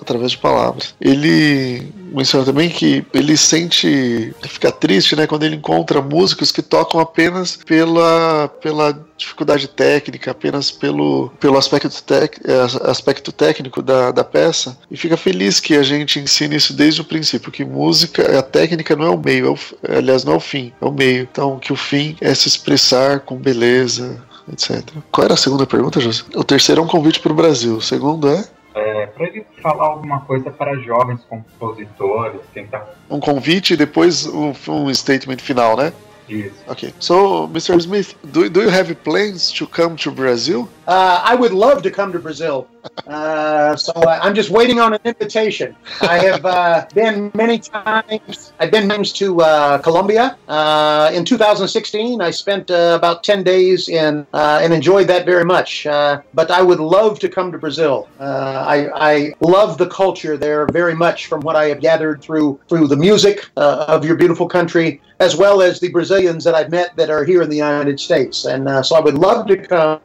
através 0.00 0.30
de 0.30 0.38
palavras. 0.38 0.94
Ele 0.98 1.92
menciona 2.12 2.44
também 2.44 2.68
que 2.68 3.04
ele 3.12 3.36
sente, 3.36 3.86
ele 3.86 4.48
fica 4.48 4.70
triste, 4.70 5.16
né, 5.16 5.26
quando 5.26 5.44
ele 5.44 5.56
encontra 5.56 6.00
músicos 6.00 6.52
que 6.52 6.62
tocam 6.62 7.00
apenas 7.00 7.56
pela, 7.56 8.48
pela 8.60 9.06
dificuldade 9.16 9.68
técnica, 9.68 10.30
apenas 10.30 10.70
pelo, 10.70 11.30
pelo 11.40 11.58
aspecto, 11.58 12.02
tec, 12.02 12.38
é, 12.44 12.90
aspecto 12.90 13.32
técnico 13.32 13.82
da, 13.82 14.10
da 14.10 14.24
peça, 14.24 14.78
e 14.90 14.96
fica 14.96 15.16
feliz 15.16 15.60
que 15.60 15.74
a 15.74 15.82
gente 15.82 16.18
ensine 16.18 16.56
isso 16.56 16.72
desde 16.72 17.00
o 17.00 17.04
princípio, 17.04 17.52
que 17.52 17.64
música, 17.64 18.38
a 18.38 18.42
técnica 18.42 18.94
não 18.94 19.06
é 19.06 19.10
o 19.10 19.18
meio, 19.18 19.46
é 19.46 19.50
o, 19.50 19.96
aliás, 19.96 20.24
não 20.24 20.34
é 20.34 20.36
o 20.36 20.40
fim, 20.40 20.72
é 20.80 20.84
o 20.84 20.92
meio. 20.92 21.28
Então, 21.30 21.58
que 21.58 21.72
o 21.72 21.76
fim 21.76 22.16
é 22.20 22.34
se 22.34 22.48
expressar 22.48 23.20
com 23.20 23.36
beleza, 23.36 24.22
etc. 24.52 24.82
Qual 25.10 25.24
era 25.24 25.34
a 25.34 25.36
segunda 25.36 25.66
pergunta, 25.66 26.00
José? 26.00 26.22
O 26.34 26.44
terceiro 26.44 26.80
é 26.80 26.84
um 26.84 26.88
convite 26.88 27.20
para 27.20 27.32
o 27.32 27.36
Brasil. 27.36 27.76
O 27.76 27.82
segundo 27.82 28.28
é? 28.28 28.44
É, 28.78 29.06
para 29.06 29.26
ele 29.26 29.44
falar 29.62 29.86
alguma 29.86 30.20
coisa 30.20 30.50
para 30.50 30.76
jovens 30.76 31.20
compositores, 31.28 32.40
tentar. 32.52 32.94
Um 33.10 33.20
convite 33.20 33.74
e 33.74 33.76
depois 33.76 34.26
um, 34.26 34.52
um 34.68 34.94
statement 34.94 35.38
final, 35.38 35.76
né? 35.76 35.92
Yes. 36.30 36.52
Okay. 36.68 36.92
So, 37.00 37.48
Mr. 37.48 37.76
Smith, 37.78 38.14
do, 38.22 38.50
do 38.50 38.62
you 38.62 38.70
have 38.70 38.94
plans 38.96 39.50
to 39.52 39.66
come 39.66 39.96
to 39.96 40.10
Brazil? 40.10 40.68
Uh, 40.88 41.20
I 41.22 41.34
would 41.34 41.52
love 41.52 41.82
to 41.82 41.90
come 41.90 42.12
to 42.12 42.18
Brazil. 42.18 42.66
Uh, 43.06 43.76
so 43.76 43.92
I'm 44.06 44.34
just 44.34 44.48
waiting 44.48 44.80
on 44.80 44.94
an 44.94 45.00
invitation. 45.04 45.76
I 46.00 46.18
have 46.18 46.46
uh, 46.46 46.86
been 46.94 47.30
many 47.34 47.58
times. 47.58 48.54
I've 48.58 48.70
been 48.70 48.88
times 48.88 49.12
to 49.14 49.42
uh, 49.42 49.78
Colombia. 49.78 50.38
Uh, 50.48 51.10
in 51.12 51.26
2016, 51.26 52.22
I 52.22 52.30
spent 52.30 52.70
uh, 52.70 52.96
about 52.98 53.22
10 53.22 53.42
days 53.42 53.90
in 53.90 54.26
and 54.32 54.72
enjoyed 54.72 55.08
that 55.08 55.26
very 55.26 55.44
much. 55.44 55.84
but 55.84 56.50
I 56.50 56.62
would 56.62 56.80
love 56.80 57.18
to 57.20 57.28
come 57.28 57.52
to 57.52 57.58
Brazil. 57.58 58.08
I, 58.18 58.88
I, 58.94 59.34
love 59.40 59.78
the 59.78 59.86
culture 59.88 60.36
there 60.36 60.66
very 60.72 60.94
much 60.94 61.26
from 61.26 61.40
what 61.40 61.56
I 61.56 61.66
have 61.66 61.80
gathered 61.80 62.20
through 62.22 62.60
through 62.68 62.86
the 62.86 62.96
music 62.96 63.48
of 63.56 64.04
your 64.04 64.16
beautiful 64.16 64.48
country, 64.48 65.00
as 65.20 65.36
well 65.36 65.60
as 65.62 65.80
the 65.80 65.90
Brazilians 65.90 66.44
that 66.44 66.54
I've 66.54 66.70
met 66.70 66.96
that 66.96 67.10
are 67.10 67.24
here 67.24 67.42
in 67.42 67.50
the 67.50 67.56
United 67.56 67.98
States. 68.00 68.44
And 68.44 68.84
so 68.84 68.96
I 68.96 69.00
would 69.00 69.14
love 69.14 69.46
to 69.48 69.56
come. 69.56 70.00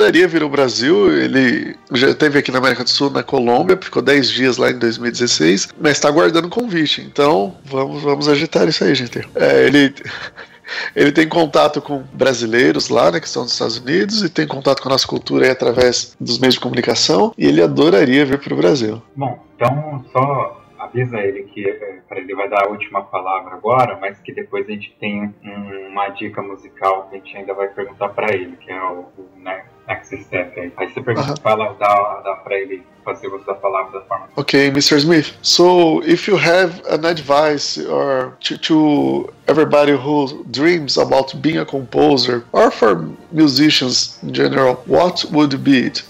Adoraria 0.00 0.26
vir 0.26 0.42
ao 0.42 0.48
Brasil. 0.48 1.12
Ele 1.12 1.76
já 1.92 2.14
teve 2.14 2.38
aqui 2.38 2.50
na 2.50 2.58
América 2.58 2.82
do 2.82 2.88
Sul, 2.88 3.10
na 3.10 3.22
Colômbia, 3.22 3.78
ficou 3.80 4.00
10 4.00 4.30
dias 4.30 4.56
lá 4.56 4.70
em 4.70 4.78
2016, 4.78 5.68
mas 5.78 5.92
está 5.92 6.08
aguardando 6.08 6.48
convite. 6.48 7.02
Então, 7.02 7.54
vamos, 7.64 8.02
vamos 8.02 8.26
agitar 8.26 8.66
isso 8.66 8.82
aí, 8.82 8.94
gente. 8.94 9.20
É, 9.34 9.66
ele. 9.66 9.94
Ele 10.94 11.10
tem 11.10 11.28
contato 11.28 11.82
com 11.82 12.04
brasileiros 12.12 12.90
lá, 12.90 13.10
né, 13.10 13.18
que 13.18 13.26
estão 13.26 13.42
nos 13.42 13.50
Estados 13.50 13.78
Unidos, 13.78 14.22
e 14.22 14.28
tem 14.28 14.46
contato 14.46 14.80
com 14.80 14.88
a 14.88 14.92
nossa 14.92 15.04
cultura 15.04 15.44
aí 15.46 15.50
através 15.50 16.14
dos 16.20 16.38
meios 16.38 16.54
de 16.54 16.60
comunicação, 16.60 17.34
e 17.36 17.44
ele 17.44 17.60
adoraria 17.60 18.24
vir 18.24 18.38
para 18.38 18.54
o 18.54 18.56
Brasil. 18.56 19.02
Bom, 19.16 19.44
então 19.56 20.04
só 20.12 20.59
avisa 20.90 21.18
ele 21.18 21.44
que 21.44 21.68
é, 21.68 22.00
para 22.08 22.18
ele 22.18 22.34
vai 22.34 22.48
dar 22.48 22.66
a 22.66 22.68
última 22.68 23.02
palavra 23.02 23.54
agora, 23.54 23.96
mas 24.00 24.18
que 24.18 24.32
depois 24.32 24.68
a 24.68 24.72
gente 24.72 24.94
tem 25.00 25.34
um, 25.44 25.88
uma 25.88 26.08
dica 26.08 26.42
musical 26.42 27.08
que 27.08 27.16
a 27.16 27.18
gente 27.18 27.36
ainda 27.36 27.54
vai 27.54 27.68
perguntar 27.68 28.08
para 28.10 28.34
ele, 28.34 28.56
que 28.56 28.70
é 28.70 28.82
o, 28.82 29.06
o 29.16 29.28
né, 29.38 29.64
next 29.88 30.16
step 30.24 30.58
aí. 30.58 30.72
Aí 30.76 30.90
você 30.90 31.00
pergunta, 31.00 31.30
uh 31.30 31.34
-huh. 31.34 31.42
fala, 31.42 31.76
dá, 31.78 32.20
dá 32.24 32.34
para 32.36 32.56
ele 32.56 32.82
fazer 33.04 33.28
uso 33.28 33.44
da 33.46 33.54
palavra 33.54 34.00
da 34.00 34.06
forma. 34.06 34.28
Okay, 34.36 34.68
Mr. 34.68 34.98
Smith. 34.98 35.32
So, 35.42 36.02
if 36.04 36.28
you 36.28 36.36
have 36.36 36.82
an 36.88 37.04
advice 37.04 37.78
or 37.78 38.36
to, 38.40 38.58
to 38.58 39.32
everybody 39.46 39.92
who 39.92 40.44
dreams 40.50 40.98
about 40.98 41.34
being 41.40 41.58
a 41.58 41.64
composer 41.64 42.44
or 42.52 42.70
for 42.70 43.08
musicians 43.32 44.18
in 44.22 44.32
general, 44.32 44.82
what 44.86 45.24
would 45.32 45.56
be 45.62 45.86
it? 45.86 46.04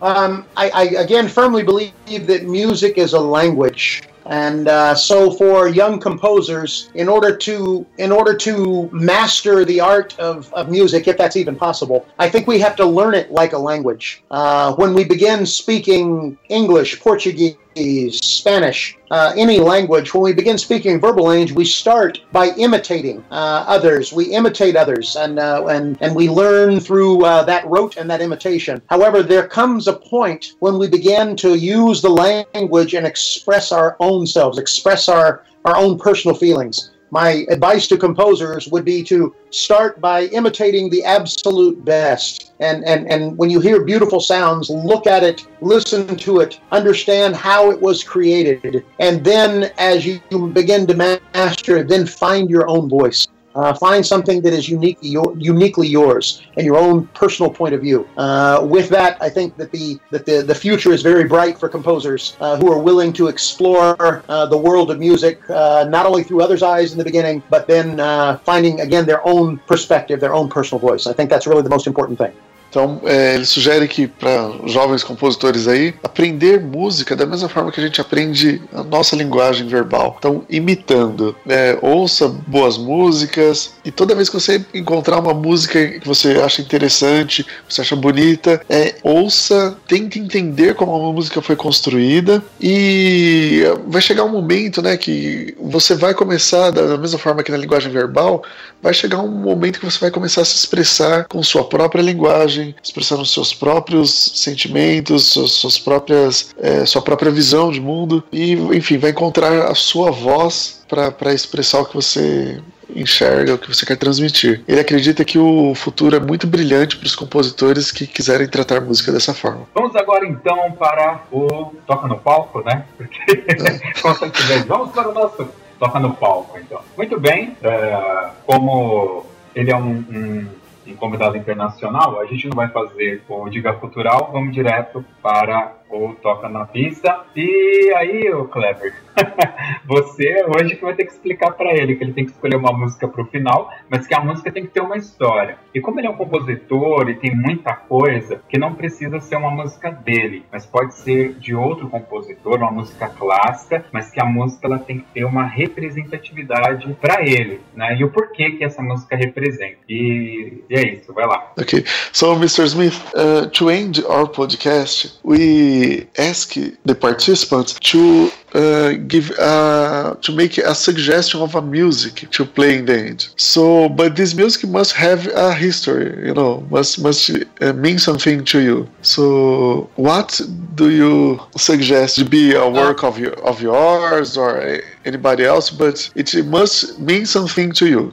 Um, 0.00 0.44
I, 0.56 0.70
I 0.74 0.82
again 1.02 1.26
firmly 1.26 1.62
believe 1.62 2.26
that 2.26 2.44
music 2.44 2.98
is 2.98 3.14
a 3.14 3.20
language. 3.20 4.02
And 4.28 4.66
uh, 4.66 4.94
so, 4.94 5.30
for 5.30 5.68
young 5.68 6.00
composers, 6.00 6.90
in 6.94 7.08
order 7.08 7.36
to 7.36 7.86
in 7.98 8.10
order 8.10 8.36
to 8.38 8.90
master 8.92 9.64
the 9.64 9.80
art 9.80 10.18
of, 10.18 10.52
of 10.52 10.68
music, 10.68 11.06
if 11.06 11.16
that's 11.16 11.36
even 11.36 11.54
possible, 11.54 12.06
I 12.18 12.28
think 12.28 12.46
we 12.46 12.58
have 12.60 12.76
to 12.76 12.84
learn 12.84 13.14
it 13.14 13.30
like 13.30 13.52
a 13.52 13.58
language. 13.58 14.22
Uh, 14.30 14.74
when 14.74 14.94
we 14.94 15.04
begin 15.04 15.46
speaking 15.46 16.36
English, 16.48 17.00
Portuguese, 17.00 17.56
Spanish, 17.76 18.96
uh, 19.10 19.34
any 19.36 19.60
language, 19.60 20.14
when 20.14 20.22
we 20.22 20.32
begin 20.32 20.56
speaking 20.56 20.98
verbal 20.98 21.24
language, 21.24 21.52
we 21.52 21.64
start 21.64 22.20
by 22.32 22.48
imitating 22.56 23.22
uh, 23.30 23.64
others. 23.68 24.12
We 24.12 24.24
imitate 24.26 24.76
others, 24.76 25.16
and 25.16 25.38
uh, 25.38 25.66
and 25.66 25.98
and 26.00 26.14
we 26.14 26.30
learn 26.30 26.80
through 26.80 27.24
uh, 27.24 27.42
that 27.44 27.66
rote 27.66 27.98
and 27.98 28.10
that 28.10 28.22
imitation. 28.22 28.80
However, 28.88 29.22
there 29.22 29.46
comes 29.46 29.88
a 29.88 29.92
point 29.92 30.54
when 30.60 30.78
we 30.78 30.88
begin 30.88 31.36
to 31.36 31.54
use 31.54 32.00
the 32.00 32.08
language 32.08 32.94
and 32.94 33.06
express 33.06 33.72
our 33.72 33.96
own 34.00 34.26
selves, 34.26 34.58
express 34.58 35.08
our 35.08 35.44
our 35.66 35.76
own 35.76 35.98
personal 35.98 36.34
feelings 36.34 36.92
my 37.16 37.46
advice 37.48 37.88
to 37.88 37.96
composers 37.96 38.68
would 38.68 38.84
be 38.84 39.02
to 39.02 39.34
start 39.48 40.02
by 40.02 40.24
imitating 40.38 40.90
the 40.90 41.02
absolute 41.02 41.82
best. 41.82 42.52
And, 42.60 42.84
and, 42.84 43.10
and 43.10 43.38
when 43.38 43.48
you 43.48 43.58
hear 43.58 43.82
beautiful 43.82 44.20
sounds, 44.20 44.68
look 44.68 45.06
at 45.06 45.22
it, 45.22 45.46
listen 45.62 46.14
to 46.18 46.40
it, 46.40 46.60
understand 46.72 47.34
how 47.34 47.70
it 47.70 47.80
was 47.80 48.04
created. 48.04 48.84
And 49.00 49.24
then 49.24 49.72
as 49.78 50.04
you 50.04 50.20
begin 50.52 50.86
to 50.88 50.94
master 51.32 51.78
it, 51.78 51.88
then 51.88 52.04
find 52.04 52.50
your 52.50 52.68
own 52.68 52.86
voice. 52.90 53.26
Uh, 53.56 53.72
find 53.72 54.04
something 54.04 54.42
that 54.42 54.52
is 54.52 54.68
unique, 54.68 54.98
your, 55.00 55.34
uniquely 55.38 55.88
yours 55.88 56.42
and 56.56 56.66
your 56.66 56.76
own 56.76 57.06
personal 57.08 57.50
point 57.50 57.74
of 57.74 57.80
view. 57.80 58.06
Uh, 58.18 58.64
with 58.68 58.90
that, 58.90 59.16
I 59.20 59.30
think 59.30 59.56
that 59.56 59.72
the 59.72 59.98
that 60.10 60.26
the, 60.26 60.42
the 60.42 60.54
future 60.54 60.92
is 60.92 61.00
very 61.00 61.24
bright 61.24 61.58
for 61.58 61.68
composers 61.68 62.36
uh, 62.40 62.58
who 62.58 62.70
are 62.70 62.78
willing 62.78 63.14
to 63.14 63.28
explore 63.28 64.22
uh, 64.28 64.44
the 64.44 64.58
world 64.58 64.90
of 64.90 64.98
music 64.98 65.40
uh, 65.48 65.86
not 65.88 66.04
only 66.04 66.22
through 66.22 66.42
others' 66.42 66.62
eyes 66.62 66.92
in 66.92 66.98
the 66.98 67.04
beginning, 67.04 67.42
but 67.48 67.66
then 67.66 67.98
uh, 67.98 68.36
finding 68.44 68.80
again 68.80 69.06
their 69.06 69.26
own 69.26 69.56
perspective, 69.66 70.20
their 70.20 70.34
own 70.34 70.50
personal 70.50 70.78
voice. 70.78 71.06
I 71.06 71.14
think 71.14 71.30
that's 71.30 71.46
really 71.46 71.62
the 71.62 71.70
most 71.70 71.86
important 71.86 72.18
thing. 72.18 72.34
Então, 72.68 73.00
é, 73.04 73.34
ele 73.34 73.46
sugere 73.46 73.88
que 73.88 74.06
para 74.06 74.50
jovens 74.66 75.02
compositores 75.02 75.66
aí, 75.66 75.94
aprender 76.02 76.60
música 76.60 77.16
da 77.16 77.26
mesma 77.26 77.48
forma 77.48 77.72
que 77.72 77.80
a 77.80 77.82
gente 77.82 78.00
aprende 78.00 78.60
a 78.72 78.82
nossa 78.82 79.16
linguagem 79.16 79.66
verbal. 79.66 80.16
Então, 80.18 80.44
imitando. 80.48 81.34
É, 81.48 81.78
ouça 81.80 82.28
boas 82.28 82.76
músicas 82.76 83.74
e 83.84 83.90
toda 83.90 84.14
vez 84.14 84.28
que 84.28 84.34
você 84.34 84.64
encontrar 84.74 85.18
uma 85.18 85.34
música 85.34 85.86
que 85.86 86.06
você 86.06 86.40
acha 86.40 86.60
interessante, 86.60 87.46
você 87.68 87.80
acha 87.80 87.96
bonita, 87.96 88.60
é, 88.68 88.96
ouça, 89.02 89.76
tente 89.86 90.18
entender 90.18 90.74
como 90.74 90.96
uma 90.96 91.12
música 91.12 91.40
foi 91.40 91.56
construída 91.56 92.42
e 92.60 93.62
vai 93.86 94.02
chegar 94.02 94.24
um 94.24 94.30
momento, 94.30 94.82
né, 94.82 94.96
que 94.96 95.54
você 95.60 95.94
vai 95.94 96.14
começar 96.14 96.70
da 96.70 96.96
mesma 96.98 97.18
forma 97.18 97.42
que 97.42 97.50
na 97.50 97.58
linguagem 97.58 97.90
verbal, 97.90 98.42
vai 98.82 98.92
chegar 98.94 99.20
um 99.20 99.30
momento 99.30 99.80
que 99.80 99.84
você 99.84 99.98
vai 99.98 100.10
começar 100.10 100.42
a 100.42 100.44
se 100.44 100.56
expressar 100.56 101.26
com 101.28 101.42
sua 101.42 101.64
própria 101.64 102.02
linguagem, 102.02 102.55
expressando 102.82 103.24
seus 103.24 103.52
próprios 103.54 104.32
sentimentos, 104.34 105.28
suas, 105.28 105.52
suas 105.52 105.78
próprias, 105.78 106.54
é, 106.58 106.84
sua 106.84 107.02
própria 107.02 107.30
visão 107.30 107.70
de 107.70 107.80
mundo 107.80 108.22
e, 108.32 108.52
enfim, 108.52 108.98
vai 108.98 109.10
encontrar 109.10 109.70
a 109.70 109.74
sua 109.74 110.10
voz 110.10 110.84
para 110.88 111.32
expressar 111.32 111.80
o 111.80 111.86
que 111.86 111.94
você 111.94 112.60
enxerga, 112.94 113.54
o 113.54 113.58
que 113.58 113.68
você 113.68 113.84
quer 113.84 113.96
transmitir. 113.96 114.62
Ele 114.66 114.80
acredita 114.80 115.24
que 115.24 115.38
o 115.38 115.74
futuro 115.74 116.16
é 116.16 116.20
muito 116.20 116.46
brilhante 116.46 116.96
para 116.96 117.06
os 117.06 117.14
compositores 117.14 117.90
que 117.90 118.06
quiserem 118.06 118.48
tratar 118.48 118.80
música 118.80 119.10
dessa 119.12 119.34
forma. 119.34 119.66
Vamos 119.74 119.94
agora 119.96 120.26
então 120.26 120.72
para 120.72 121.22
o 121.32 121.74
Toca 121.86 122.06
no 122.06 122.18
Palco, 122.18 122.62
né? 122.62 122.84
Porque, 122.96 123.44
é. 123.50 124.58
vamos 124.66 124.92
para 124.92 125.08
o 125.08 125.14
nosso 125.14 125.48
Toca 125.78 125.98
no 125.98 126.14
Palco, 126.14 126.58
então. 126.58 126.80
Muito 126.96 127.18
bem, 127.18 127.56
é, 127.62 128.28
como 128.46 129.26
ele 129.54 129.70
é 129.70 129.76
um, 129.76 130.04
um 130.10 130.46
um 130.92 130.96
convidado 130.96 131.36
internacional, 131.36 132.20
a 132.20 132.26
gente 132.26 132.48
não 132.48 132.56
vai 132.56 132.68
fazer 132.68 133.22
o 133.28 133.48
Diga 133.48 133.72
Cultural, 133.72 134.30
vamos 134.32 134.54
direto 134.54 135.04
para 135.22 135.74
ou 135.88 136.14
toca 136.14 136.48
na 136.48 136.64
pista. 136.66 137.24
E 137.34 137.92
aí, 137.96 138.30
o 138.32 138.46
Kleber, 138.46 138.94
você 139.86 140.44
hoje 140.44 140.76
que 140.76 140.82
vai 140.82 140.94
ter 140.94 141.04
que 141.04 141.12
explicar 141.12 141.52
para 141.52 141.72
ele 141.72 141.96
que 141.96 142.04
ele 142.04 142.12
tem 142.12 142.24
que 142.24 142.32
escolher 142.32 142.56
uma 142.56 142.72
música 142.72 143.08
para 143.08 143.22
o 143.22 143.26
final, 143.26 143.70
mas 143.88 144.06
que 144.06 144.14
a 144.14 144.20
música 144.20 144.50
tem 144.52 144.64
que 144.64 144.72
ter 144.72 144.80
uma 144.80 144.96
história. 144.96 145.58
E 145.74 145.80
como 145.80 146.00
ele 146.00 146.06
é 146.06 146.10
um 146.10 146.16
compositor 146.16 147.08
e 147.08 147.14
tem 147.14 147.34
muita 147.34 147.74
coisa, 147.74 148.40
que 148.48 148.58
não 148.58 148.74
precisa 148.74 149.20
ser 149.20 149.36
uma 149.36 149.50
música 149.50 149.90
dele, 149.90 150.44
mas 150.50 150.66
pode 150.66 150.94
ser 150.94 151.34
de 151.34 151.54
outro 151.54 151.88
compositor, 151.88 152.56
uma 152.56 152.70
música 152.70 153.08
clássica, 153.08 153.84
mas 153.92 154.10
que 154.10 154.20
a 154.20 154.24
música 154.24 154.66
ela 154.66 154.78
tem 154.78 154.98
que 154.98 155.06
ter 155.12 155.24
uma 155.24 155.44
representatividade 155.44 156.92
para 157.00 157.22
ele, 157.22 157.60
né? 157.74 157.96
E 157.98 158.04
o 158.04 158.10
porquê 158.10 158.52
que 158.52 158.64
essa 158.64 158.82
música 158.82 159.16
representa. 159.16 159.78
E, 159.88 160.62
e 160.68 160.74
é 160.74 160.94
isso, 160.94 161.12
vai 161.12 161.26
lá. 161.26 161.52
Ok, 161.58 161.84
so 162.12 162.34
Mr. 162.34 162.64
Smith, 162.64 163.00
uh, 163.14 163.48
to 163.50 163.70
end 163.70 164.02
our 164.06 164.28
podcast, 164.28 165.18
we 165.24 165.75
ask 166.18 166.54
the 166.84 166.94
participants 166.94 167.70
to 167.90 168.30
uh, 168.54 168.92
give 169.06 169.30
uh, 169.38 170.14
to 170.22 170.32
make 170.32 170.56
a 170.58 170.74
suggestion 170.74 171.40
of 171.40 171.54
a 171.54 171.62
music 171.62 172.14
to 172.30 172.44
play 172.44 172.78
in 172.78 172.84
the 172.86 172.98
end. 173.08 173.28
So, 173.36 173.88
but 173.88 174.16
this 174.16 174.34
music 174.34 174.70
must 174.70 174.92
have 174.94 175.26
a 175.34 175.52
history, 175.52 176.26
you 176.26 176.34
know, 176.34 176.52
must 176.70 177.02
must 177.02 177.30
uh, 177.30 177.72
mean 177.74 177.98
something 177.98 178.44
to 178.52 178.58
you. 178.60 178.88
So, 179.02 179.90
what 179.96 180.40
do 180.74 180.90
you 180.90 181.40
suggest 181.56 182.16
to 182.18 182.24
be 182.24 182.54
a 182.54 182.68
work 182.68 183.04
of 183.04 183.18
your, 183.18 183.34
of 183.50 183.60
yours 183.60 184.36
or 184.36 184.80
anybody 185.04 185.44
else? 185.44 185.70
But 185.70 186.10
it 186.14 186.46
must 186.46 186.98
mean 186.98 187.26
something 187.26 187.72
to 187.72 187.86
you. 187.94 188.12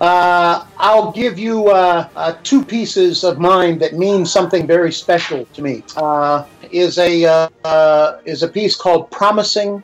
Uh, 0.00 0.66
I'll 0.78 1.12
give 1.12 1.38
you 1.38 1.68
uh, 1.68 2.08
uh, 2.16 2.34
two 2.42 2.64
pieces 2.64 3.22
of 3.24 3.38
mine 3.38 3.78
that 3.78 3.94
mean 3.94 4.26
something 4.26 4.66
very 4.66 4.92
special 4.92 5.44
to 5.54 5.62
me. 5.62 5.82
Uh, 5.96 6.44
is 6.72 6.98
a 6.98 7.24
uh, 7.24 7.48
uh, 7.64 8.18
is 8.24 8.42
a 8.42 8.48
piece 8.48 8.76
called 8.76 9.10
"Promising 9.10 9.82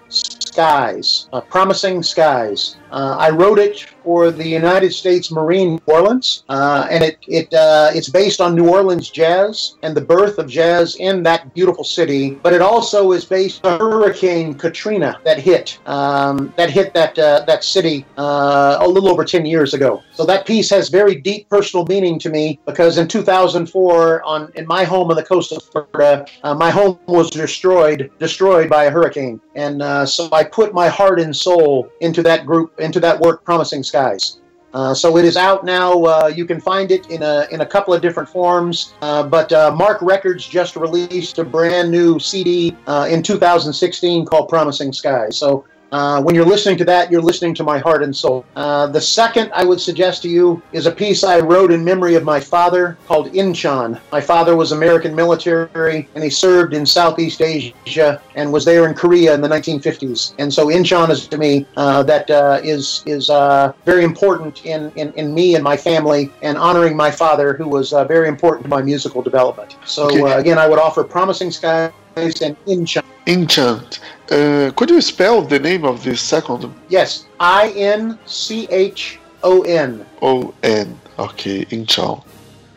Skies." 0.50 1.28
"Promising 1.48 2.02
Skies." 2.02 2.76
I 2.92 3.30
wrote 3.30 3.58
it 3.58 3.86
for 4.02 4.30
the 4.30 4.46
United 4.46 4.92
States 4.92 5.30
Marine 5.30 5.70
New 5.86 5.94
Orleans, 5.94 6.44
uh, 6.48 6.86
and 6.90 7.04
it 7.04 7.18
it 7.28 7.52
uh, 7.54 7.90
it's 7.94 8.08
based 8.08 8.40
on 8.40 8.54
New 8.54 8.68
Orleans 8.68 9.08
jazz 9.10 9.76
and 9.82 9.96
the 9.96 10.00
birth 10.00 10.38
of 10.38 10.48
jazz 10.48 10.96
in 10.96 11.22
that 11.22 11.54
beautiful 11.54 11.84
city. 11.84 12.24
But 12.42 12.52
it 12.52 12.62
also 12.62 13.12
is 13.12 13.24
based 13.24 13.64
on 13.64 13.78
Hurricane 13.80 14.54
Katrina 14.54 15.20
that 15.24 15.38
hit 15.38 15.78
um, 15.86 16.52
that 16.56 16.70
hit 16.70 16.92
that 16.94 17.18
uh, 17.18 17.44
that 17.46 17.62
city 17.64 18.04
uh, 18.18 18.78
a 18.80 18.88
little 18.88 19.08
over 19.08 19.24
ten 19.24 19.44
years 19.46 19.74
ago. 19.74 20.02
So 20.12 20.24
that 20.26 20.46
piece 20.46 20.70
has 20.70 20.88
very 20.88 21.14
deep 21.14 21.48
personal 21.48 21.86
meaning 21.86 22.18
to 22.20 22.30
me 22.30 22.58
because 22.66 22.98
in 22.98 23.08
2004, 23.08 24.22
on 24.22 24.52
in 24.54 24.66
my 24.66 24.84
home 24.84 25.10
on 25.10 25.16
the 25.16 25.22
coast 25.22 25.52
of 25.52 25.62
Florida, 25.62 26.26
uh, 26.42 26.54
my 26.54 26.70
home 26.70 26.98
was 27.06 27.30
destroyed 27.30 28.10
destroyed 28.18 28.68
by 28.68 28.84
a 28.84 28.90
hurricane, 28.90 29.40
and 29.54 29.82
uh, 29.82 30.04
so 30.06 30.28
put 30.44 30.74
my 30.74 30.88
heart 30.88 31.20
and 31.20 31.34
soul 31.34 31.90
into 32.00 32.22
that 32.22 32.46
group 32.46 32.78
into 32.78 33.00
that 33.00 33.18
work, 33.20 33.44
promising 33.44 33.82
skies. 33.82 34.40
Uh, 34.72 34.94
so 34.94 35.16
it 35.16 35.24
is 35.24 35.36
out 35.36 35.64
now. 35.64 36.04
Uh, 36.04 36.32
you 36.34 36.44
can 36.44 36.60
find 36.60 36.92
it 36.92 37.10
in 37.10 37.22
a 37.22 37.46
in 37.50 37.60
a 37.60 37.66
couple 37.66 37.92
of 37.92 38.00
different 38.00 38.28
forms. 38.28 38.94
Uh, 39.02 39.22
but 39.22 39.52
uh, 39.52 39.74
Mark 39.74 40.00
Records 40.00 40.46
just 40.46 40.76
released 40.76 41.38
a 41.38 41.44
brand 41.44 41.90
new 41.90 42.18
CD 42.18 42.76
uh, 42.86 43.08
in 43.10 43.22
2016 43.22 44.26
called 44.26 44.48
"Promising 44.48 44.92
Skies." 44.92 45.36
So 45.36 45.64
uh, 45.92 46.22
when 46.22 46.34
you're 46.34 46.46
listening 46.46 46.78
to 46.78 46.84
that, 46.84 47.10
you're 47.10 47.22
listening 47.22 47.54
to 47.54 47.64
my 47.64 47.78
heart 47.78 48.02
and 48.02 48.14
soul. 48.14 48.44
Uh, 48.56 48.86
the 48.86 49.00
second 49.00 49.50
I 49.54 49.64
would 49.64 49.80
suggest 49.80 50.22
to 50.22 50.28
you 50.28 50.62
is 50.72 50.86
a 50.86 50.90
piece 50.90 51.24
I 51.24 51.40
wrote 51.40 51.72
in 51.72 51.84
memory 51.84 52.14
of 52.14 52.24
my 52.24 52.40
father 52.40 52.96
called 53.06 53.32
Incheon. 53.32 54.00
My 54.12 54.20
father 54.20 54.56
was 54.56 54.72
American 54.72 55.14
military 55.14 56.08
and 56.14 56.24
he 56.24 56.30
served 56.30 56.74
in 56.74 56.86
Southeast 56.86 57.42
Asia 57.42 58.20
and 58.34 58.52
was 58.52 58.64
there 58.64 58.86
in 58.86 58.94
Korea 58.94 59.34
in 59.34 59.40
the 59.40 59.48
1950s. 59.48 60.34
And 60.38 60.52
so 60.52 60.66
Incheon 60.68 61.10
is 61.10 61.26
to 61.28 61.38
me 61.38 61.66
uh, 61.76 62.02
that 62.04 62.30
uh, 62.30 62.60
is 62.62 63.02
is 63.06 63.30
uh, 63.30 63.72
very 63.84 64.04
important 64.04 64.64
in, 64.64 64.92
in, 64.96 65.12
in 65.14 65.34
me 65.34 65.54
and 65.54 65.64
my 65.64 65.76
family 65.76 66.30
and 66.42 66.56
honoring 66.56 66.96
my 66.96 67.10
father 67.10 67.54
who 67.54 67.68
was 67.68 67.92
uh, 67.92 68.04
very 68.04 68.28
important 68.28 68.64
to 68.64 68.70
my 68.70 68.82
musical 68.82 69.22
development. 69.22 69.76
So 69.84 70.06
okay. 70.06 70.32
again, 70.32 70.58
I 70.58 70.68
would 70.68 70.78
offer 70.78 71.02
Promising 71.02 71.50
Skies 71.50 71.92
and 72.16 72.56
Incheon. 72.66 73.04
Incheon. 73.26 73.82
Uh, 74.30 74.72
could 74.74 74.90
you 74.90 75.00
spell 75.00 75.42
the 75.42 75.58
name 75.58 75.84
of 75.84 76.02
this 76.02 76.20
second? 76.20 76.70
Yes, 76.90 77.26
I 77.38 77.72
N 77.76 78.18
C 78.26 78.68
H 78.70 79.18
O 79.42 79.64
N. 79.64 80.00
O 80.20 80.52
N. 80.62 80.96
Ok, 81.18 81.66
então. 81.70 82.22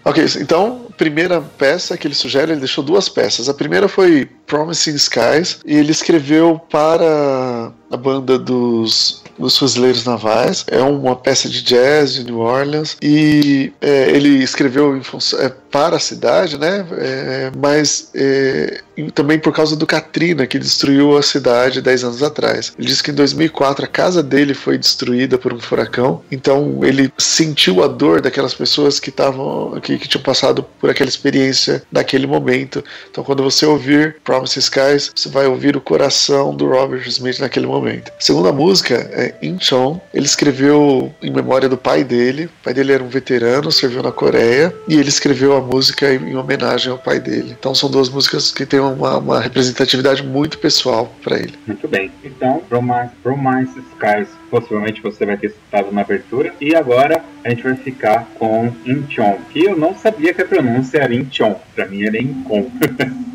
Ok, 0.06 0.26
então, 0.42 0.88
primeira 0.98 1.40
peça 1.42 1.96
que 1.98 2.06
ele 2.08 2.16
sugere, 2.16 2.52
ele 2.52 2.60
deixou 2.60 2.84
duas 2.84 3.08
peças. 3.08 3.48
A 3.48 3.54
primeira 3.54 3.88
foi 3.88 4.30
Promising 4.54 4.94
Skies, 4.98 5.58
e 5.66 5.76
ele 5.76 5.92
escreveu 5.92 6.62
para 6.70 7.72
a 7.90 7.98
banda 7.98 8.38
dos 8.38 9.24
dos 9.38 9.58
Fuzileiros 9.58 10.06
Navais. 10.06 10.66
É 10.68 10.82
uma 10.82 11.16
peça 11.16 11.50
de 11.50 11.62
jazz 11.62 12.14
de 12.14 12.24
New 12.24 12.40
Orleans 12.40 12.98
e 13.02 13.72
é, 13.82 14.10
ele 14.10 14.44
escreveu 14.44 15.02
é, 15.40 15.50
para 15.72 15.98
a 15.98 16.00
cidade, 16.00 16.58
né? 16.58 16.86
É, 16.98 17.52
mas 17.58 18.12
é, 18.14 18.82
também 19.14 19.40
por 19.40 19.52
causa 19.54 19.76
do 19.76 19.88
Katrina, 19.88 20.46
que 20.46 20.60
destruiu 20.60 21.18
a 21.18 21.24
cidade 21.24 21.82
10 21.82 22.04
anos 22.04 22.24
atrás. 22.24 22.74
Ele 22.78 22.88
disse 22.88 23.02
que 23.02 23.12
em 23.12 23.16
2004 23.16 23.86
a 23.86 23.88
casa 23.88 24.22
dele 24.22 24.54
foi 24.54 24.78
destruída 24.78 25.38
por 25.38 25.54
um 25.54 25.60
furacão, 25.60 26.22
então 26.32 26.82
ele 26.84 27.12
sentiu 27.18 27.84
a 27.84 27.88
dor 27.88 28.22
daquelas 28.22 28.54
pessoas 28.54 29.00
que 29.00 29.10
estavam 29.10 29.80
que, 29.82 29.98
que 29.98 30.08
tinham 30.08 30.24
passado 30.24 30.64
por 30.80 30.90
aquela 30.90 31.10
experiência 31.10 31.84
naquele 31.92 32.28
momento. 32.28 32.84
Então 33.10 33.24
quando 33.24 33.42
você 33.42 33.66
ouvir 33.66 34.18
Promise 34.44 34.60
Skies, 34.60 35.12
você 35.16 35.30
vai 35.30 35.48
ouvir 35.48 35.78
o 35.78 35.82
coração 35.82 36.54
do 36.54 36.68
Robert 36.68 37.08
Smith 37.08 37.40
naquele 37.40 37.66
momento. 37.66 38.12
A 38.18 38.22
segunda 38.22 38.52
música 38.52 38.96
é 38.96 39.34
Incheon. 39.42 39.98
Ele 40.14 40.26
escreveu 40.26 41.14
em 41.22 41.32
memória 41.32 41.70
do 41.70 41.78
pai 41.78 42.04
dele. 42.04 42.46
O 42.46 42.64
pai 42.64 42.74
dele 42.74 42.92
era 42.92 43.02
um 43.02 43.08
veterano, 43.08 43.72
serviu 43.72 44.04
na 44.04 44.12
Coreia 44.12 44.76
e 44.86 44.96
ele 44.96 45.08
escreveu 45.08 45.56
a 45.56 45.62
música 45.62 46.14
em 46.14 46.36
homenagem 46.36 46.92
ao 46.92 46.98
pai 46.98 47.22
dele. 47.22 47.56
Então 47.58 47.74
são 47.74 47.90
duas 47.90 48.10
músicas 48.10 48.52
que 48.52 48.66
têm 48.66 48.82
uma, 48.82 49.18
uma 49.18 49.40
representatividade 49.40 50.22
muito 50.22 50.58
pessoal 50.58 51.10
para 51.24 51.38
ele. 51.38 51.54
Muito 51.66 51.88
bem. 51.88 52.12
Então, 52.24 52.62
Promise, 52.68 53.12
Promise 53.24 53.80
Skies 53.94 54.28
possivelmente 54.50 55.02
você 55.02 55.26
vai 55.26 55.38
ter 55.38 55.48
escutado 55.48 55.90
na 55.92 56.02
abertura. 56.02 56.54
E 56.60 56.76
agora 56.76 57.24
a 57.46 57.50
gente 57.50 57.64
vai 57.64 57.76
ficar 57.76 58.28
com 58.38 58.74
Incheon, 58.86 59.38
que 59.52 59.64
eu 59.64 59.78
não 59.78 59.96
sabia 59.96 60.34
que 60.34 60.42
a 60.42 60.46
pronúncia 60.46 60.98
era 60.98 61.16
Incheon. 61.16 61.56
Para 61.74 61.86
mim 61.86 62.04
era 62.04 62.22
Incon. 62.22 62.70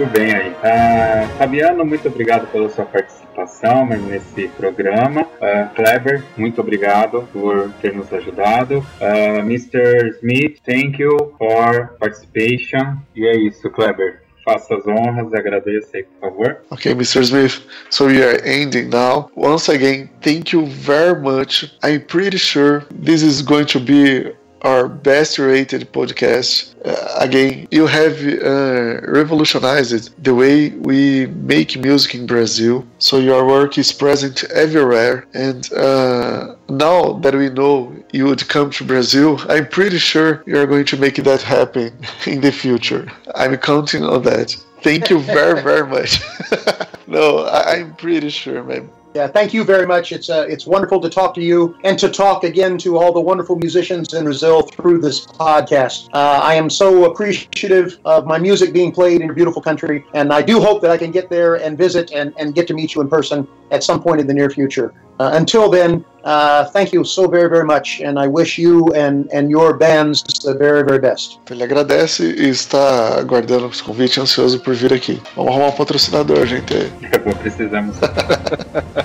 muito 0.00 0.18
bem 0.18 0.34
aí. 0.34 0.50
Uh, 0.50 1.28
Fabiano, 1.36 1.84
muito 1.84 2.08
obrigado 2.08 2.46
pela 2.50 2.70
sua 2.70 2.86
participação 2.86 3.86
nesse 3.86 4.48
programa. 4.48 5.26
Clever, 5.74 6.24
muito 6.36 6.60
obrigado 6.60 7.28
por 7.32 7.70
ter 7.82 7.94
nos 7.94 8.10
ajudado. 8.12 8.78
Uh, 8.78 9.40
Mr. 9.40 10.16
Smith, 10.18 10.58
thank 10.64 11.00
you 11.00 11.34
for 11.36 11.96
participation. 11.98 12.96
E 13.14 13.26
é 13.26 13.36
isso, 13.36 13.68
Clever. 13.70 14.22
faça 14.42 14.74
as 14.74 14.86
honras 14.86 15.32
agradeça 15.34 15.98
aí, 15.98 16.02
por 16.02 16.30
favor. 16.30 16.56
Okay, 16.70 16.92
Mr. 16.92 17.20
Smith. 17.20 17.62
So 17.90 18.06
we 18.06 18.22
are 18.22 18.40
ending 18.44 18.88
now. 18.88 19.30
Once 19.36 19.68
again, 19.70 20.08
thank 20.22 20.52
you 20.54 20.66
very 20.66 21.20
much. 21.20 21.70
I'm 21.82 22.00
pretty 22.06 22.38
sure 22.38 22.86
this 22.90 23.22
is 23.22 23.42
going 23.42 23.66
to 23.66 23.80
be 23.80 24.32
our 24.62 24.88
best 24.88 25.38
rated 25.38 25.92
podcast. 25.92 26.74
Uh, 26.84 27.18
again, 27.18 27.68
you 27.70 27.86
have 27.86 28.16
uh, 28.22 29.00
revolutionized 29.06 30.22
the 30.22 30.34
way 30.34 30.70
we 30.70 31.26
make 31.26 31.76
music 31.78 32.14
in 32.14 32.26
Brazil. 32.26 32.86
So 32.98 33.18
your 33.18 33.46
work 33.46 33.78
is 33.78 33.92
present 33.92 34.44
everywhere. 34.44 35.26
And 35.34 35.70
uh, 35.72 36.56
now 36.68 37.14
that 37.20 37.34
we 37.34 37.48
know 37.50 37.94
you 38.12 38.26
would 38.26 38.48
come 38.48 38.70
to 38.70 38.84
Brazil, 38.84 39.40
I'm 39.48 39.66
pretty 39.68 39.98
sure 39.98 40.42
you're 40.46 40.66
going 40.66 40.86
to 40.86 40.96
make 40.96 41.16
that 41.16 41.42
happen 41.42 41.92
in 42.26 42.40
the 42.40 42.52
future. 42.52 43.10
I'm 43.34 43.56
counting 43.56 44.04
on 44.04 44.22
that. 44.22 44.56
Thank 44.82 45.10
you 45.10 45.20
very, 45.20 45.62
very 45.62 45.86
much. 45.86 46.20
no, 47.06 47.40
I, 47.40 47.76
I'm 47.76 47.94
pretty 47.96 48.30
sure, 48.30 48.62
man. 48.64 48.90
Yeah, 49.12 49.26
thank 49.26 49.52
you 49.52 49.64
very 49.64 49.88
much. 49.88 50.12
It's 50.12 50.30
uh, 50.30 50.46
it's 50.48 50.66
wonderful 50.66 51.00
to 51.00 51.10
talk 51.10 51.34
to 51.34 51.42
you 51.42 51.76
and 51.82 51.98
to 51.98 52.08
talk 52.08 52.44
again 52.44 52.78
to 52.78 52.96
all 52.96 53.12
the 53.12 53.20
wonderful 53.20 53.56
musicians 53.56 54.14
in 54.14 54.22
Brazil 54.22 54.62
through 54.62 55.00
this 55.00 55.26
podcast. 55.26 56.08
Uh, 56.12 56.40
I 56.40 56.54
am 56.54 56.70
so 56.70 57.10
appreciative 57.10 57.98
of 58.04 58.24
my 58.24 58.38
music 58.38 58.72
being 58.72 58.92
played 58.92 59.20
in 59.20 59.26
your 59.26 59.34
beautiful 59.34 59.60
country, 59.60 60.04
and 60.14 60.32
I 60.32 60.42
do 60.42 60.60
hope 60.60 60.80
that 60.82 60.92
I 60.92 60.96
can 60.96 61.10
get 61.10 61.28
there 61.28 61.56
and 61.56 61.76
visit 61.76 62.12
and, 62.12 62.32
and 62.38 62.54
get 62.54 62.68
to 62.68 62.74
meet 62.74 62.94
you 62.94 63.00
in 63.00 63.08
person 63.08 63.48
at 63.72 63.82
some 63.82 64.00
point 64.00 64.20
in 64.20 64.28
the 64.28 64.34
near 64.34 64.48
future. 64.48 64.94
Uh, 65.20 65.32
until 65.34 65.68
then, 65.68 66.02
uh, 66.24 66.64
thank 66.72 66.94
you 66.94 67.04
so 67.04 67.28
very, 67.28 67.46
very 67.46 67.64
much, 67.64 68.00
and 68.00 68.18
I 68.18 68.26
wish 68.26 68.56
you 68.56 68.88
and, 68.94 69.28
and 69.34 69.50
your 69.50 69.76
bands 69.76 70.22
the 70.42 70.54
very, 70.54 70.82
very 70.82 70.98
best. 70.98 71.38
Ele 71.50 71.62
agradece 71.62 72.22
e 72.22 72.48
está 72.48 73.18
aguardando 73.18 73.66
o 73.66 73.84
convite 73.84 74.18
ansioso 74.18 74.58
por 74.60 74.72
vir 74.72 74.94
aqui. 74.94 75.20
Vamos 75.36 75.52
arrumar 75.52 75.68
um 75.68 75.72
patrocinador, 75.72 76.46
gente. 76.46 76.72
Precisamos. 77.42 77.96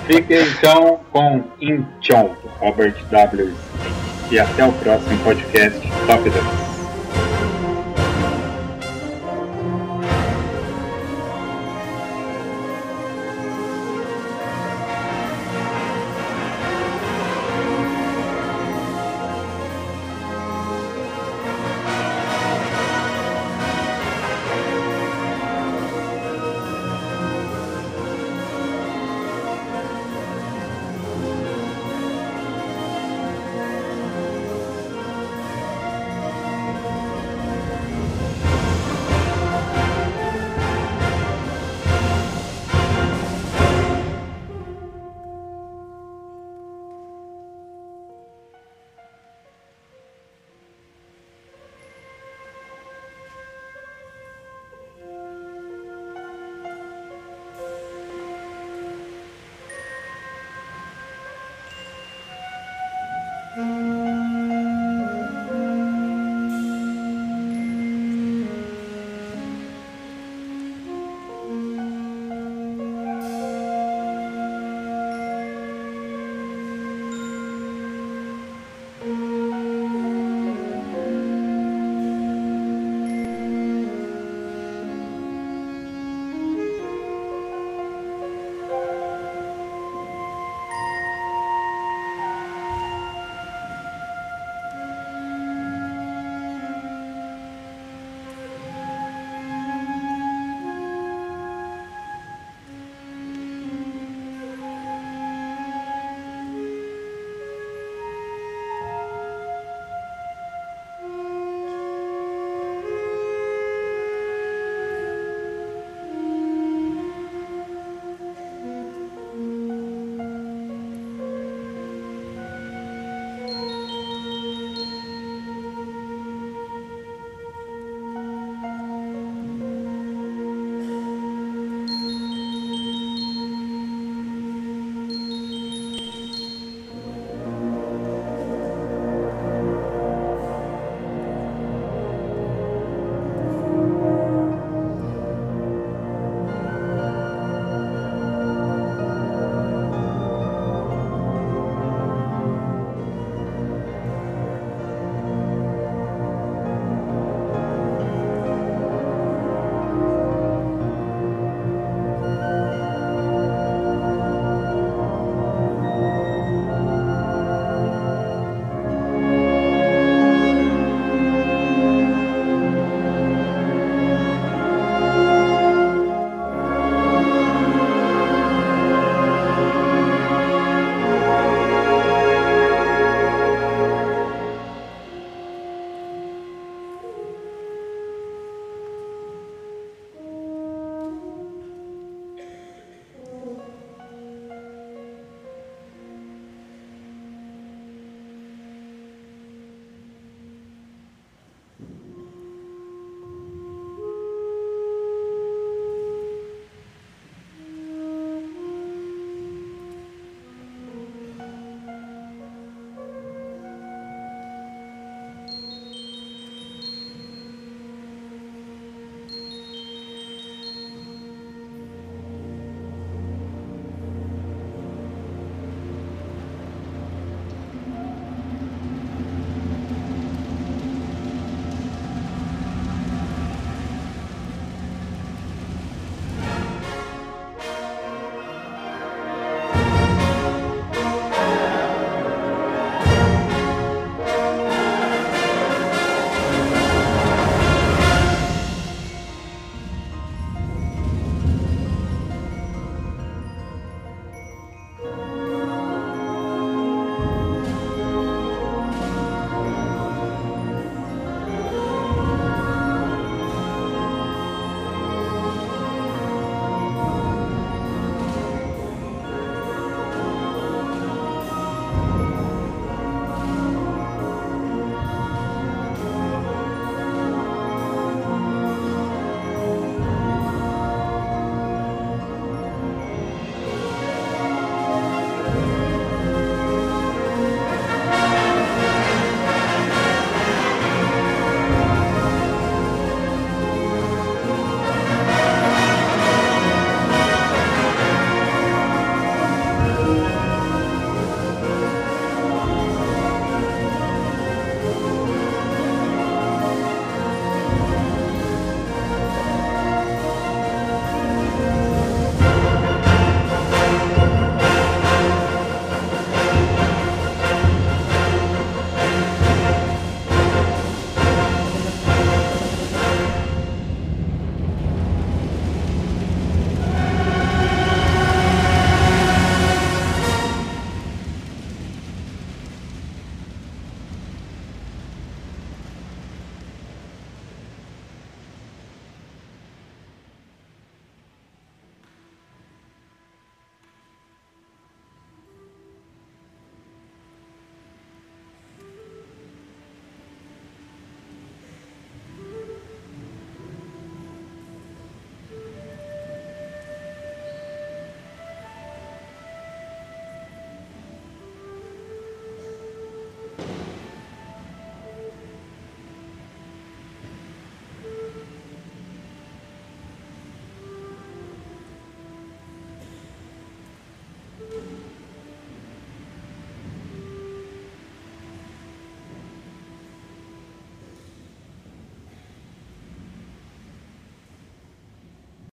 Fique 0.06 0.34
então 0.34 1.00
com 1.12 1.44
Inchon, 1.60 2.34
Robert 2.60 2.96
W. 3.10 3.52
E 4.30 4.38
até 4.38 4.64
o 4.64 4.72
próximo 4.72 5.18
podcast 5.22 5.78
Top 6.06 6.30
10. 6.30 6.65